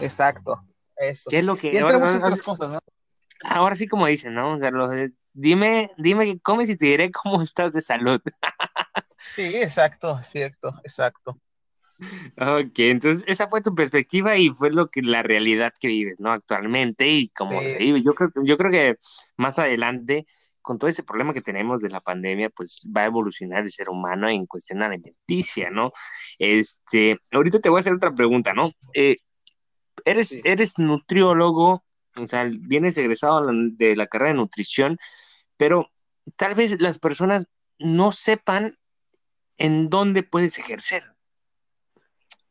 Exacto, 0.00 0.60
eso. 0.96 1.30
¿Qué 1.30 1.38
es 1.38 1.44
lo 1.44 1.56
que... 1.56 1.68
Y 1.72 1.76
entre 1.76 1.98
muchas 1.98 2.16
otras 2.16 2.42
cosas, 2.42 2.70
¿no? 2.70 2.80
Ahora 3.44 3.76
sí 3.76 3.86
como 3.86 4.06
dicen, 4.06 4.34
¿no? 4.34 4.54
O 4.54 4.56
sea, 4.56 4.72
dime, 5.32 5.92
dime 5.96 6.24
qué 6.24 6.40
comes 6.40 6.70
y 6.70 6.76
te 6.76 6.86
diré 6.86 7.12
cómo 7.12 7.40
estás 7.42 7.72
de 7.72 7.82
salud. 7.82 8.20
sí, 9.36 9.54
exacto, 9.54 10.20
cierto, 10.24 10.74
exacto. 10.82 11.38
Ok, 12.38 12.78
entonces 12.78 13.24
esa 13.26 13.48
fue 13.48 13.62
tu 13.62 13.74
perspectiva 13.74 14.36
y 14.36 14.50
fue 14.50 14.70
lo 14.70 14.88
que 14.88 15.02
la 15.02 15.22
realidad 15.22 15.72
que 15.78 15.88
vives, 15.88 16.16
¿no? 16.18 16.32
Actualmente 16.32 17.08
y 17.08 17.28
como 17.28 17.60
se 17.60 17.78
vive. 17.78 18.02
Yo 18.02 18.12
creo, 18.14 18.30
yo 18.44 18.56
creo 18.56 18.70
que 18.70 18.96
más 19.36 19.58
adelante, 19.58 20.24
con 20.62 20.78
todo 20.78 20.88
ese 20.88 21.02
problema 21.02 21.34
que 21.34 21.42
tenemos 21.42 21.80
de 21.80 21.90
la 21.90 22.00
pandemia, 22.00 22.50
pues 22.50 22.88
va 22.96 23.02
a 23.02 23.06
evolucionar 23.06 23.64
el 23.64 23.72
ser 23.72 23.88
humano 23.88 24.28
en 24.28 24.46
cuestión 24.46 24.82
alimenticia, 24.82 25.70
¿no? 25.70 25.92
Este, 26.38 27.18
ahorita 27.30 27.60
te 27.60 27.68
voy 27.68 27.78
a 27.78 27.80
hacer 27.80 27.94
otra 27.94 28.14
pregunta, 28.14 28.54
¿no? 28.54 28.70
Eh, 28.94 29.16
eres, 30.04 30.38
eres 30.44 30.78
nutriólogo, 30.78 31.84
o 32.16 32.28
sea, 32.28 32.48
vienes 32.50 32.96
egresado 32.96 33.46
de 33.52 33.96
la 33.96 34.06
carrera 34.06 34.32
de 34.32 34.38
nutrición, 34.38 34.98
pero 35.56 35.90
tal 36.36 36.54
vez 36.54 36.80
las 36.80 36.98
personas 36.98 37.46
no 37.78 38.12
sepan 38.12 38.78
en 39.56 39.90
dónde 39.90 40.22
puedes 40.22 40.58
ejercer. 40.58 41.04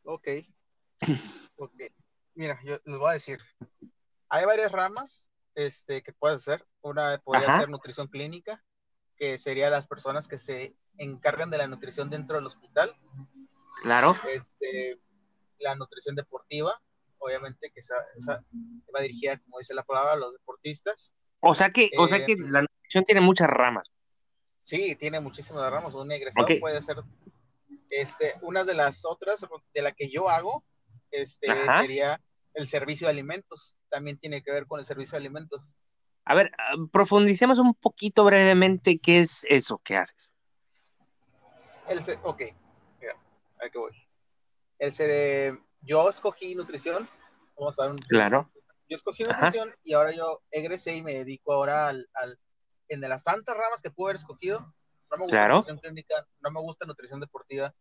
Ok. 0.04 0.28
Ok. 1.56 1.82
Mira, 2.34 2.60
yo 2.64 2.78
les 2.84 2.98
voy 2.98 3.10
a 3.10 3.14
decir. 3.14 3.38
Hay 4.28 4.44
varias 4.44 4.72
ramas 4.72 5.30
este, 5.54 6.02
que 6.02 6.12
puedes 6.12 6.38
hacer. 6.38 6.66
Una 6.82 7.18
podría 7.18 7.58
ser 7.58 7.68
nutrición 7.68 8.08
clínica, 8.08 8.64
que 9.16 9.38
sería 9.38 9.70
las 9.70 9.86
personas 9.86 10.28
que 10.28 10.38
se 10.38 10.76
encargan 10.98 11.50
de 11.50 11.58
la 11.58 11.66
nutrición 11.66 12.10
dentro 12.10 12.36
del 12.36 12.46
hospital. 12.46 12.94
Claro. 13.82 14.14
Este, 14.28 15.00
la 15.58 15.74
nutrición 15.74 16.14
deportiva, 16.14 16.80
obviamente 17.18 17.70
que 17.70 17.80
esa, 17.80 17.94
va 18.94 19.00
dirigida, 19.00 19.38
como 19.38 19.58
dice 19.58 19.74
la 19.74 19.84
palabra, 19.84 20.12
a 20.14 20.16
los 20.16 20.32
deportistas. 20.32 21.14
O 21.40 21.54
sea 21.54 21.70
que, 21.70 21.90
o 21.98 22.06
sea 22.06 22.24
que 22.24 22.32
eh, 22.32 22.36
la 22.38 22.62
nutrición 22.62 23.04
tiene 23.04 23.20
muchas 23.20 23.48
ramas. 23.48 23.90
Sí, 24.64 24.94
tiene 24.96 25.20
muchísimas 25.20 25.70
ramas. 25.70 25.94
Un 25.94 26.12
egresado 26.12 26.46
puede 26.60 26.82
ser 26.82 27.02
este, 27.90 28.34
una 28.42 28.64
de 28.64 28.74
las 28.74 29.04
otras 29.04 29.44
de 29.74 29.82
la 29.82 29.92
que 29.92 30.08
yo 30.08 30.28
hago 30.28 30.64
este, 31.10 31.48
sería 31.66 32.20
el 32.54 32.68
servicio 32.68 33.06
de 33.06 33.12
alimentos. 33.12 33.74
También 33.88 34.18
tiene 34.18 34.42
que 34.42 34.52
ver 34.52 34.66
con 34.66 34.80
el 34.80 34.86
servicio 34.86 35.12
de 35.12 35.26
alimentos. 35.26 35.74
A 36.24 36.34
ver, 36.34 36.52
ah, 36.58 36.76
profundicemos 36.92 37.58
un 37.58 37.74
poquito 37.74 38.24
brevemente 38.24 38.98
qué 38.98 39.20
es 39.20 39.44
eso 39.48 39.78
que 39.78 39.96
haces. 39.96 40.32
El, 41.88 41.98
ok, 42.22 42.42
mira, 43.00 43.14
a 43.58 43.62
ver 43.62 43.70
qué 43.72 43.78
voy. 43.78 43.92
El, 44.78 45.58
yo 45.82 46.08
escogí 46.08 46.54
nutrición. 46.54 47.08
Vamos 47.58 47.78
a 47.78 47.82
dar 47.82 47.90
un, 47.92 47.98
claro. 47.98 48.50
Yo 48.88 48.96
escogí 48.96 49.24
nutrición 49.24 49.74
y 49.82 49.94
ahora 49.94 50.12
yo 50.12 50.42
egresé 50.50 50.96
y 50.96 51.02
me 51.02 51.14
dedico 51.14 51.52
ahora 51.52 51.88
al, 51.88 52.08
al, 52.14 52.38
en 52.88 53.00
de 53.00 53.08
las 53.08 53.22
tantas 53.22 53.56
ramas 53.56 53.80
que 53.82 53.90
pude 53.90 54.10
haber 54.10 54.16
escogido, 54.16 54.74
no 55.10 55.16
me 55.16 55.24
gusta 55.24 55.48
nutrición 55.48 55.78
clínica, 55.78 56.26
no 56.40 56.50
me 56.50 56.60
gusta 56.60 56.86
nutrición 56.86 57.20
deportiva. 57.20 57.74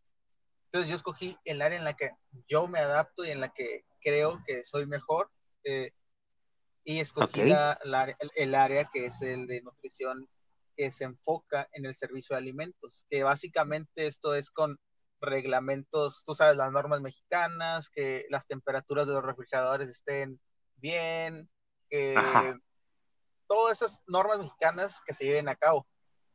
Entonces 0.65 0.89
yo 0.89 0.95
escogí 0.95 1.37
el 1.45 1.61
área 1.61 1.77
en 1.77 1.85
la 1.85 1.95
que 1.95 2.11
yo 2.47 2.67
me 2.67 2.79
adapto 2.79 3.25
y 3.25 3.31
en 3.31 3.39
la 3.39 3.49
que 3.49 3.85
creo 4.01 4.41
que 4.45 4.63
soy 4.65 4.85
mejor. 4.85 5.31
Eh, 5.63 5.91
y 6.83 6.99
escogí 6.99 7.41
el, 7.41 8.55
área 8.55 8.89
que 8.91 9.05
es 9.07 9.21
el 9.21 9.45
de 9.47 9.61
nutrición 9.61 10.27
que 10.75 10.91
se 10.91 11.03
enfoca 11.03 11.67
en 11.73 11.85
el 11.85 11.93
servicio 11.93 12.33
de 12.33 12.41
alimentos, 12.41 13.05
que 13.09 13.23
básicamente 13.23 14.07
esto 14.07 14.33
es 14.33 14.49
con 14.49 14.79
reglamentos, 15.21 16.23
tú 16.25 16.35
sabes, 16.35 16.55
las 16.55 16.71
normas 16.71 17.01
mexicanas, 17.01 17.89
que 17.89 18.25
las 18.29 18.47
temperaturas 18.47 19.05
de 19.05 19.13
los 19.13 19.23
refrigeradores 19.23 19.89
estén 19.89 20.39
bien, 20.77 21.49
que 21.89 22.15
todas 23.47 23.81
esas 23.81 24.01
normas 24.07 24.39
mexicanas 24.39 25.01
que 25.05 25.13
se 25.13 25.25
lleven 25.25 25.49
a 25.49 25.55
cabo 25.55 25.85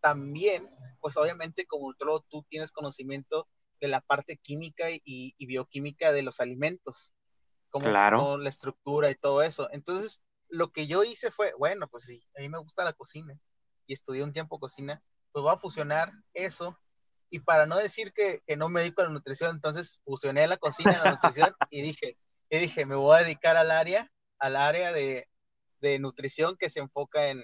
también, 0.04 0.68
pues 1.00 1.16
obviamente 1.16 1.64
como 1.64 1.94
tú 2.28 2.44
tienes 2.50 2.72
conocimiento 2.72 3.48
de 3.80 3.88
la 3.88 4.02
parte 4.02 4.36
química 4.36 4.84
y, 4.90 5.34
bioquímica 5.46 6.12
de 6.12 6.22
los 6.22 6.40
alimentos, 6.40 7.14
como, 7.70 7.86
claro. 7.86 8.36
la 8.36 8.50
estructura 8.50 9.10
y 9.10 9.14
todo 9.14 9.42
eso. 9.42 9.66
Entonces, 9.72 10.20
lo 10.50 10.72
que 10.72 10.86
yo 10.86 11.04
hice 11.04 11.30
fue, 11.30 11.54
bueno, 11.56 11.88
pues 11.88 12.04
sí, 12.04 12.22
a 12.36 12.42
mí 12.42 12.50
me 12.50 12.58
gusta 12.58 12.84
la 12.84 12.92
cocina 12.92 13.34
y 13.86 13.94
estudié 13.94 14.22
un 14.22 14.34
tiempo 14.34 14.60
cocina, 14.60 15.02
pues 15.32 15.42
voy 15.42 15.54
a 15.54 15.58
fusionar 15.58 16.12
eso. 16.34 16.78
Y 17.30 17.38
para 17.38 17.64
no 17.64 17.78
decir 17.78 18.12
que, 18.12 18.42
no 18.58 18.68
me 18.68 18.82
dedico 18.82 19.00
a 19.00 19.06
la 19.06 19.10
nutrición, 19.10 19.56
entonces 19.56 20.02
fusioné 20.04 20.46
la 20.46 20.58
cocina 20.58 20.92
y 20.92 21.02
la 21.02 21.12
nutrición 21.12 21.54
y 21.70 21.80
dije, 21.80 22.18
y 22.50 22.58
dije, 22.58 22.84
me 22.84 22.94
voy 22.94 23.16
a 23.16 23.22
dedicar 23.22 23.56
al 23.56 23.70
área, 23.70 24.12
al 24.38 24.56
área 24.56 24.92
de, 24.92 25.26
nutrición 25.98 26.56
que 26.58 26.68
se 26.68 26.80
enfoca 26.80 27.28
en, 27.28 27.42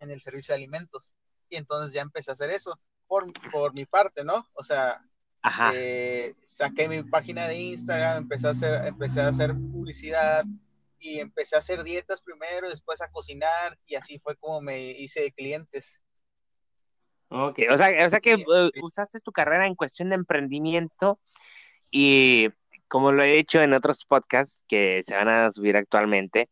en 0.00 0.10
el 0.10 0.22
servicio 0.22 0.52
de 0.52 0.56
alimentos 0.56 1.12
y 1.52 1.56
entonces 1.56 1.92
ya 1.92 2.00
empecé 2.00 2.30
a 2.30 2.34
hacer 2.34 2.50
eso 2.50 2.80
por, 3.06 3.30
por 3.50 3.74
mi 3.74 3.84
parte, 3.84 4.24
¿no? 4.24 4.48
O 4.54 4.62
sea, 4.62 5.04
eh, 5.74 6.34
saqué 6.46 6.88
mi 6.88 7.02
página 7.02 7.46
de 7.46 7.58
Instagram, 7.58 8.22
empecé 8.22 8.48
a, 8.48 8.50
hacer, 8.52 8.86
empecé 8.86 9.20
a 9.20 9.28
hacer 9.28 9.52
publicidad 9.52 10.44
y 10.98 11.20
empecé 11.20 11.56
a 11.56 11.58
hacer 11.58 11.84
dietas 11.84 12.22
primero, 12.22 12.70
después 12.70 13.02
a 13.02 13.10
cocinar 13.10 13.78
y 13.86 13.96
así 13.96 14.18
fue 14.18 14.34
como 14.36 14.62
me 14.62 14.80
hice 14.92 15.20
de 15.20 15.32
clientes. 15.32 16.00
Ok, 17.28 17.60
o 17.70 17.76
sea, 17.76 18.06
o 18.06 18.10
sea 18.10 18.20
que 18.20 18.32
eh, 18.32 18.70
usaste 18.82 19.20
tu 19.20 19.32
carrera 19.32 19.66
en 19.66 19.74
cuestión 19.74 20.08
de 20.08 20.14
emprendimiento 20.14 21.20
y 21.90 22.48
como 22.88 23.12
lo 23.12 23.22
he 23.22 23.38
hecho 23.38 23.60
en 23.60 23.74
otros 23.74 24.06
podcasts 24.06 24.64
que 24.68 25.02
se 25.04 25.14
van 25.14 25.28
a 25.28 25.52
subir 25.52 25.76
actualmente, 25.76 26.48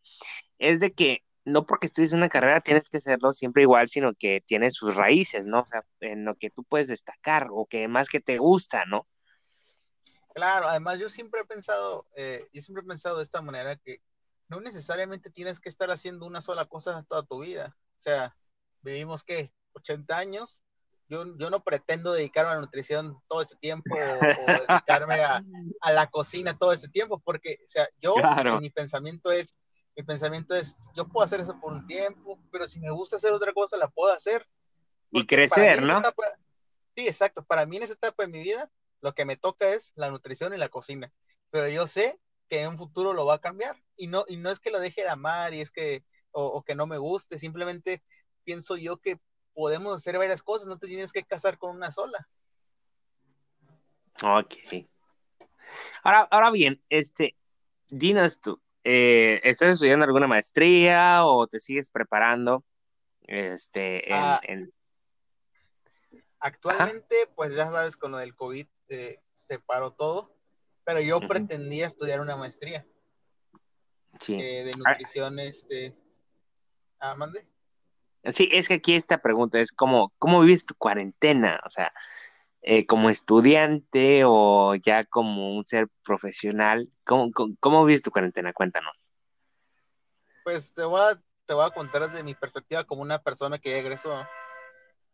es 0.59 0.79
de 0.79 0.93
que 0.93 1.23
no 1.44 1.64
porque 1.64 1.87
estudies 1.87 2.12
una 2.12 2.29
carrera 2.29 2.61
tienes 2.61 2.88
que 2.88 2.98
hacerlo 2.98 3.33
siempre 3.33 3.62
igual, 3.62 3.88
sino 3.88 4.14
que 4.14 4.42
tiene 4.46 4.70
sus 4.70 4.94
raíces, 4.94 5.46
¿no? 5.46 5.61
O 5.61 5.66
sea, 5.66 5.85
en 6.00 6.24
lo 6.24 6.35
que 6.37 6.50
tú 6.50 6.64
puedes 6.64 6.88
destacar 6.88 7.48
o 7.50 7.66
que 7.66 7.88
más 7.88 8.09
que 8.09 8.20
te 8.20 8.38
gusta, 8.38 8.85
¿no? 8.85 9.07
Claro, 10.35 10.68
además 10.68 10.98
yo 10.98 11.11
siempre 11.11 11.40
he 11.40 11.44
pensado, 11.44 12.07
eh, 12.14 12.48
yo 12.53 12.62
siempre 12.62 12.85
he 12.85 12.87
pensado 12.87 13.18
de 13.18 13.24
esta 13.24 13.40
manera 13.40 13.76
que 13.76 14.00
no 14.48 14.61
necesariamente 14.61 15.31
tienes 15.31 15.61
que 15.61 15.68
estar 15.68 15.90
haciendo 15.90 16.26
una 16.26 16.40
sola 16.40 16.66
cosa 16.66 17.05
toda 17.09 17.22
tu 17.22 17.40
vida. 17.40 17.76
O 17.96 18.00
sea, 18.00 18.37
vivimos 18.83 19.24
que 19.24 19.53
80 19.74 20.16
años. 20.16 20.62
Yo, 21.09 21.24
yo 21.38 21.50
no 21.50 21.64
pretendo 21.64 22.12
dedicarme 22.12 22.53
a 22.53 22.55
la 22.55 22.61
nutrición 22.61 23.20
todo 23.29 23.42
ese 23.42 23.57
tiempo 23.57 23.92
o, 23.92 23.96
dedicarme 24.68 25.14
a, 25.22 25.42
a, 25.81 25.92
la 25.92 26.09
cocina 26.09 26.57
todo 26.57 26.72
ese 26.72 26.88
tiempo, 26.88 27.18
porque, 27.18 27.59
o 27.64 27.68
sea, 27.68 27.88
yo, 27.98 28.14
mi 28.61 28.70
pensamiento 28.70 29.33
es, 29.33 29.59
mi 29.96 30.03
pensamiento 30.03 30.55
es, 30.55 30.88
yo 30.94 31.07
puedo 31.07 31.24
hacer 31.24 31.40
eso 31.40 31.59
por 31.61 31.72
un 31.72 31.87
tiempo, 31.87 32.38
pero 32.50 32.66
si 32.68 32.81
me 32.81 32.90
gusta 32.90 33.16
hacer 33.16 33.33
otra 33.33 33.53
cosa, 33.53 33.76
la 33.76 33.88
puedo 33.88 34.12
hacer. 34.12 34.46
Y 35.11 35.26
crecer, 35.26 35.83
¿no? 35.83 36.00
sí, 36.96 37.07
exacto. 37.07 37.44
Para 37.44 37.66
mí 37.66 37.76
en 37.76 37.83
esa 37.83 37.94
etapa 37.94 38.24
de 38.24 38.33
mi 38.33 38.42
vida, 38.42 38.70
lo 39.00 39.14
que 39.14 39.24
me 39.24 39.37
toca 39.37 39.72
es 39.72 39.92
la 39.96 40.11
nutrición 40.11 40.55
y 40.55 40.59
la 40.59 40.68
cocina. 40.68 41.12
Pero 41.50 41.68
yo 41.68 41.87
sé 41.87 42.18
que 42.48 42.61
en 42.61 42.68
un 42.68 42.79
futuro 42.79 43.12
lo 43.12 43.26
va 43.26 43.35
a 43.35 43.40
cambiar. 43.40 43.76
Y 43.96 44.07
no, 44.07 44.24
y 44.29 44.37
no 44.37 44.50
es 44.50 44.61
que 44.61 44.70
lo 44.70 44.81
deje 44.81 45.03
de 45.03 45.09
amar 45.09 45.55
y 45.55 45.61
es 45.61 45.70
que, 45.70 46.05
o, 46.33 46.62
que 46.62 46.74
no 46.74 46.87
me 46.87 46.98
guste, 46.98 47.38
simplemente 47.38 48.03
pienso 48.44 48.76
yo 48.76 48.98
que 48.98 49.18
podemos 49.53 49.94
hacer 49.94 50.16
varias 50.18 50.42
cosas, 50.42 50.68
no 50.68 50.79
te 50.79 50.87
tienes 50.87 51.12
que 51.12 51.24
casar 51.24 51.59
con 51.59 51.74
una 51.76 51.90
sola. 51.90 52.29
Ok. 54.22 54.55
Ahora, 56.03 56.29
ahora 56.31 56.50
bien, 56.50 56.83
este, 56.88 57.37
dinos 57.88 58.40
tú, 58.40 58.61
eh, 58.85 59.40
¿estás 59.45 59.71
estudiando 59.71 60.05
alguna 60.05 60.27
maestría 60.27 61.25
o 61.25 61.47
te 61.47 61.61
sigues 61.61 61.90
preparando? 61.90 62.64
Este, 63.23 64.09
en, 64.09 64.14
ah, 64.14 64.40
Actualmente, 66.40 67.16
pues 67.35 67.55
ya 67.55 67.71
sabes, 67.71 67.97
con 67.97 68.12
lo 68.12 68.19
del 68.19 68.35
COVID 68.35 68.66
eh, 68.88 69.21
se 69.33 69.59
paró 69.59 69.93
todo, 69.93 70.35
pero 70.85 71.01
yo 71.01 71.21
pretendía 71.21 71.87
estudiar 71.87 72.21
una 72.21 72.37
maestría 72.37 72.87
sí. 74.19 74.35
Eh, 74.35 74.64
de 74.64 74.71
ah. 74.71 74.90
nutrición, 74.90 75.38
este... 75.38 75.95
Ah, 76.99 77.14
mande. 77.14 77.47
Sí, 78.33 78.49
es 78.53 78.69
que 78.69 78.75
aquí 78.75 78.95
esta 78.95 79.23
pregunta 79.23 79.61
es 79.61 79.73
como, 79.73 80.12
¿cómo 80.19 80.40
vives 80.43 80.66
tu 80.66 80.75
cuarentena? 80.75 81.61
O 81.64 81.71
sea, 81.71 81.93
eh, 82.62 82.87
como 82.87 83.11
estudiante 83.11 84.23
o 84.25 84.75
ya 84.75 85.05
como 85.05 85.55
un 85.55 85.64
ser 85.64 85.88
profesional, 86.05 86.90
¿cómo, 87.05 87.31
cómo, 87.59 87.85
vives 87.85 88.03
tu 88.03 88.11
cuarentena? 88.11 88.53
Cuéntanos. 88.53 89.11
Pues 90.44 90.73
te 90.73 90.85
voy, 90.85 91.01
a, 91.01 91.23
te 91.46 91.55
voy 91.55 91.66
a 91.66 91.70
contar 91.70 92.09
desde 92.09 92.23
mi 92.23 92.35
perspectiva 92.35 92.85
como 92.85 93.03
una 93.03 93.23
persona 93.23 93.59
que 93.59 93.79
egresó. 93.79 94.27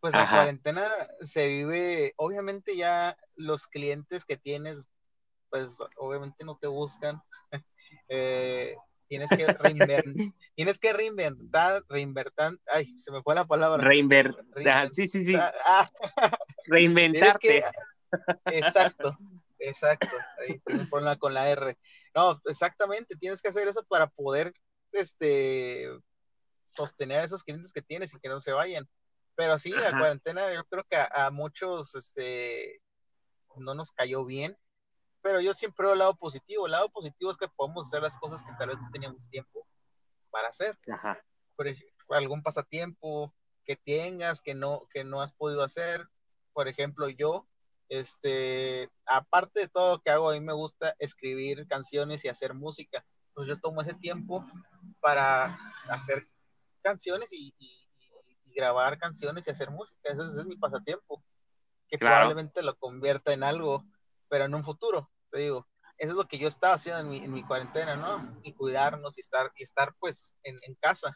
Pues 0.01 0.15
la 0.15 0.29
cuarentena 0.29 0.85
se 1.21 1.49
vive, 1.49 2.13
obviamente 2.17 2.77
ya 2.77 3.17
los 3.35 3.67
clientes 3.67 4.25
que 4.25 4.37
tienes, 4.37 4.89
pues 5.49 5.79
obviamente 5.97 6.45
no 6.45 6.57
te 6.57 6.69
buscan. 6.69 7.21
eh, 8.09 8.77
Tienes 9.09 9.31
que 9.31 9.47
reinventar, 9.47 10.05
tienes 10.57 10.79
que 10.79 10.93
reinventar, 10.93 11.83
reinventar, 11.89 12.53
ay, 12.73 12.99
se 12.99 13.13
me 13.13 13.23
fue 13.23 13.35
la 13.35 13.47
palabra. 13.47 13.83
Reinventar, 13.85 14.35
sí, 14.93 15.09
sí, 15.09 15.25
sí. 15.25 15.37
Ah, 15.37 15.91
Reinventarte. 16.67 17.65
exacto, 18.47 19.17
exacto. 19.59 20.17
Ahí 20.41 20.59
tengo 20.61 20.83
un 20.83 20.91
problema 20.91 21.17
con 21.17 21.35
la 21.35 21.49
R. 21.49 21.79
No, 22.15 22.41
exactamente, 22.47 23.17
tienes 23.17 23.43
que 23.43 23.49
hacer 23.49 23.69
eso 23.69 23.85
para 23.85 24.07
poder, 24.07 24.53
este, 24.93 25.89
sostener 26.69 27.21
a 27.21 27.25
esos 27.25 27.45
clientes 27.45 27.73
que 27.73 27.83
tienes 27.83 28.15
y 28.15 28.21
que 28.21 28.29
no 28.29 28.41
se 28.41 28.53
vayan. 28.53 28.89
Pero 29.35 29.59
sí, 29.59 29.71
la 29.71 29.91
cuarentena 29.91 30.53
yo 30.53 30.65
creo 30.65 30.85
que 30.89 30.97
a, 30.97 31.27
a 31.27 31.31
muchos, 31.31 31.95
este, 31.95 32.81
no 33.57 33.75
nos 33.75 33.93
cayó 33.93 34.25
bien 34.25 34.57
pero 35.27 35.41
yo 35.41 35.55
siempre 35.55 35.83
veo 35.83 35.95
el 35.95 35.99
lado 35.99 36.15
positivo. 36.15 36.67
El 36.67 36.73
lado 36.73 36.89
positivo 36.89 37.33
es 37.33 37.37
que 37.37 37.49
podemos 37.49 37.89
hacer 37.89 38.01
las 38.01 38.17
cosas 38.17 38.45
que 38.45 38.53
tal 38.57 38.69
vez 38.69 38.79
no 38.81 38.89
teníamos 38.93 39.29
tiempo 39.29 39.67
para 40.31 40.51
hacer. 40.51 40.79
Ajá. 40.89 41.21
Por 41.57 41.67
ejemplo, 41.67 42.17
algún 42.17 42.45
pasatiempo 42.45 43.35
que 43.65 43.75
tengas 43.75 44.41
que 44.41 44.55
no, 44.55 44.87
que 44.89 45.03
no 45.03 45.21
has 45.21 45.33
podido 45.33 45.65
hacer. 45.65 46.07
Por 46.57 46.69
ejemplo, 46.69 47.11
yo, 47.11 47.47
este, 47.91 48.89
aparte 49.05 49.61
de 49.61 49.69
todo 49.69 49.97
lo 49.97 49.99
que 50.01 50.11
hago, 50.11 50.31
a 50.31 50.33
mí 50.33 50.41
me 50.41 50.55
gusta 50.55 50.97
escribir 50.99 51.67
canciones 51.69 52.25
y 52.25 52.29
hacer 52.29 52.55
música. 52.55 53.05
Pues 53.35 53.47
yo 53.47 53.61
tomo 53.61 53.83
ese 53.83 53.93
tiempo 53.93 54.43
para 55.03 55.59
hacer 55.91 56.27
canciones 56.81 57.31
y, 57.35 57.55
grabar 58.55 58.97
canciones 58.97 59.47
y 59.47 59.51
hacer 59.51 59.71
música. 59.71 60.01
Ese, 60.05 60.23
es 60.23 60.47
mi 60.47 60.57
pasatiempo. 60.57 61.23
Que 61.89 61.99
probablemente 61.99 62.63
lo 62.63 62.75
convierta 62.79 63.35
en 63.35 63.43
algo, 63.43 63.85
pero 64.31 64.47
en 64.47 64.55
un 64.55 64.65
futuro 64.65 65.11
te 65.31 65.41
digo, 65.41 65.69
eso 65.99 66.13
es 66.13 66.17
lo 66.17 66.27
que 66.27 66.39
yo 66.39 66.49
estaba 66.49 66.75
haciendo 66.75 67.01
en 67.01 67.11
mi, 67.11 67.19
en 67.19 67.33
mi 67.35 67.43
cuarentena, 67.43 67.97
¿no? 67.97 68.41
Y 68.43 68.55
cuidarnos 68.55 69.19
y 69.19 69.21
estar, 69.21 69.53
y 69.57 69.65
estar 69.65 69.95
pues 69.99 70.35
en, 70.45 70.59
en 70.63 70.75
casa. 70.77 71.15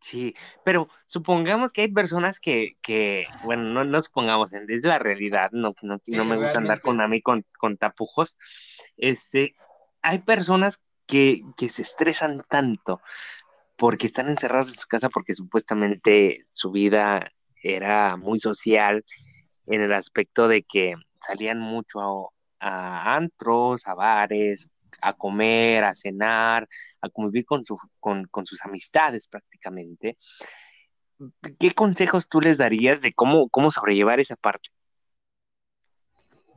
Sí, 0.00 0.34
pero 0.64 0.88
supongamos 1.06 1.72
que 1.72 1.82
hay 1.82 1.92
personas 1.92 2.40
que, 2.40 2.76
que 2.80 3.26
bueno, 3.44 3.64
no, 3.64 3.84
no 3.84 4.00
supongamos, 4.00 4.52
es 4.52 4.82
la 4.82 4.98
realidad, 4.98 5.50
no, 5.52 5.72
no, 5.82 6.00
no 6.06 6.24
me 6.24 6.36
gusta 6.36 6.58
andar 6.58 6.80
con 6.80 7.02
a 7.02 7.08
mí 7.08 7.20
con, 7.20 7.44
con 7.58 7.76
tapujos. 7.76 8.38
Este, 8.96 9.54
hay 10.00 10.20
personas 10.20 10.82
que, 11.06 11.42
que 11.56 11.68
se 11.68 11.82
estresan 11.82 12.42
tanto 12.48 13.02
porque 13.76 14.06
están 14.06 14.28
encerrados 14.30 14.68
en 14.70 14.78
su 14.78 14.86
casa 14.86 15.10
porque 15.10 15.34
supuestamente 15.34 16.46
su 16.52 16.70
vida 16.70 17.30
era 17.62 18.16
muy 18.16 18.40
social 18.40 19.04
en 19.66 19.82
el 19.82 19.92
aspecto 19.92 20.48
de 20.48 20.62
que 20.62 20.94
salían 21.20 21.60
mucho 21.60 22.00
a, 22.00 22.28
a 22.60 23.16
antros, 23.16 23.86
a 23.86 23.94
bares, 23.94 24.70
a 25.02 25.12
comer, 25.12 25.84
a 25.84 25.94
cenar, 25.94 26.68
a 27.00 27.08
convivir 27.08 27.44
con, 27.44 27.62
con, 28.00 28.46
sus 28.46 28.64
amistades 28.64 29.28
prácticamente. 29.28 30.16
¿Qué 31.58 31.72
consejos 31.72 32.28
tú 32.28 32.40
les 32.40 32.58
darías 32.58 33.00
de 33.00 33.12
cómo, 33.12 33.48
cómo 33.50 33.70
sobrellevar 33.70 34.20
esa 34.20 34.36
parte? 34.36 34.70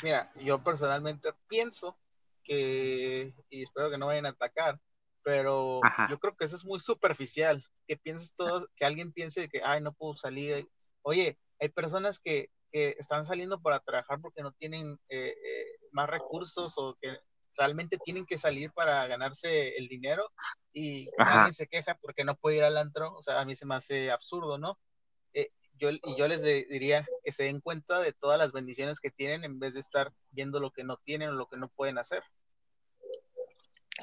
Mira, 0.01 0.31
yo 0.41 0.63
personalmente 0.63 1.29
pienso 1.47 1.97
que, 2.43 3.33
y 3.49 3.63
espero 3.63 3.89
que 3.89 3.97
no 3.97 4.07
vayan 4.07 4.25
a 4.25 4.29
atacar, 4.29 4.79
pero 5.21 5.81
yo 6.09 6.19
creo 6.19 6.35
que 6.35 6.45
eso 6.45 6.55
es 6.55 6.65
muy 6.65 6.79
superficial, 6.79 7.63
que 7.87 7.97
pienses 7.97 8.33
todo, 8.35 8.67
que 8.75 8.85
alguien 8.85 9.11
piense 9.11 9.47
que, 9.49 9.61
ay, 9.63 9.81
no 9.81 9.93
puedo 9.93 10.15
salir. 10.15 10.69
Oye, 11.01 11.37
hay 11.59 11.69
personas 11.69 12.19
que 12.19 12.49
que 12.73 12.95
están 12.97 13.23
saliendo 13.23 13.61
para 13.61 13.79
trabajar 13.79 14.19
porque 14.19 14.41
no 14.41 14.51
tienen 14.53 14.99
eh, 15.07 15.29
eh, 15.29 15.65
más 15.91 16.09
recursos 16.09 16.73
o 16.75 16.97
que 16.99 17.15
realmente 17.55 17.97
tienen 18.03 18.25
que 18.25 18.37
salir 18.37 18.71
para 18.71 19.05
ganarse 19.07 19.77
el 19.77 19.87
dinero 19.87 20.31
y 20.71 21.09
alguien 21.17 21.53
se 21.53 21.67
queja 21.67 21.97
porque 22.01 22.23
no 22.23 22.35
puede 22.35 22.57
ir 22.57 22.63
al 22.63 22.77
antro, 22.77 23.13
o 23.15 23.21
sea, 23.21 23.39
a 23.39 23.45
mí 23.45 23.55
se 23.55 23.65
me 23.65 23.75
hace 23.75 24.11
absurdo, 24.11 24.57
¿no? 24.57 24.79
Eh, 25.33 25.51
yo, 25.75 25.89
y 25.91 26.15
yo 26.17 26.27
les 26.27 26.43
diría 26.43 27.05
que 27.23 27.31
se 27.31 27.43
den 27.43 27.59
cuenta 27.59 27.99
de 27.99 28.13
todas 28.13 28.39
las 28.39 28.51
bendiciones 28.51 28.99
que 28.99 29.11
tienen 29.11 29.43
en 29.43 29.59
vez 29.59 29.73
de 29.73 29.79
estar 29.79 30.11
viendo 30.31 30.59
lo 30.59 30.71
que 30.71 30.83
no 30.83 30.97
tienen 30.97 31.29
o 31.29 31.33
lo 31.33 31.47
que 31.47 31.57
no 31.57 31.69
pueden 31.69 31.97
hacer. 31.97 32.23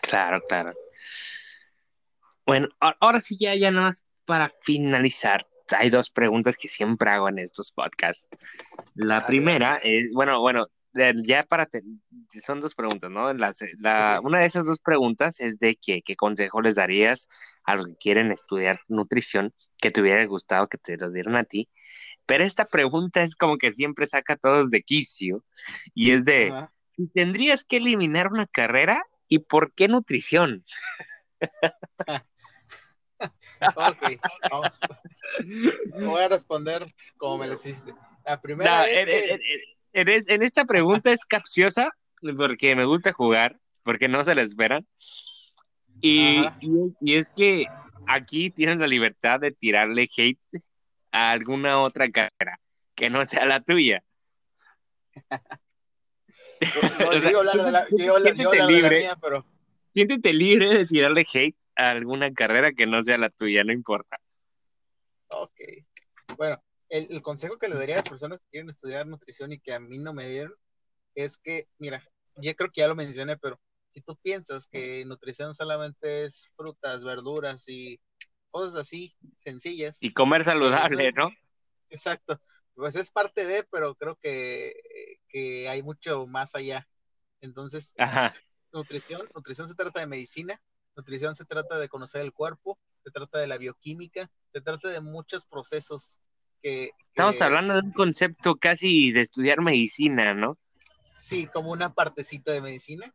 Claro, 0.02 0.40
claro. 0.48 0.72
Bueno, 2.44 2.68
ahora 2.78 3.20
sí 3.20 3.36
ya, 3.38 3.54
ya 3.54 3.70
nada 3.70 3.86
más 3.86 4.04
para 4.24 4.50
finalizar 4.62 5.46
hay 5.76 5.90
dos 5.90 6.10
preguntas 6.10 6.56
que 6.56 6.68
siempre 6.68 7.10
hago 7.10 7.28
en 7.28 7.38
estos 7.38 7.72
podcasts. 7.72 8.26
La 8.94 9.26
primera 9.26 9.80
es, 9.82 10.12
bueno, 10.12 10.40
bueno, 10.40 10.66
ya 10.92 11.44
para, 11.44 11.68
son 12.42 12.60
dos 12.60 12.74
preguntas, 12.74 13.10
¿no? 13.10 13.32
La, 13.32 14.20
una 14.22 14.40
de 14.40 14.46
esas 14.46 14.66
dos 14.66 14.78
preguntas 14.80 15.40
es 15.40 15.58
de 15.58 15.76
que, 15.76 16.02
qué 16.02 16.16
consejo 16.16 16.60
les 16.60 16.74
darías 16.74 17.28
a 17.64 17.76
los 17.76 17.86
que 17.86 17.96
quieren 17.96 18.32
estudiar 18.32 18.80
nutrición, 18.88 19.54
que 19.78 19.90
te 19.90 20.00
hubiera 20.00 20.24
gustado 20.26 20.68
que 20.68 20.78
te 20.78 20.96
lo 20.96 21.10
dieran 21.10 21.36
a 21.36 21.44
ti. 21.44 21.68
Pero 22.26 22.44
esta 22.44 22.64
pregunta 22.64 23.22
es 23.22 23.34
como 23.34 23.56
que 23.56 23.72
siempre 23.72 24.06
saca 24.06 24.34
a 24.34 24.36
todos 24.36 24.70
de 24.70 24.82
quicio 24.82 25.44
y 25.94 26.12
es 26.12 26.24
de, 26.24 26.52
si 26.88 27.08
tendrías 27.08 27.64
que 27.64 27.78
eliminar 27.78 28.28
una 28.28 28.46
carrera, 28.46 29.02
¿y 29.28 29.40
por 29.40 29.72
qué 29.74 29.88
nutrición? 29.88 30.64
ok, 33.76 34.02
voy 36.00 36.22
a 36.22 36.28
responder 36.28 36.94
como 37.16 37.38
me 37.38 37.46
lo 37.46 37.54
hiciste. 37.54 37.94
La 38.24 38.40
primera 38.40 38.84
en, 39.92 40.42
esta 40.42 40.64
pregunta 40.64 41.12
es 41.12 41.24
capciosa 41.24 41.90
porque 42.36 42.76
me 42.76 42.84
gusta 42.84 43.12
jugar, 43.12 43.58
porque 43.82 44.08
no 44.08 44.24
se 44.24 44.34
la 44.34 44.42
esperan. 44.42 44.86
Y, 46.00 46.44
y, 47.00 47.14
es 47.14 47.30
que 47.30 47.66
aquí 48.06 48.50
tienes 48.50 48.78
la 48.78 48.86
libertad 48.86 49.40
de 49.40 49.52
tirarle 49.52 50.08
hate 50.16 50.40
a 51.12 51.30
alguna 51.30 51.80
otra 51.80 52.10
carrera 52.10 52.58
que 52.94 53.10
no 53.10 53.24
sea 53.26 53.44
la 53.46 53.60
tuya. 53.60 54.02
Siéntete 59.92 60.32
libre 60.32 60.74
de 60.74 60.86
tirarle 60.86 61.26
hate 61.32 61.56
alguna 61.74 62.32
carrera 62.32 62.72
que 62.72 62.86
no 62.86 63.02
sea 63.02 63.18
la 63.18 63.30
tuya, 63.30 63.64
no 63.64 63.72
importa. 63.72 64.18
Ok. 65.28 65.60
Bueno, 66.36 66.62
el, 66.90 67.22
consejo 67.22 67.58
que 67.58 67.68
le 67.68 67.76
daría 67.76 67.96
a 67.96 67.98
las 67.98 68.08
personas 68.08 68.38
que 68.38 68.50
quieren 68.50 68.68
estudiar 68.68 69.06
nutrición 69.06 69.52
y 69.52 69.60
que 69.60 69.72
a 69.72 69.80
mí 69.80 69.98
no 69.98 70.12
me 70.12 70.28
dieron 70.28 70.54
es 71.14 71.38
que, 71.38 71.68
mira, 71.78 72.04
ya 72.36 72.54
creo 72.54 72.70
que 72.70 72.80
ya 72.82 72.88
lo 72.88 72.94
mencioné, 72.94 73.36
pero 73.36 73.60
si 73.90 74.00
tú 74.00 74.16
piensas 74.16 74.66
que 74.66 75.04
nutrición 75.04 75.54
solamente 75.54 76.24
es 76.24 76.48
frutas, 76.56 77.02
verduras 77.02 77.64
y 77.68 78.00
cosas 78.50 78.74
así 78.74 79.16
sencillas. 79.38 79.98
Y 80.00 80.12
comer 80.12 80.44
saludable, 80.44 81.12
¿no? 81.12 81.30
Exacto. 81.88 82.40
Pues 82.74 82.94
es 82.96 83.10
parte 83.10 83.46
de, 83.46 83.64
pero 83.70 83.94
creo 83.94 84.16
que, 84.16 84.74
que 85.28 85.68
hay 85.68 85.82
mucho 85.82 86.26
más 86.26 86.54
allá. 86.54 86.88
Entonces, 87.40 87.94
nutrición, 88.72 89.28
nutrición 89.34 89.66
se 89.66 89.74
trata 89.74 90.00
de 90.00 90.06
medicina, 90.06 90.60
Nutrición 90.96 91.34
se 91.34 91.44
trata 91.44 91.78
de 91.78 91.88
conocer 91.88 92.20
el 92.20 92.32
cuerpo, 92.32 92.78
se 93.04 93.10
trata 93.10 93.38
de 93.38 93.46
la 93.46 93.58
bioquímica, 93.58 94.30
se 94.52 94.60
trata 94.60 94.88
de 94.88 95.00
muchos 95.00 95.46
procesos 95.46 96.20
que... 96.62 96.90
Estamos 97.08 97.40
hablando 97.42 97.74
de 97.74 97.80
un 97.80 97.92
concepto 97.92 98.56
casi 98.56 99.12
de 99.12 99.20
estudiar 99.22 99.60
medicina, 99.60 100.32
¿no? 100.32 100.56
Sí, 101.18 101.46
como 101.46 101.70
una 101.70 101.92
partecita 101.92 102.52
de 102.52 102.60
medicina. 102.60 103.12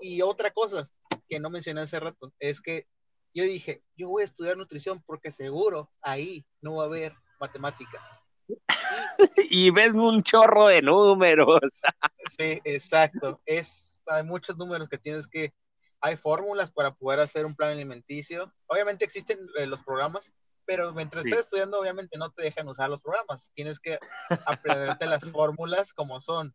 Y 0.00 0.22
otra 0.22 0.50
cosa, 0.50 0.88
que 1.28 1.40
no 1.40 1.50
mencioné 1.50 1.82
hace 1.82 2.00
rato, 2.00 2.32
es 2.38 2.60
que 2.60 2.86
yo 3.34 3.44
dije, 3.44 3.82
yo 3.96 4.08
voy 4.08 4.22
a 4.22 4.26
estudiar 4.26 4.56
nutrición 4.56 5.02
porque 5.04 5.30
seguro 5.30 5.90
ahí 6.00 6.46
no 6.60 6.76
va 6.76 6.84
a 6.84 6.86
haber 6.86 7.14
matemáticas. 7.40 8.02
y 9.50 9.70
ves 9.70 9.92
un 9.92 10.22
chorro 10.22 10.68
de 10.68 10.82
números. 10.82 11.60
sí, 12.38 12.60
exacto. 12.64 13.40
Es, 13.44 14.02
hay 14.06 14.22
muchos 14.22 14.56
números 14.56 14.88
que 14.88 14.98
tienes 14.98 15.26
que, 15.26 15.52
hay 16.00 16.16
fórmulas 16.16 16.70
para 16.70 16.94
poder 16.94 17.20
hacer 17.20 17.44
un 17.44 17.54
plan 17.54 17.70
alimenticio. 17.70 18.52
Obviamente 18.66 19.04
existen 19.04 19.38
eh, 19.56 19.66
los 19.66 19.82
programas, 19.82 20.32
pero 20.66 20.92
mientras 20.92 21.24
estás 21.24 21.40
estudiando, 21.40 21.80
obviamente 21.80 22.18
no 22.18 22.30
te 22.30 22.42
dejan 22.42 22.68
usar 22.68 22.90
los 22.90 23.00
programas. 23.00 23.50
Tienes 23.54 23.80
que 23.80 23.98
aprenderte 24.46 25.06
las 25.06 25.30
fórmulas 25.30 25.92
como 25.92 26.20
son. 26.20 26.54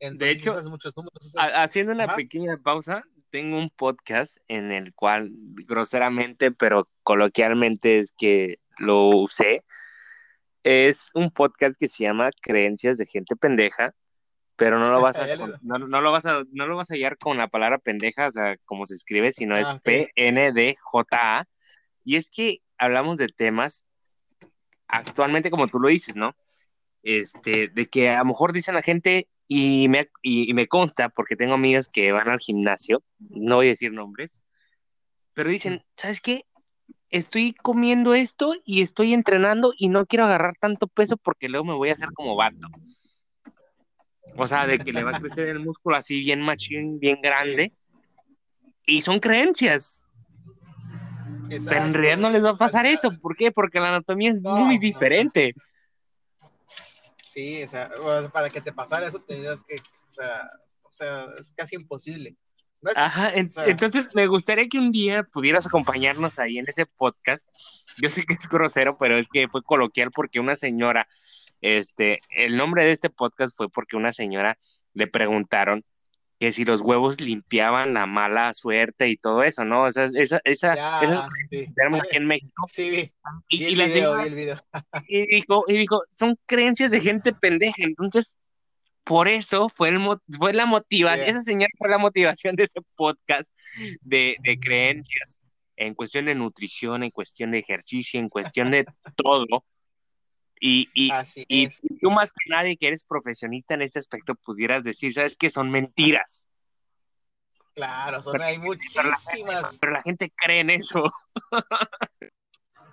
de 0.00 0.30
hecho, 0.30 0.60
muchos 0.64 0.96
números, 0.96 1.34
haciendo 1.36 1.92
una 1.92 2.14
pequeña 2.14 2.58
pausa, 2.58 3.04
tengo 3.30 3.58
un 3.58 3.70
podcast 3.70 4.38
en 4.48 4.72
el 4.72 4.94
cual, 4.94 5.30
groseramente, 5.66 6.50
pero 6.50 6.88
coloquialmente 7.02 8.00
es 8.00 8.12
que 8.16 8.58
lo 8.78 9.08
usé. 9.08 9.64
Es 10.62 11.10
un 11.14 11.30
podcast 11.30 11.76
que 11.78 11.88
se 11.88 12.04
llama 12.04 12.30
Creencias 12.42 12.98
de 12.98 13.06
Gente 13.06 13.36
Pendeja, 13.36 13.94
pero 14.56 14.78
no 14.78 14.90
lo 14.90 15.00
vas 15.00 15.16
a, 15.18 15.26
no, 15.62 16.00
lo 16.00 16.12
vas 16.12 16.26
a, 16.26 16.42
no 16.50 16.66
lo 16.66 16.76
vas 16.76 16.90
a 16.90 16.94
hallar 16.94 17.18
con 17.18 17.38
la 17.38 17.48
palabra 17.48 17.78
pendeja, 17.78 18.28
o 18.28 18.32
sea, 18.32 18.56
como 18.64 18.86
se 18.86 18.94
escribe, 18.94 19.32
sino 19.32 19.56
es 19.56 19.66
ah, 19.66 19.80
P-N-D-J-A. 19.82 21.46
Y 22.04 22.16
es 22.16 22.30
que 22.30 22.58
hablamos 22.78 23.18
de 23.18 23.28
temas 23.28 23.84
actualmente, 24.88 25.50
como 25.50 25.68
tú 25.68 25.78
lo 25.78 25.88
dices, 25.88 26.16
¿no? 26.16 26.36
Este, 27.02 27.68
de 27.68 27.86
que 27.86 28.10
a 28.10 28.18
lo 28.18 28.26
mejor 28.26 28.52
dicen 28.52 28.74
la 28.74 28.82
gente, 28.82 29.28
y 29.48 29.88
me, 29.88 30.10
y, 30.22 30.52
me 30.54 30.66
consta, 30.66 31.08
porque 31.08 31.36
tengo 31.36 31.54
amigas 31.54 31.88
que 31.88 32.12
van 32.12 32.28
al 32.28 32.40
gimnasio, 32.40 33.02
no 33.18 33.56
voy 33.56 33.66
a 33.66 33.70
decir 33.70 33.92
nombres, 33.92 34.40
pero 35.34 35.50
dicen, 35.50 35.84
¿sabes 35.96 36.20
qué? 36.20 36.44
Estoy 37.10 37.52
comiendo 37.52 38.14
esto 38.14 38.54
y 38.64 38.82
estoy 38.82 39.12
entrenando 39.14 39.72
y 39.76 39.88
no 39.88 40.06
quiero 40.06 40.24
agarrar 40.24 40.54
tanto 40.58 40.88
peso 40.88 41.16
porque 41.16 41.48
luego 41.48 41.64
me 41.64 41.74
voy 41.74 41.90
a 41.90 41.92
hacer 41.92 42.12
como 42.12 42.34
vato. 42.34 42.68
O 44.36 44.46
sea, 44.46 44.66
de 44.66 44.78
que 44.78 44.92
le 44.92 45.04
va 45.04 45.16
a 45.16 45.20
crecer 45.20 45.48
el 45.48 45.60
músculo 45.60 45.96
así 45.96 46.20
bien 46.20 46.42
machín, 46.42 46.98
bien 46.98 47.20
grande. 47.22 47.72
Y 48.84 49.02
son 49.02 49.20
creencias. 49.20 50.02
Pero 51.48 51.84
en 51.84 51.94
realidad 51.94 52.18
no 52.18 52.30
les 52.30 52.44
va 52.44 52.50
a 52.50 52.56
pasar 52.56 52.86
eso. 52.86 53.10
¿Por 53.20 53.36
qué? 53.36 53.52
Porque 53.52 53.80
la 53.80 53.88
anatomía 53.88 54.30
es 54.30 54.40
muy 54.40 54.78
diferente. 54.78 55.54
Sí, 57.26 57.62
o 57.62 57.68
sea, 57.68 57.90
para 58.32 58.48
que 58.48 58.60
te 58.60 58.72
pasara 58.72 59.08
eso 59.08 59.20
tendrías 59.20 59.62
que, 59.64 59.76
o 59.76 60.12
sea, 60.12 60.50
o 60.82 60.92
sea 60.92 61.26
es 61.38 61.52
casi 61.52 61.76
imposible. 61.76 62.36
Ajá, 62.94 63.32
entonces 63.34 64.08
me 64.14 64.26
gustaría 64.26 64.68
que 64.68 64.78
un 64.78 64.92
día 64.92 65.24
pudieras 65.24 65.66
acompañarnos 65.66 66.38
ahí 66.38 66.58
en 66.58 66.68
ese 66.68 66.86
podcast. 66.86 67.48
Yo 68.00 68.10
sé 68.10 68.22
que 68.24 68.34
es 68.34 68.48
grosero, 68.48 68.96
pero 68.98 69.18
es 69.18 69.28
que 69.28 69.48
fue 69.48 69.62
coloquial 69.62 70.10
porque 70.12 70.40
una 70.40 70.56
señora, 70.56 71.08
este, 71.60 72.20
el 72.30 72.56
nombre 72.56 72.84
de 72.84 72.92
este 72.92 73.10
podcast 73.10 73.56
fue 73.56 73.68
porque 73.68 73.96
una 73.96 74.12
señora 74.12 74.58
le 74.92 75.06
preguntaron 75.06 75.84
que 76.38 76.52
si 76.52 76.64
los 76.64 76.82
huevos 76.82 77.20
limpiaban 77.20 77.94
la 77.94 78.06
mala 78.06 78.52
suerte 78.52 79.08
y 79.08 79.16
todo 79.16 79.42
eso, 79.42 79.64
¿no? 79.64 79.86
Esa, 79.86 80.04
esa, 80.04 80.40
esa, 80.44 80.72
aquí 80.72 81.56
en 82.12 82.26
México. 82.26 82.66
Sí, 82.68 83.10
Y, 83.48 83.64
y, 83.64 83.66
el 83.66 83.74
video, 83.76 84.20
el 84.20 84.34
video. 84.34 84.56
y, 85.08 85.26
dijo, 85.26 85.64
y 85.66 85.78
dijo, 85.78 86.02
son 86.10 86.38
creencias 86.46 86.90
de 86.90 87.00
gente 87.00 87.32
pendeja, 87.32 87.82
entonces, 87.84 88.36
por 89.04 89.28
eso 89.28 89.68
fue, 89.68 89.88
el, 89.90 90.00
fue 90.36 90.52
la 90.52 90.66
motivación, 90.66 91.28
esa 91.28 91.42
señal 91.42 91.70
fue 91.78 91.88
la 91.88 91.98
motivación 91.98 92.56
de 92.56 92.64
ese 92.64 92.80
podcast 92.96 93.50
de, 94.02 94.36
de 94.42 94.58
creencias 94.58 95.38
en 95.76 95.94
cuestión 95.94 96.24
de 96.26 96.34
nutrición, 96.34 97.02
en 97.02 97.10
cuestión 97.10 97.50
de 97.52 97.58
ejercicio, 97.58 98.18
en 98.18 98.28
cuestión 98.28 98.70
de 98.70 98.86
todo, 99.14 99.64
y, 100.60 100.88
y, 100.94 101.10
y 101.48 101.68
tú 102.00 102.10
más 102.10 102.32
que 102.32 102.50
nadie 102.50 102.76
que 102.76 102.88
eres 102.88 103.04
profesionista 103.04 103.74
en 103.74 103.82
este 103.82 103.98
aspecto 103.98 104.34
pudieras 104.34 104.84
decir, 104.84 105.12
¿sabes 105.12 105.36
qué? 105.36 105.50
Son 105.50 105.70
mentiras. 105.70 106.46
Claro, 107.74 108.22
son, 108.22 108.40
hay 108.40 108.58
muchísimas. 108.58 109.78
Pero 109.78 109.92
la, 109.92 110.02
gente, 110.02 110.32
cree 110.34 110.60
en 110.60 110.70
eso. 110.70 111.12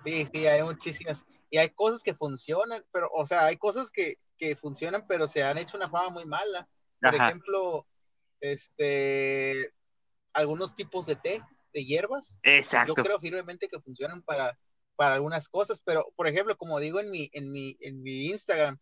Sí, 0.04 0.26
sí, 0.30 0.46
hay 0.46 0.62
muchísimas. 0.62 1.24
Y 1.48 1.56
hay 1.56 1.70
cosas 1.70 2.02
que 2.02 2.14
funcionan, 2.14 2.84
pero, 2.92 3.08
o 3.10 3.24
sea, 3.24 3.46
hay 3.46 3.56
cosas 3.56 3.90
que, 3.90 4.18
que 4.36 4.54
funcionan, 4.54 5.06
pero 5.08 5.26
se 5.26 5.42
han 5.42 5.56
hecho 5.56 5.78
una 5.78 5.88
fama 5.88 6.10
muy 6.10 6.26
mala. 6.26 6.68
Por 7.00 7.14
ejemplo, 7.14 7.86
este, 8.40 9.72
algunos 10.34 10.74
tipos 10.74 11.06
de 11.06 11.16
té, 11.16 11.42
de 11.72 11.84
hierbas. 11.86 12.38
Exacto. 12.42 12.92
Yo 12.94 13.02
creo 13.02 13.18
firmemente 13.18 13.68
que 13.68 13.80
funcionan 13.80 14.20
para, 14.20 14.58
para 14.96 15.14
algunas 15.14 15.48
cosas, 15.48 15.82
pero 15.84 16.12
por 16.16 16.26
ejemplo, 16.26 16.56
como 16.56 16.78
digo 16.80 17.00
en 17.00 17.10
mi, 17.10 17.30
en 17.32 17.50
mi, 17.50 17.76
en 17.80 18.02
mi 18.02 18.26
Instagram, 18.26 18.78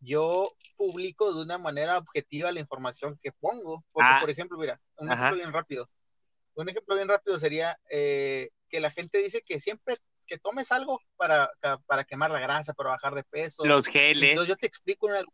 yo 0.00 0.52
publico 0.76 1.32
de 1.32 1.42
una 1.42 1.58
manera 1.58 1.98
objetiva 1.98 2.52
la 2.52 2.60
información 2.60 3.18
que 3.22 3.32
pongo. 3.32 3.84
Porque, 3.92 4.08
ah. 4.10 4.18
por 4.20 4.30
ejemplo, 4.30 4.58
mira, 4.58 4.80
un 4.98 5.10
ejemplo 5.10 5.36
bien 5.36 5.52
rápido. 5.52 5.90
Un 6.54 6.68
ejemplo 6.68 6.94
bien 6.94 7.08
rápido 7.08 7.38
sería 7.38 7.78
eh, 7.90 8.50
que 8.68 8.80
la 8.80 8.90
gente 8.90 9.18
dice 9.18 9.42
que 9.42 9.60
siempre 9.60 9.96
que 10.26 10.38
tomes 10.38 10.72
algo 10.72 11.00
para, 11.16 11.50
para 11.86 12.04
quemar 12.04 12.30
la 12.30 12.40
grasa, 12.40 12.74
para 12.74 12.90
bajar 12.90 13.14
de 13.14 13.22
peso. 13.22 13.64
Los 13.64 13.86
geles. 13.86 14.30
Entonces 14.30 14.54
yo 14.54 14.56
te 14.56 14.66
explico 14.66 15.08
en 15.08 15.24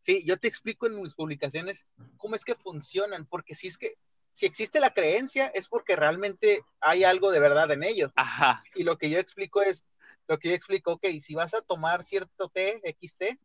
Sí, 0.00 0.24
yo 0.26 0.36
te 0.36 0.48
explico 0.48 0.86
en 0.86 1.00
mis 1.00 1.14
publicaciones 1.14 1.86
cómo 2.16 2.34
es 2.34 2.44
que 2.44 2.56
funcionan, 2.56 3.24
porque 3.24 3.54
si 3.54 3.68
es 3.68 3.78
que 3.78 3.94
si 4.32 4.46
existe 4.46 4.80
la 4.80 4.90
creencia 4.90 5.46
es 5.46 5.68
porque 5.68 5.96
realmente 5.96 6.64
hay 6.80 7.04
algo 7.04 7.30
de 7.30 7.40
verdad 7.40 7.70
en 7.70 7.82
ello. 7.82 8.12
Ajá. 8.16 8.64
Y 8.74 8.84
lo 8.84 8.98
que 8.98 9.10
yo 9.10 9.18
explico 9.18 9.62
es, 9.62 9.84
lo 10.28 10.38
que 10.38 10.48
yo 10.48 10.54
explico, 10.54 10.92
ok, 10.92 11.06
si 11.20 11.34
vas 11.34 11.54
a 11.54 11.62
tomar 11.62 12.04
cierto 12.04 12.48
té, 12.48 12.80
XT, 12.84 13.38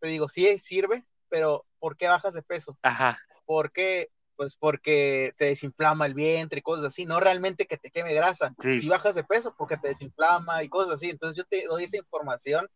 te 0.00 0.08
digo, 0.08 0.28
sí 0.28 0.58
sirve, 0.58 1.04
pero 1.28 1.64
¿por 1.78 1.96
qué 1.96 2.08
bajas 2.08 2.34
de 2.34 2.42
peso? 2.42 2.78
Ajá. 2.82 3.18
¿Por 3.44 3.72
qué? 3.72 4.10
Pues 4.36 4.56
porque 4.56 5.32
te 5.36 5.46
desinflama 5.46 6.06
el 6.06 6.14
vientre 6.14 6.58
y 6.58 6.62
cosas 6.62 6.86
así, 6.86 7.04
no 7.04 7.20
realmente 7.20 7.66
que 7.66 7.76
te 7.76 7.90
queme 7.90 8.12
grasa. 8.14 8.52
Si 8.60 8.88
bajas 8.88 9.14
de 9.14 9.22
peso, 9.22 9.54
porque 9.56 9.76
te 9.76 9.88
desinflama 9.88 10.64
y 10.64 10.68
cosas 10.68 10.94
así. 10.94 11.10
Entonces 11.10 11.36
yo 11.36 11.44
te 11.44 11.64
doy 11.66 11.84
esa 11.84 11.98
información 11.98 12.68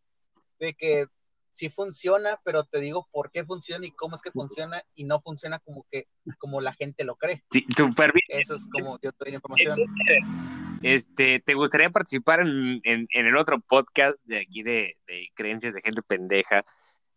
de 0.60 0.74
que 0.74 1.08
sí 1.58 1.70
funciona, 1.70 2.40
pero 2.44 2.62
te 2.64 2.78
digo 2.78 3.08
por 3.10 3.32
qué 3.32 3.44
funciona 3.44 3.84
y 3.84 3.90
cómo 3.90 4.14
es 4.14 4.22
que 4.22 4.30
funciona 4.30 4.80
y 4.94 5.04
no 5.04 5.20
funciona 5.20 5.58
como 5.58 5.84
que 5.90 6.06
como 6.38 6.60
la 6.60 6.72
gente 6.72 7.02
lo 7.02 7.16
cree. 7.16 7.42
Sí, 7.50 7.66
súper 7.76 8.12
bien. 8.12 8.40
Eso 8.40 8.54
es 8.54 8.64
como 8.70 8.98
yo 9.02 9.10
te 9.12 9.24
doy 9.24 9.34
información. 9.34 9.80
Este, 10.82 11.40
¿te 11.40 11.54
gustaría 11.54 11.90
participar 11.90 12.40
en, 12.40 12.80
el 12.84 13.36
otro 13.36 13.58
podcast 13.60 14.16
de 14.24 14.38
aquí 14.38 14.62
de, 14.62 14.94
creencias 15.34 15.74
de 15.74 15.80
gente 15.82 16.00
pendeja? 16.02 16.64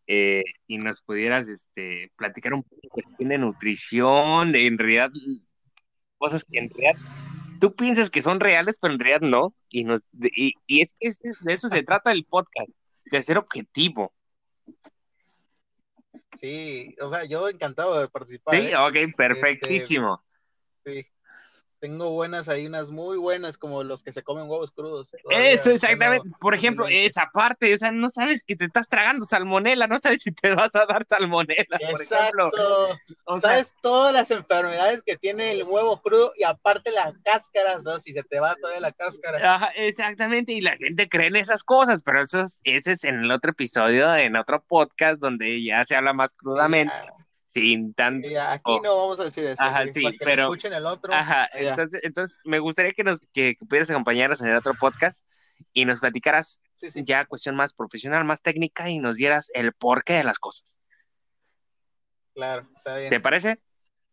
Eh, 0.07 0.43
y 0.65 0.79
nos 0.79 1.01
pudieras 1.01 1.47
este, 1.47 2.11
platicar 2.15 2.55
un 2.55 2.63
poco 2.63 3.01
de 3.19 3.37
nutrición, 3.37 4.51
de 4.51 4.65
en 4.65 4.79
realidad 4.79 5.11
cosas 6.17 6.43
que 6.43 6.57
en 6.57 6.71
realidad 6.71 6.99
tú 7.59 7.75
piensas 7.75 8.09
que 8.09 8.23
son 8.23 8.39
reales, 8.39 8.79
pero 8.81 8.95
en 8.95 8.99
realidad 8.99 9.21
no. 9.21 9.53
Y, 9.69 9.83
nos, 9.83 10.01
y, 10.19 10.55
y 10.65 10.81
es 10.81 11.19
que 11.19 11.29
de 11.41 11.53
eso 11.53 11.69
se 11.69 11.83
trata 11.83 12.11
el 12.11 12.25
podcast, 12.25 12.69
de 13.11 13.21
ser 13.21 13.37
objetivo. 13.37 14.11
Sí, 16.39 16.95
o 17.01 17.09
sea, 17.09 17.25
yo 17.25 17.49
encantado 17.49 17.99
de 17.99 18.07
participar. 18.07 18.55
Sí, 18.55 18.67
¿eh? 18.67 18.77
ok, 18.77 18.95
este, 18.95 19.13
perfectísimo. 19.13 20.23
sí 20.85 21.10
tengo 21.81 22.11
buenas, 22.11 22.47
hay 22.47 22.67
unas 22.67 22.91
muy 22.91 23.17
buenas, 23.17 23.57
como 23.57 23.83
los 23.83 24.03
que 24.03 24.13
se 24.13 24.21
comen 24.21 24.47
huevos 24.47 24.71
crudos. 24.71 25.09
Eso, 25.31 25.71
exactamente. 25.71 26.29
Por 26.39 26.53
ejemplo, 26.53 26.85
esa 26.87 27.29
parte, 27.33 27.73
o 27.73 27.77
sea, 27.77 27.91
no 27.91 28.11
sabes 28.11 28.43
que 28.43 28.55
te 28.55 28.65
estás 28.65 28.87
tragando 28.87 29.25
salmonela, 29.25 29.87
no 29.87 29.97
sabes 29.97 30.21
si 30.21 30.31
te 30.31 30.53
vas 30.53 30.75
a 30.75 30.85
dar 30.85 31.05
salmonela, 31.09 31.79
por 31.89 32.01
ejemplo. 32.01 32.51
O 33.25 33.39
sabes 33.39 33.73
todas 33.81 34.13
las 34.13 34.29
enfermedades 34.29 35.01
que 35.01 35.17
tiene 35.17 35.53
el 35.53 35.63
huevo 35.63 35.99
crudo 36.01 36.33
y 36.37 36.43
aparte 36.43 36.91
las 36.91 37.15
cáscaras, 37.25 37.81
¿no? 37.81 37.99
Si 37.99 38.13
se 38.13 38.21
te 38.21 38.39
va 38.39 38.55
toda 38.55 38.79
la 38.79 38.91
cáscara. 38.91 39.55
Ajá, 39.55 39.71
exactamente, 39.75 40.53
y 40.53 40.61
la 40.61 40.77
gente 40.77 41.09
cree 41.09 41.27
en 41.27 41.35
esas 41.35 41.63
cosas, 41.63 42.03
pero 42.03 42.21
eso 42.21 42.41
es, 42.41 42.61
ese 42.63 42.91
es 42.91 43.03
en 43.05 43.15
el 43.15 43.31
otro 43.31 43.51
episodio, 43.51 44.13
en 44.15 44.35
otro 44.35 44.61
podcast, 44.61 45.19
donde 45.19 45.63
ya 45.63 45.83
se 45.83 45.95
habla 45.95 46.13
más 46.13 46.33
crudamente 46.33 46.93
sin 47.51 47.93
tanto. 47.93 48.29
aquí 48.39 48.79
no 48.81 48.95
vamos 48.95 49.19
a 49.19 49.25
decir 49.25 49.43
eso. 49.43 49.61
Ajá, 49.61 49.85
sí, 49.91 50.05
pero. 50.19 50.43
Escuchen 50.43 50.71
el 50.71 50.85
otro. 50.85 51.13
Ajá, 51.13 51.49
entonces, 51.53 52.01
entonces 52.03 52.39
me 52.45 52.59
gustaría 52.59 52.93
que 52.93 53.03
nos 53.03 53.19
que, 53.33 53.55
pudieras 53.67 53.89
acompañarnos 53.89 54.39
en 54.39 54.47
el 54.47 54.55
otro 54.55 54.73
podcast 54.73 55.27
y 55.73 55.83
nos 55.83 55.99
platicaras 55.99 56.61
ya 56.95 57.25
cuestión 57.25 57.57
más 57.57 57.73
profesional, 57.73 58.23
más 58.23 58.41
técnica 58.41 58.89
y 58.89 58.99
nos 58.99 59.17
dieras 59.17 59.51
el 59.53 59.73
porqué 59.73 60.13
de 60.13 60.23
las 60.23 60.39
cosas. 60.39 60.79
Claro, 62.33 62.69
está 62.73 62.95
bien. 62.95 63.09
¿Te 63.09 63.19
parece? 63.19 63.59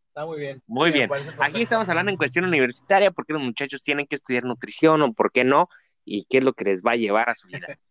Está 0.08 0.26
muy 0.26 0.40
bien. 0.40 0.60
Muy 0.66 0.90
bien. 0.90 1.08
Aquí 1.38 1.62
estamos 1.62 1.88
hablando 1.88 2.10
en 2.10 2.16
cuestión 2.18 2.44
universitaria, 2.44 3.12
por 3.12 3.24
qué 3.24 3.34
los 3.34 3.42
muchachos 3.42 3.84
tienen 3.84 4.08
que 4.08 4.16
estudiar 4.16 4.42
nutrición 4.42 5.00
o 5.02 5.12
por 5.12 5.30
qué 5.30 5.44
no, 5.44 5.68
y 6.04 6.24
qué 6.24 6.38
es 6.38 6.44
lo 6.44 6.54
que 6.54 6.64
les 6.64 6.82
va 6.82 6.92
a 6.92 6.96
llevar 6.96 7.30
a 7.30 7.36
su 7.36 7.46
vida. 7.46 7.78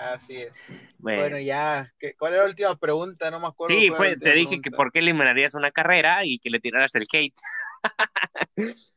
Así 0.00 0.36
es. 0.40 0.56
Bueno, 0.98 1.38
ya, 1.38 1.92
¿cuál 2.18 2.32
era 2.32 2.44
la 2.44 2.48
última 2.48 2.74
pregunta? 2.76 3.30
No 3.30 3.38
me 3.38 3.48
acuerdo. 3.48 3.76
Sí, 3.76 3.90
fue, 3.90 4.16
te 4.16 4.32
dije 4.32 4.62
que 4.62 4.70
por 4.70 4.90
qué 4.90 5.00
eliminarías 5.00 5.54
una 5.54 5.70
carrera 5.70 6.24
y 6.24 6.38
que 6.38 6.48
le 6.48 6.58
tiraras 6.58 6.94
el 6.94 7.06
hate. 7.12 7.34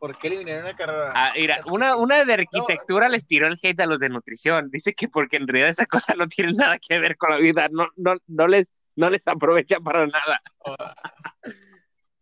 ¿por 0.00 0.18
qué 0.18 0.26
eliminar 0.26 0.62
una 0.62 0.74
carrera? 0.74 1.12
Ah, 1.14 1.32
mira, 1.36 1.60
una, 1.70 1.96
una 1.96 2.24
de 2.24 2.34
arquitectura 2.34 3.08
les 3.08 3.28
tiró 3.28 3.46
el 3.46 3.56
hate 3.62 3.78
a 3.78 3.86
los 3.86 4.00
de 4.00 4.08
nutrición. 4.08 4.68
Dice 4.68 4.94
que 4.94 5.06
porque 5.06 5.36
en 5.36 5.46
realidad 5.46 5.70
esa 5.70 5.86
cosa 5.86 6.14
no 6.14 6.26
tiene 6.26 6.54
nada 6.54 6.78
que 6.80 6.98
ver 6.98 7.16
con 7.16 7.30
la 7.30 7.36
vida, 7.36 7.68
no, 7.70 7.86
no, 7.94 8.16
no, 8.26 8.48
les, 8.48 8.72
no 8.96 9.10
les 9.10 9.28
aprovecha 9.28 9.78
para 9.78 10.08
nada. 10.08 10.40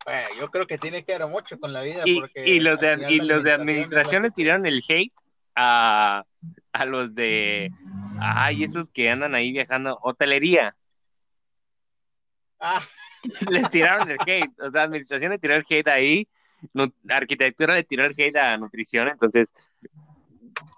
bueno, 0.05 0.29
yo 0.39 0.51
creo 0.51 0.67
que 0.67 0.77
tiene 0.77 1.07
que 1.07 1.17
ver 1.17 1.27
mucho 1.27 1.59
con 1.59 1.73
la 1.73 1.81
vida. 1.81 2.03
Y, 2.05 2.23
y 2.35 2.61
los 2.61 2.79
de, 2.79 3.07
y 3.09 3.21
los 3.21 3.43
de 3.43 3.53
administración 3.53 4.25
le 4.25 4.31
tiraron 4.31 4.67
el 4.67 4.83
hate 4.87 5.15
a, 5.55 6.23
a 6.73 6.85
los 6.85 7.15
de, 7.15 7.71
ay, 8.21 8.65
esos 8.65 8.91
que 8.91 9.11
andan 9.11 9.35
ahí 9.35 9.53
viajando, 9.53 9.99
hotelería. 10.03 10.77
Ah. 12.61 12.83
Les 13.51 13.69
tiraron 13.71 14.11
el 14.11 14.19
hate, 14.27 14.61
o 14.61 14.71
sea, 14.71 14.83
administración 14.83 15.33
le 15.33 15.39
tiró 15.39 15.57
el 15.57 15.65
hate 15.69 15.89
ahí, 15.89 16.29
arquitectura 17.09 17.75
le 17.75 17.83
tiró 17.83 18.05
el 18.05 18.15
hate 18.17 18.37
a 18.37 18.57
nutrición, 18.57 19.09
entonces 19.09 19.53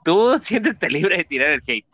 tú 0.03 0.39
siéntete 0.41 0.89
libre 0.89 1.19
de 1.19 1.25
tirar 1.25 1.51
el 1.51 1.63
hate. 1.67 1.87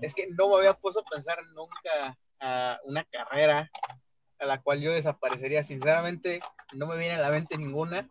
Es 0.00 0.14
que 0.14 0.28
no 0.28 0.48
me 0.48 0.56
había 0.56 0.74
puesto 0.74 1.00
a 1.00 1.04
pensar 1.04 1.38
nunca 1.54 2.16
a 2.40 2.78
una 2.84 3.04
carrera 3.04 3.70
a 4.38 4.46
la 4.46 4.60
cual 4.60 4.80
yo 4.80 4.92
desaparecería. 4.92 5.64
Sinceramente, 5.64 6.40
no 6.72 6.86
me 6.86 6.96
viene 6.96 7.14
a 7.14 7.20
la 7.20 7.30
mente 7.30 7.56
ninguna. 7.56 8.08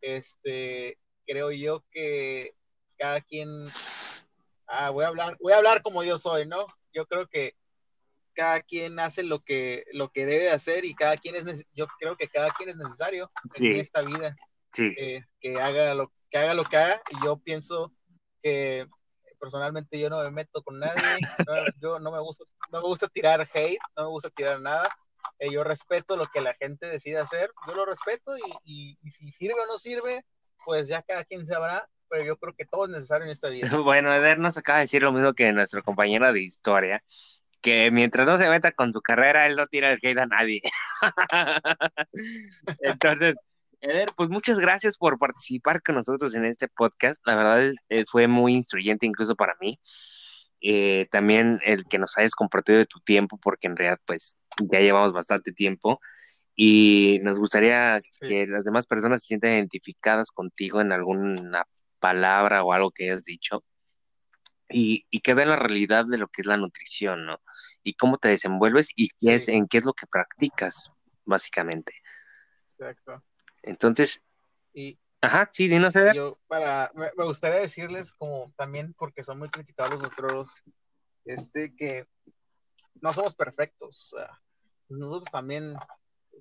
Este, 0.00 0.98
creo 1.26 1.52
yo 1.52 1.84
que 1.90 2.54
cada 3.00 3.22
quien, 3.22 3.48
ah, 4.66 4.90
voy 4.90 5.04
a 5.04 5.08
hablar, 5.08 5.38
voy 5.40 5.54
a 5.54 5.56
hablar 5.56 5.80
como 5.80 6.04
yo 6.04 6.18
soy, 6.18 6.46
¿no? 6.46 6.66
Yo 6.92 7.06
creo 7.06 7.26
que 7.26 7.54
cada 8.34 8.60
quien 8.60 9.00
hace 9.00 9.22
lo 9.22 9.40
que, 9.40 9.84
lo 9.92 10.10
que 10.12 10.26
debe 10.26 10.50
hacer 10.50 10.84
y 10.84 10.94
cada 10.94 11.16
quien 11.16 11.34
es, 11.34 11.64
yo 11.72 11.86
creo 11.98 12.16
que 12.16 12.28
cada 12.28 12.50
quien 12.50 12.68
es 12.68 12.76
necesario 12.76 13.30
en 13.56 13.76
esta 13.76 14.02
vida. 14.02 14.36
Sí. 14.72 14.94
que 15.40 15.60
haga 15.60 15.96
lo 15.96 16.12
que 16.30 16.38
haga 16.38 16.54
lo 16.54 16.62
que 16.62 16.76
haga 16.76 17.02
y 17.10 17.24
yo 17.24 17.38
pienso 17.38 17.92
que 18.40 18.86
personalmente 19.40 19.98
yo 19.98 20.10
no 20.10 20.22
me 20.22 20.30
meto 20.30 20.62
con 20.62 20.78
nadie, 20.78 20.94
yo 21.80 21.98
no 21.98 22.12
me 22.12 22.20
gusta, 22.20 22.44
no 22.70 22.80
me 22.80 22.86
gusta 22.86 23.08
tirar 23.08 23.48
hate, 23.52 23.80
no 23.96 24.04
me 24.04 24.10
gusta 24.10 24.30
tirar 24.30 24.60
nada, 24.60 24.88
eh, 25.38 25.50
yo 25.50 25.64
respeto 25.64 26.16
lo 26.16 26.26
que 26.26 26.40
la 26.40 26.54
gente 26.54 26.86
decide 26.86 27.18
hacer, 27.18 27.50
yo 27.66 27.74
lo 27.74 27.86
respeto 27.86 28.36
y, 28.64 28.98
y, 29.02 29.10
si 29.10 29.32
sirve 29.32 29.60
o 29.60 29.66
no 29.66 29.78
sirve, 29.78 30.24
pues 30.64 30.86
ya 30.86 31.02
cada 31.02 31.24
quien 31.24 31.46
sabrá, 31.46 31.88
pero 32.10 32.24
yo 32.24 32.36
creo 32.36 32.54
que 32.54 32.66
todo 32.66 32.84
es 32.84 32.90
necesario 32.90 33.24
en 33.24 33.30
esta 33.30 33.48
vida. 33.48 33.68
Bueno, 33.84 34.12
Eder 34.12 34.38
nos 34.38 34.58
acaba 34.58 34.78
de 34.78 34.84
decir 34.84 35.02
lo 35.02 35.12
mismo 35.12 35.32
que 35.32 35.52
nuestro 35.52 35.82
compañero 35.82 36.32
de 36.32 36.42
historia, 36.42 37.02
que 37.60 37.90
mientras 37.90 38.26
no 38.26 38.36
se 38.36 38.48
meta 38.48 38.72
con 38.72 38.92
su 38.92 39.00
carrera, 39.00 39.46
él 39.46 39.56
no 39.56 39.66
tira 39.66 39.92
el 39.92 40.00
hate 40.02 40.18
a 40.18 40.26
nadie. 40.26 40.60
Entonces, 42.80 43.36
Eder, 43.80 44.10
pues 44.16 44.28
muchas 44.28 44.58
gracias 44.58 44.98
por 44.98 45.18
participar 45.18 45.82
con 45.82 45.94
nosotros 45.94 46.34
en 46.34 46.44
este 46.44 46.68
podcast. 46.68 47.20
La 47.24 47.36
verdad 47.36 47.72
eh, 47.88 48.04
fue 48.06 48.26
muy 48.26 48.54
instruyente 48.54 49.06
incluso 49.06 49.36
para 49.36 49.54
mí. 49.60 49.78
Eh, 50.62 51.06
también 51.10 51.58
el 51.64 51.86
que 51.86 51.98
nos 51.98 52.18
hayas 52.18 52.34
compartido 52.34 52.78
de 52.78 52.86
tu 52.86 53.00
tiempo, 53.00 53.38
porque 53.38 53.66
en 53.66 53.76
realidad 53.76 53.98
pues 54.04 54.36
ya 54.58 54.80
llevamos 54.80 55.12
bastante 55.12 55.52
tiempo 55.52 56.00
y 56.54 57.20
nos 57.22 57.38
gustaría 57.38 58.02
que 58.20 58.46
las 58.46 58.64
demás 58.64 58.86
personas 58.86 59.22
se 59.22 59.28
sientan 59.28 59.52
identificadas 59.52 60.30
contigo 60.30 60.82
en 60.82 60.92
alguna 60.92 61.64
palabra 62.00 62.64
o 62.64 62.72
algo 62.72 62.90
que 62.90 63.04
hayas 63.04 63.24
dicho 63.24 63.64
y, 64.70 65.20
que 65.20 65.34
vean 65.34 65.50
la 65.50 65.56
realidad 65.56 66.06
de 66.06 66.18
lo 66.18 66.28
que 66.28 66.42
es 66.42 66.46
la 66.46 66.56
nutrición, 66.56 67.26
¿no? 67.26 67.40
Y 67.82 67.94
cómo 67.94 68.18
te 68.18 68.28
desenvuelves 68.28 68.90
y 68.96 69.10
qué 69.20 69.34
es, 69.34 69.48
en 69.48 69.66
qué 69.66 69.78
es 69.78 69.84
lo 69.84 69.92
que 69.92 70.06
practicas, 70.06 70.90
básicamente. 71.24 71.94
Exacto. 72.78 73.22
Entonces, 73.62 74.24
y 74.72 74.98
ajá, 75.20 75.48
sí, 75.52 75.68
dinos, 75.68 75.94
Yo 76.14 76.38
para, 76.46 76.90
me, 76.94 77.10
gustaría 77.24 77.60
decirles 77.60 78.12
como 78.12 78.52
también, 78.56 78.94
porque 78.94 79.24
son 79.24 79.38
muy 79.38 79.50
criticados 79.50 79.94
los 79.94 80.02
nutrólogos, 80.02 80.50
este, 81.24 81.74
que 81.74 82.06
no 83.00 83.12
somos 83.12 83.34
perfectos, 83.34 84.12
o 84.12 84.16
sea, 84.18 84.40
nosotros 84.88 85.30
también 85.30 85.74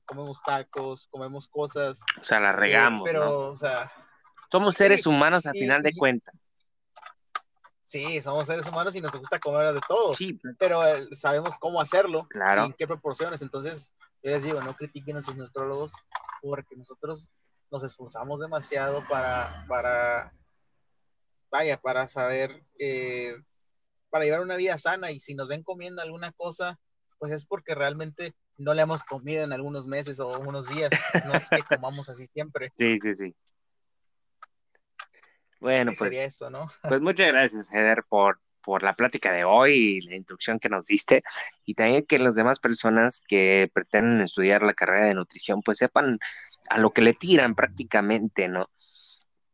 comemos 0.06 0.42
tacos, 0.44 1.08
comemos 1.08 1.48
cosas. 1.48 2.02
O 2.20 2.24
sea, 2.24 2.40
la 2.40 2.52
regamos. 2.52 3.04
pero, 3.06 3.52
o 3.52 3.58
sea. 3.58 3.92
Somos 4.52 4.76
seres 4.76 5.06
humanos 5.06 5.46
a 5.46 5.52
final 5.52 5.84
de 5.84 5.94
cuentas. 5.94 6.36
Sí, 7.86 8.22
somos 8.22 8.46
seres 8.46 8.68
humanos 8.68 8.96
y 8.96 9.02
nos 9.02 9.12
gusta 9.12 9.40
comer 9.40 9.74
de 9.74 9.82
todo. 9.88 10.16
Sí. 10.16 10.40
Pero 10.60 10.86
eh, 10.86 11.08
sabemos 11.12 11.58
cómo 11.60 11.82
hacerlo. 11.82 12.28
Claro. 12.30 12.64
Y 12.64 12.66
en 12.68 12.74
qué 12.74 12.86
proporciones. 12.86 13.42
Entonces, 13.42 13.94
yo 14.22 14.32
les 14.32 14.44
digo, 14.44 14.62
no 14.62 14.76
critiquen 14.76 15.18
a 15.18 15.24
sus 15.24 15.36
nutrólogos 15.36 15.94
porque 16.42 16.76
nosotros 16.76 17.32
nos 17.72 17.84
esforzamos 17.84 18.40
demasiado 18.40 19.04
para, 19.10 19.66
para 19.68 20.34
vaya, 21.52 21.80
para 21.80 22.08
saber, 22.08 22.64
eh, 22.78 23.36
para 24.10 24.26
llevar 24.26 24.42
una 24.42 24.56
vida 24.56 24.78
sana 24.78 25.12
y 25.12 25.20
si 25.20 25.36
nos 25.36 25.48
ven 25.48 25.64
comiendo 25.64 26.02
alguna 26.02 26.32
cosa, 26.32 26.80
pues 27.18 27.34
es 27.34 27.46
porque 27.46 27.76
realmente 27.76 28.34
no 28.58 28.74
le 28.74 28.82
hemos 28.82 29.04
comido 29.04 29.44
en 29.44 29.54
algunos 29.54 29.88
meses 29.88 30.20
o 30.20 30.40
unos 30.40 30.68
días, 30.68 30.90
no 31.26 31.34
es 31.34 31.50
que 31.50 31.64
comamos 31.80 32.10
así 32.10 32.28
siempre. 32.28 32.72
Sí, 32.78 33.00
sí, 33.00 33.14
sí. 33.14 33.36
Bueno, 35.60 35.92
pues, 35.98 36.40
pues 36.88 37.02
muchas 37.02 37.28
gracias, 37.28 37.74
Eder, 37.74 38.04
por, 38.08 38.40
por 38.62 38.84
la 38.84 38.96
plática 38.96 39.32
de 39.32 39.44
hoy 39.44 39.74
y 39.74 40.02
la 40.02 40.16
instrucción 40.16 40.60
que 40.60 40.70
nos 40.70 40.86
diste. 40.86 41.24
Y 41.66 41.74
también 41.74 42.06
que 42.06 42.20
las 42.20 42.36
demás 42.36 42.60
personas 42.60 43.22
que 43.28 43.70
pretenden 43.74 44.22
estudiar 44.22 44.64
la 44.64 44.74
carrera 44.74 45.06
de 45.06 45.16
nutrición 45.16 45.62
pues 45.62 45.80
sepan 45.80 46.20
a 46.70 46.78
lo 46.78 46.92
que 46.92 47.02
le 47.02 47.14
tiran 47.14 47.56
prácticamente, 47.56 48.48
¿no? 48.48 48.70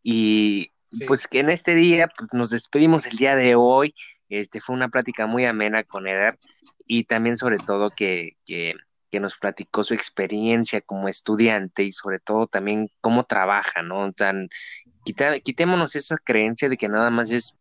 Y 0.03 0.71
pues 1.07 1.27
que 1.27 1.39
en 1.39 1.49
este 1.49 1.75
día 1.75 2.07
pues, 2.15 2.29
nos 2.33 2.49
despedimos 2.49 3.05
el 3.07 3.17
día 3.17 3.35
de 3.35 3.55
hoy, 3.55 3.93
este 4.29 4.61
fue 4.61 4.75
una 4.75 4.89
plática 4.89 5.25
muy 5.25 5.45
amena 5.45 5.83
con 5.83 6.07
Eder 6.07 6.39
y 6.85 7.05
también 7.05 7.37
sobre 7.37 7.57
todo 7.57 7.91
que, 7.91 8.37
que, 8.45 8.75
que 9.15 9.21
nos 9.21 9.37
platicó 9.37 9.81
su 9.81 9.93
experiencia 9.93 10.81
como 10.81 11.07
estudiante 11.07 11.83
y 11.83 11.93
sobre 11.93 12.19
todo 12.19 12.47
también 12.47 12.89
cómo 12.99 13.23
trabaja, 13.23 13.81
¿no? 13.81 14.11
Tan, 14.11 14.49
quitémonos 15.05 15.95
esa 15.95 16.17
creencia 16.21 16.67
de 16.67 16.75
que 16.75 16.89
nada 16.89 17.09
más 17.11 17.29
es 17.29 17.55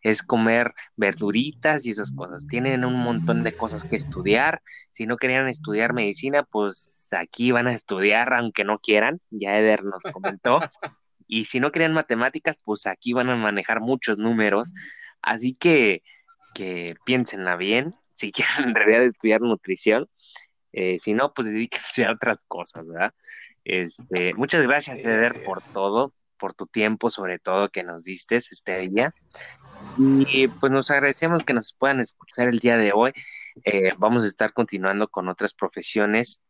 es 0.00 0.22
comer 0.22 0.72
verduritas 0.96 1.84
y 1.84 1.90
esas 1.90 2.10
cosas. 2.12 2.46
Tienen 2.46 2.86
un 2.86 2.96
montón 2.96 3.42
de 3.42 3.52
cosas 3.52 3.84
que 3.84 3.96
estudiar. 3.96 4.62
Si 4.92 5.06
no 5.06 5.18
querían 5.18 5.46
estudiar 5.46 5.92
medicina, 5.92 6.42
pues 6.42 7.08
aquí 7.12 7.52
van 7.52 7.66
a 7.66 7.74
estudiar 7.74 8.32
aunque 8.32 8.64
no 8.64 8.78
quieran. 8.78 9.20
Ya 9.30 9.58
Eder 9.58 9.84
nos 9.84 10.02
comentó. 10.10 10.60
Y 11.26 11.46
si 11.46 11.58
no 11.58 11.72
querían 11.72 11.94
matemáticas, 11.94 12.58
pues 12.62 12.86
aquí 12.86 13.14
van 13.14 13.30
a 13.30 13.36
manejar 13.36 13.80
muchos 13.80 14.18
números. 14.18 14.74
Así 15.22 15.54
que, 15.54 16.02
que 16.54 16.96
piénsenla 17.06 17.56
bien. 17.56 17.92
Si 18.12 18.30
quieren 18.30 18.68
en 18.68 18.74
realidad 18.74 19.04
estudiar 19.04 19.40
nutrición. 19.40 20.06
Eh, 20.76 20.98
si 21.00 21.14
no, 21.14 21.32
pues 21.32 21.46
dedíquense 21.46 22.04
a 22.04 22.12
otras 22.12 22.44
cosas, 22.48 22.88
¿verdad? 22.88 23.12
Este, 23.64 24.34
muchas 24.34 24.62
gracias, 24.66 25.04
Eder, 25.04 25.44
por 25.44 25.62
todo 25.72 26.12
por 26.44 26.52
tu 26.52 26.66
tiempo, 26.66 27.08
sobre 27.08 27.38
todo 27.38 27.70
que 27.70 27.84
nos 27.84 28.04
diste 28.04 28.36
este 28.36 28.78
día. 28.78 29.14
Y 29.96 30.48
pues 30.48 30.70
nos 30.72 30.90
agradecemos 30.90 31.42
que 31.44 31.54
nos 31.54 31.72
puedan 31.72 32.00
escuchar 32.00 32.48
el 32.48 32.58
día 32.58 32.76
de 32.76 32.92
hoy. 32.92 33.12
Eh, 33.64 33.92
vamos 33.98 34.24
a 34.24 34.26
estar 34.26 34.52
continuando 34.52 35.08
con 35.08 35.28
otras 35.28 35.54
profesiones, 35.54 36.42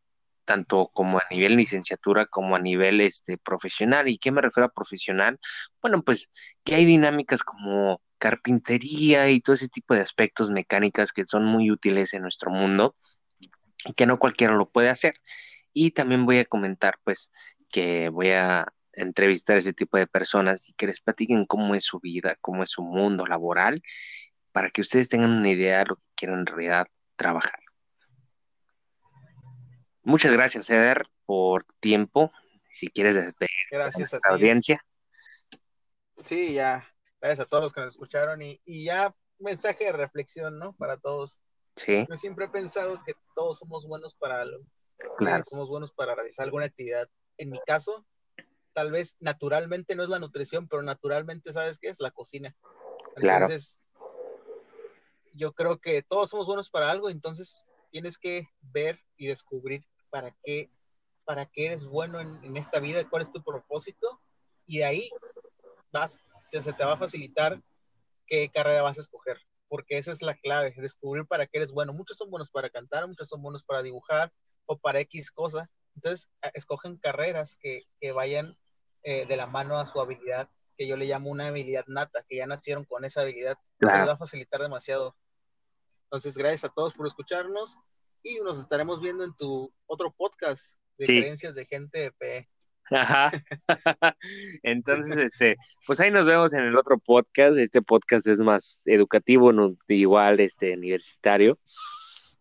tanto 0.44 0.90
como 0.92 1.18
a 1.18 1.22
nivel 1.30 1.56
licenciatura 1.56 2.26
como 2.26 2.56
a 2.56 2.58
nivel 2.58 3.00
este, 3.00 3.38
profesional. 3.38 4.08
¿Y 4.08 4.18
qué 4.18 4.32
me 4.32 4.40
refiero 4.40 4.66
a 4.66 4.72
profesional? 4.72 5.38
Bueno, 5.80 6.02
pues 6.02 6.30
que 6.64 6.74
hay 6.74 6.84
dinámicas 6.84 7.42
como 7.42 8.00
carpintería 8.18 9.30
y 9.30 9.40
todo 9.40 9.54
ese 9.54 9.68
tipo 9.68 9.94
de 9.94 10.00
aspectos 10.00 10.50
mecánicas 10.50 11.12
que 11.12 11.26
son 11.26 11.44
muy 11.44 11.70
útiles 11.70 12.14
en 12.14 12.22
nuestro 12.22 12.50
mundo 12.50 12.96
que 13.96 14.06
no 14.06 14.18
cualquiera 14.18 14.54
lo 14.54 14.70
puede 14.70 14.88
hacer. 14.88 15.20
Y 15.72 15.90
también 15.92 16.26
voy 16.26 16.38
a 16.38 16.44
comentar 16.44 16.98
pues 17.04 17.30
que 17.70 18.08
voy 18.08 18.30
a 18.30 18.72
entrevistar 18.92 19.56
a 19.56 19.58
ese 19.58 19.72
tipo 19.72 19.98
de 19.98 20.06
personas 20.06 20.68
y 20.68 20.74
que 20.74 20.86
les 20.86 21.00
platiquen 21.00 21.46
cómo 21.46 21.74
es 21.74 21.84
su 21.84 21.98
vida, 22.00 22.36
cómo 22.40 22.62
es 22.62 22.70
su 22.70 22.82
mundo 22.82 23.26
laboral, 23.26 23.82
para 24.52 24.70
que 24.70 24.80
ustedes 24.80 25.08
tengan 25.08 25.32
una 25.32 25.50
idea 25.50 25.78
de 25.78 25.86
lo 25.86 25.96
que 25.96 26.02
quieran 26.14 26.40
en 26.40 26.46
realidad 26.46 26.86
trabajar. 27.16 27.58
Muchas 30.02 30.32
gracias, 30.32 30.68
Eder, 30.70 31.06
por 31.24 31.64
tu 31.64 31.74
tiempo. 31.80 32.30
Si 32.70 32.88
quieres 32.88 33.14
despedir 33.14 33.50
gracias 33.70 34.12
a, 34.14 34.20
la 34.22 34.34
audiencia. 34.34 34.80
Sí, 36.24 36.54
ya. 36.54 36.86
Gracias 37.20 37.46
a 37.46 37.48
todos 37.48 37.64
los 37.64 37.72
que 37.72 37.80
nos 37.80 37.90
escucharon 37.90 38.42
y, 38.42 38.60
ya 38.84 39.14
mensaje 39.38 39.84
de 39.84 39.92
reflexión, 39.92 40.58
¿no? 40.58 40.74
Para 40.74 40.98
todos. 40.98 41.40
Sí. 41.76 42.06
Yo 42.08 42.16
siempre 42.16 42.46
he 42.46 42.48
pensado 42.48 43.02
que 43.04 43.14
todos 43.34 43.58
somos 43.58 43.86
buenos 43.86 44.14
para 44.14 44.40
algo. 44.40 44.64
Claro. 45.18 45.42
somos 45.44 45.68
buenos 45.68 45.92
para 45.92 46.14
realizar 46.14 46.44
alguna 46.44 46.66
actividad. 46.66 47.08
En 47.36 47.50
mi 47.50 47.58
caso, 47.66 48.06
tal 48.72 48.92
vez 48.92 49.16
naturalmente 49.20 49.94
no 49.94 50.02
es 50.02 50.08
la 50.08 50.18
nutrición, 50.18 50.68
pero 50.68 50.82
naturalmente, 50.82 51.52
¿sabes 51.52 51.78
qué 51.78 51.88
es? 51.88 52.00
La 52.00 52.10
cocina. 52.10 52.54
Entonces, 53.16 53.80
yo 55.34 55.52
creo 55.52 55.78
que 55.78 56.02
todos 56.02 56.30
somos 56.30 56.46
buenos 56.46 56.70
para 56.70 56.90
algo, 56.90 57.10
entonces 57.10 57.64
tienes 57.90 58.18
que 58.18 58.48
ver 58.60 59.00
y 59.16 59.26
descubrir 59.26 59.84
para 60.10 60.34
qué 60.42 60.70
para 61.24 61.46
qué 61.46 61.66
eres 61.66 61.86
bueno 61.86 62.20
en, 62.20 62.56
esta 62.56 62.80
vida, 62.80 63.08
cuál 63.08 63.22
es 63.22 63.30
tu 63.30 63.42
propósito, 63.42 64.20
y 64.66 64.78
de 64.78 64.84
ahí 64.84 65.10
vas, 65.90 66.18
se 66.50 66.72
te 66.72 66.84
va 66.84 66.92
a 66.92 66.98
facilitar 66.98 67.62
qué 68.26 68.50
carrera 68.50 68.82
vas 68.82 68.98
a 68.98 69.00
escoger, 69.00 69.40
porque 69.68 69.98
esa 69.98 70.12
es 70.12 70.22
la 70.22 70.34
clave, 70.34 70.74
descubrir 70.76 71.26
para 71.26 71.46
qué 71.46 71.58
eres 71.58 71.72
bueno. 71.72 71.92
Muchos 71.92 72.16
son 72.16 72.30
buenos 72.30 72.50
para 72.50 72.70
cantar, 72.70 73.06
muchos 73.06 73.28
son 73.28 73.42
buenos 73.42 73.62
para 73.64 73.82
dibujar 73.82 74.32
o 74.66 74.78
para 74.78 75.00
X 75.00 75.30
cosa. 75.30 75.70
Entonces, 75.94 76.28
escogen 76.54 76.96
carreras 76.96 77.56
que, 77.60 77.82
que 78.00 78.12
vayan 78.12 78.56
eh, 79.02 79.26
de 79.26 79.36
la 79.36 79.46
mano 79.46 79.78
a 79.78 79.86
su 79.86 80.00
habilidad, 80.00 80.48
que 80.76 80.86
yo 80.86 80.96
le 80.96 81.06
llamo 81.06 81.30
una 81.30 81.48
habilidad 81.48 81.84
nata, 81.86 82.24
que 82.28 82.36
ya 82.36 82.46
nacieron 82.46 82.84
con 82.84 83.04
esa 83.04 83.20
habilidad. 83.22 83.58
Se 83.78 83.86
les 83.86 84.08
va 84.08 84.12
a 84.12 84.18
facilitar 84.18 84.60
demasiado. 84.60 85.16
Entonces, 86.04 86.36
gracias 86.36 86.64
a 86.64 86.74
todos 86.74 86.94
por 86.94 87.06
escucharnos 87.06 87.78
y 88.22 88.36
nos 88.40 88.58
estaremos 88.58 89.00
viendo 89.00 89.24
en 89.24 89.34
tu 89.34 89.72
otro 89.86 90.10
podcast 90.10 90.76
de 90.96 91.06
creencias 91.06 91.54
de 91.54 91.66
gente 91.66 92.12
P. 92.12 92.48
Ajá. 92.90 93.32
Entonces, 94.62 95.16
este, 95.16 95.56
pues 95.86 96.00
ahí 96.00 96.10
nos 96.10 96.26
vemos 96.26 96.52
en 96.52 96.64
el 96.64 96.76
otro 96.76 96.98
podcast. 96.98 97.56
Este 97.56 97.82
podcast 97.82 98.26
es 98.26 98.38
más 98.40 98.82
educativo, 98.84 99.52
no, 99.52 99.76
igual, 99.88 100.40
este, 100.40 100.74
universitario. 100.74 101.58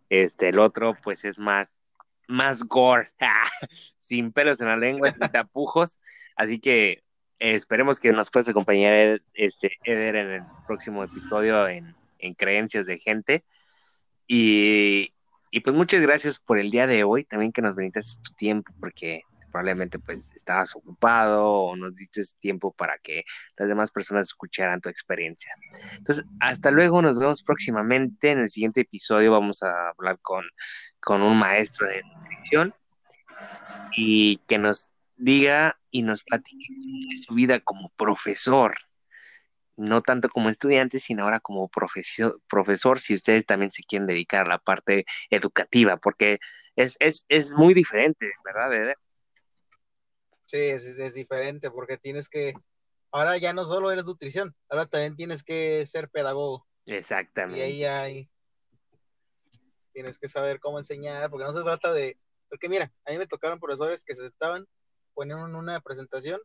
Este, 0.09 0.49
el 0.49 0.59
otro, 0.59 0.97
pues 1.01 1.25
es 1.25 1.39
más, 1.39 1.81
más 2.27 2.63
gore, 2.63 3.11
sin 3.97 4.31
pelos 4.31 4.61
en 4.61 4.67
la 4.67 4.77
lengua, 4.77 5.11
sin 5.11 5.27
tapujos. 5.29 5.99
Así 6.35 6.59
que 6.59 6.99
esperemos 7.39 7.99
que 7.99 8.11
nos 8.11 8.29
puedas 8.29 8.49
acompañar, 8.49 9.21
este, 9.33 9.77
Eder, 9.83 10.15
en 10.15 10.29
el 10.29 10.43
próximo 10.67 11.03
episodio 11.03 11.67
en, 11.67 11.95
en 12.19 12.33
Creencias 12.33 12.85
de 12.85 12.99
Gente. 12.99 13.43
Y, 14.27 15.09
y 15.51 15.59
pues 15.61 15.75
muchas 15.75 16.01
gracias 16.01 16.39
por 16.39 16.59
el 16.59 16.71
día 16.71 16.87
de 16.87 17.03
hoy, 17.03 17.23
también 17.23 17.51
que 17.51 17.61
nos 17.61 17.75
brindaste 17.75 18.21
tu 18.23 18.33
tiempo, 18.35 18.71
porque 18.79 19.23
probablemente 19.53 19.99
pues 19.99 20.31
estabas 20.35 20.75
ocupado 20.75 21.47
o 21.47 21.75
nos 21.75 21.95
diste 21.95 22.23
tiempo 22.39 22.73
para 22.73 22.97
que 22.97 23.23
las 23.55 23.69
demás 23.69 23.91
personas 23.91 24.27
escucharan 24.29 24.81
tu 24.81 24.89
experiencia. 24.89 25.53
Entonces, 25.95 26.25
hasta 26.39 26.71
luego, 26.71 27.03
nos 27.03 27.19
vemos 27.19 27.43
próximamente. 27.43 28.31
En 28.31 28.39
el 28.39 28.49
siguiente 28.49 28.81
episodio 28.81 29.31
vamos 29.31 29.61
a 29.61 29.89
hablar 29.89 30.17
con, 30.21 30.43
con 30.99 31.21
un 31.21 31.37
maestro 31.37 31.87
de 31.87 32.01
nutrición 32.03 32.73
y 33.95 34.37
que 34.47 34.57
nos 34.57 34.89
diga 35.17 35.79
y 35.91 36.01
nos 36.01 36.23
platique 36.23 36.65
su 37.27 37.35
vida 37.35 37.59
como 37.59 37.89
profesor 37.95 38.73
no 39.75 40.03
tanto 40.03 40.29
como 40.29 40.49
estudiante, 40.49 40.99
sino 40.99 41.23
ahora 41.23 41.39
como 41.39 41.67
profesor, 41.67 42.39
profesor, 42.47 42.99
si 42.99 43.15
ustedes 43.15 43.43
también 43.43 43.71
se 43.71 43.81
quieren 43.81 44.05
dedicar 44.05 44.45
a 44.45 44.49
la 44.49 44.59
parte 44.59 45.03
educativa, 45.31 45.97
porque 45.97 46.37
es, 46.75 46.95
es, 46.99 47.25
es 47.27 47.55
muy 47.55 47.73
diferente, 47.73 48.31
¿verdad, 48.45 48.93
Sí, 50.53 50.59
es, 50.59 50.85
es, 50.85 51.15
diferente, 51.15 51.71
porque 51.71 51.97
tienes 51.97 52.29
que, 52.29 52.53
ahora 53.11 53.37
ya 53.37 53.53
no 53.53 53.65
solo 53.65 53.91
eres 53.91 54.05
nutrición, 54.05 54.55
ahora 54.69 54.85
también 54.85 55.15
tienes 55.15 55.41
que 55.41 55.83
ser 55.87 56.09
pedagogo. 56.09 56.67
Exactamente. 56.85 57.67
Y 57.67 57.83
ahí 57.83 57.85
hay, 57.85 58.29
tienes 59.93 60.19
que 60.19 60.27
saber 60.27 60.59
cómo 60.59 60.77
enseñar, 60.77 61.31
porque 61.31 61.45
no 61.45 61.55
se 61.55 61.63
trata 61.63 61.91
de, 61.91 62.19
porque 62.49 62.69
mira, 62.69 62.93
a 63.03 63.11
mí 63.11 63.17
me 63.17 63.25
tocaron 63.25 63.59
profesores 63.59 64.03
que 64.03 64.13
se 64.13 64.27
estaban, 64.27 64.67
ponían 65.15 65.55
una 65.55 65.81
presentación 65.81 66.39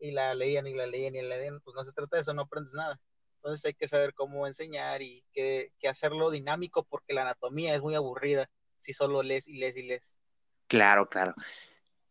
y 0.00 0.10
la 0.10 0.34
leían 0.34 0.66
y 0.66 0.74
la 0.74 0.88
leían 0.88 1.14
y 1.14 1.22
la 1.22 1.36
leían, 1.36 1.60
pues 1.60 1.76
no 1.76 1.84
se 1.84 1.92
trata 1.92 2.16
de 2.16 2.22
eso, 2.22 2.34
no 2.34 2.42
aprendes 2.42 2.74
nada. 2.74 3.00
Entonces 3.36 3.64
hay 3.66 3.74
que 3.74 3.86
saber 3.86 4.14
cómo 4.14 4.48
enseñar 4.48 5.00
y 5.00 5.24
que, 5.32 5.70
hacerlo 5.88 6.32
dinámico 6.32 6.82
porque 6.82 7.14
la 7.14 7.22
anatomía 7.22 7.72
es 7.76 7.82
muy 7.82 7.94
aburrida 7.94 8.50
si 8.80 8.92
solo 8.92 9.22
lees 9.22 9.46
y 9.46 9.58
lees 9.58 9.76
y 9.76 9.84
lees. 9.84 10.18
Claro, 10.66 11.08
claro. 11.08 11.34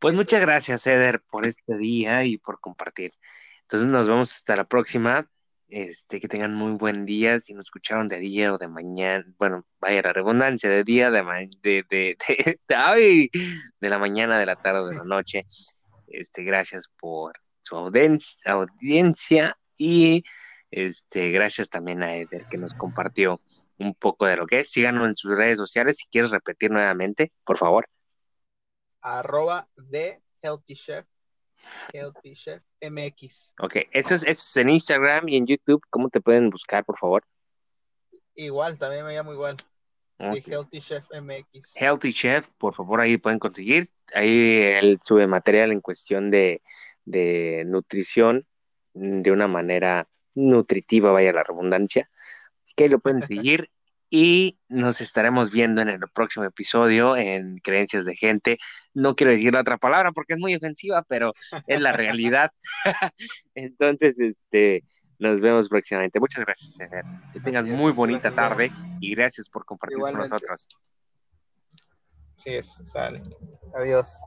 Pues 0.03 0.15
muchas 0.15 0.41
gracias, 0.41 0.85
Eder, 0.85 1.21
por 1.31 1.47
este 1.47 1.77
día 1.77 2.25
y 2.25 2.37
por 2.37 2.59
compartir. 2.59 3.13
Entonces 3.61 3.87
nos 3.87 4.05
vemos 4.05 4.33
hasta 4.33 4.57
la 4.57 4.65
próxima. 4.65 5.31
Este, 5.69 6.19
que 6.19 6.27
tengan 6.27 6.53
muy 6.53 6.73
buen 6.73 7.05
día. 7.05 7.39
Si 7.39 7.53
nos 7.53 7.67
escucharon 7.67 8.09
de 8.09 8.19
día 8.19 8.53
o 8.53 8.57
de 8.57 8.67
mañana, 8.67 9.25
bueno, 9.37 9.65
vaya 9.79 10.01
la 10.01 10.11
redundancia, 10.11 10.69
de 10.69 10.83
día, 10.83 11.09
de, 11.09 11.21
de, 11.61 11.85
de, 11.89 12.17
de, 12.67 13.29
de 13.79 13.89
la 13.89 13.97
mañana, 13.97 14.37
de 14.37 14.45
la 14.45 14.57
tarde 14.57 14.89
de 14.89 14.95
la 14.97 15.05
noche. 15.05 15.45
Este, 16.07 16.43
gracias 16.43 16.89
por 16.99 17.39
su 17.61 17.77
audiencia, 17.77 19.57
y 19.77 20.25
este, 20.69 21.31
gracias 21.31 21.69
también 21.69 22.03
a 22.03 22.17
Eder 22.17 22.45
que 22.51 22.57
nos 22.57 22.73
compartió 22.73 23.39
un 23.77 23.95
poco 23.95 24.25
de 24.25 24.35
lo 24.35 24.47
que 24.47 24.59
es. 24.59 24.69
Síganos 24.69 25.07
en 25.07 25.15
sus 25.15 25.37
redes 25.37 25.57
sociales 25.57 25.95
si 25.95 26.07
quieres 26.09 26.31
repetir 26.31 26.71
nuevamente, 26.71 27.31
por 27.45 27.57
favor. 27.57 27.87
Arroba 29.03 29.69
de 29.75 30.21
Healthy 30.41 30.75
Chef. 30.75 31.05
Healthy 31.93 32.33
Chef 32.33 32.61
MX. 32.81 33.53
Ok, 33.61 33.77
eso 33.91 34.15
es, 34.15 34.57
en 34.57 34.69
Instagram 34.69 35.29
y 35.29 35.37
en 35.37 35.45
YouTube. 35.45 35.81
¿Cómo 35.89 36.09
te 36.09 36.19
pueden 36.19 36.49
buscar, 36.49 36.83
por 36.83 36.97
favor? 36.97 37.23
Igual, 38.35 38.79
también 38.79 39.05
me 39.05 39.13
llamo 39.13 39.33
igual. 39.33 39.57
Healthy 40.17 40.81
Chef 40.81 41.05
MX. 41.11 41.75
Healthy 41.75 42.13
Chef, 42.13 42.49
por 42.57 42.73
favor, 42.73 42.99
ahí 43.01 43.17
pueden 43.17 43.39
conseguir. 43.39 43.87
Ahí 44.15 44.61
él 44.61 44.99
sube 45.03 45.27
material 45.27 45.71
en 45.71 45.81
cuestión 45.81 46.31
de 46.31 46.61
de 47.05 47.63
nutrición 47.65 48.45
de 48.93 49.31
una 49.31 49.47
manera 49.47 50.07
nutritiva, 50.35 51.11
vaya 51.11 51.33
la 51.33 51.43
redundancia. 51.43 52.09
Así 52.63 52.73
que 52.75 52.85
ahí 52.85 52.89
lo 52.89 52.99
pueden 52.99 53.23
seguir 53.23 53.69
y 54.15 54.59
nos 54.69 55.01
estaremos 55.01 55.49
viendo 55.49 55.81
en 55.81 55.89
el 55.89 55.99
próximo 56.13 56.45
episodio 56.45 57.17
en 57.17 57.57
Creencias 57.57 58.05
de 58.05 58.15
Gente. 58.15 58.59
No 58.93 59.15
quiero 59.15 59.31
decir 59.31 59.51
la 59.51 59.61
otra 59.61 59.79
palabra 59.79 60.11
porque 60.11 60.35
es 60.35 60.39
muy 60.39 60.53
ofensiva, 60.53 61.01
pero 61.01 61.33
es 61.65 61.81
la 61.81 61.93
realidad. 61.93 62.51
Entonces, 63.55 64.19
este, 64.19 64.83
nos 65.17 65.41
vemos 65.41 65.67
próximamente. 65.67 66.19
Muchas 66.19 66.45
gracias, 66.45 66.79
Eder. 66.79 67.03
Que 67.33 67.39
tengas 67.39 67.65
muy 67.65 67.91
bonita 67.91 68.29
tarde 68.29 68.71
y 69.01 69.15
gracias 69.15 69.49
por 69.49 69.65
compartir 69.65 69.97
con 69.97 70.13
nosotros. 70.13 70.67
Sí, 72.35 72.51
es, 72.51 72.83
sale. 72.85 73.23
Adiós. 73.73 74.19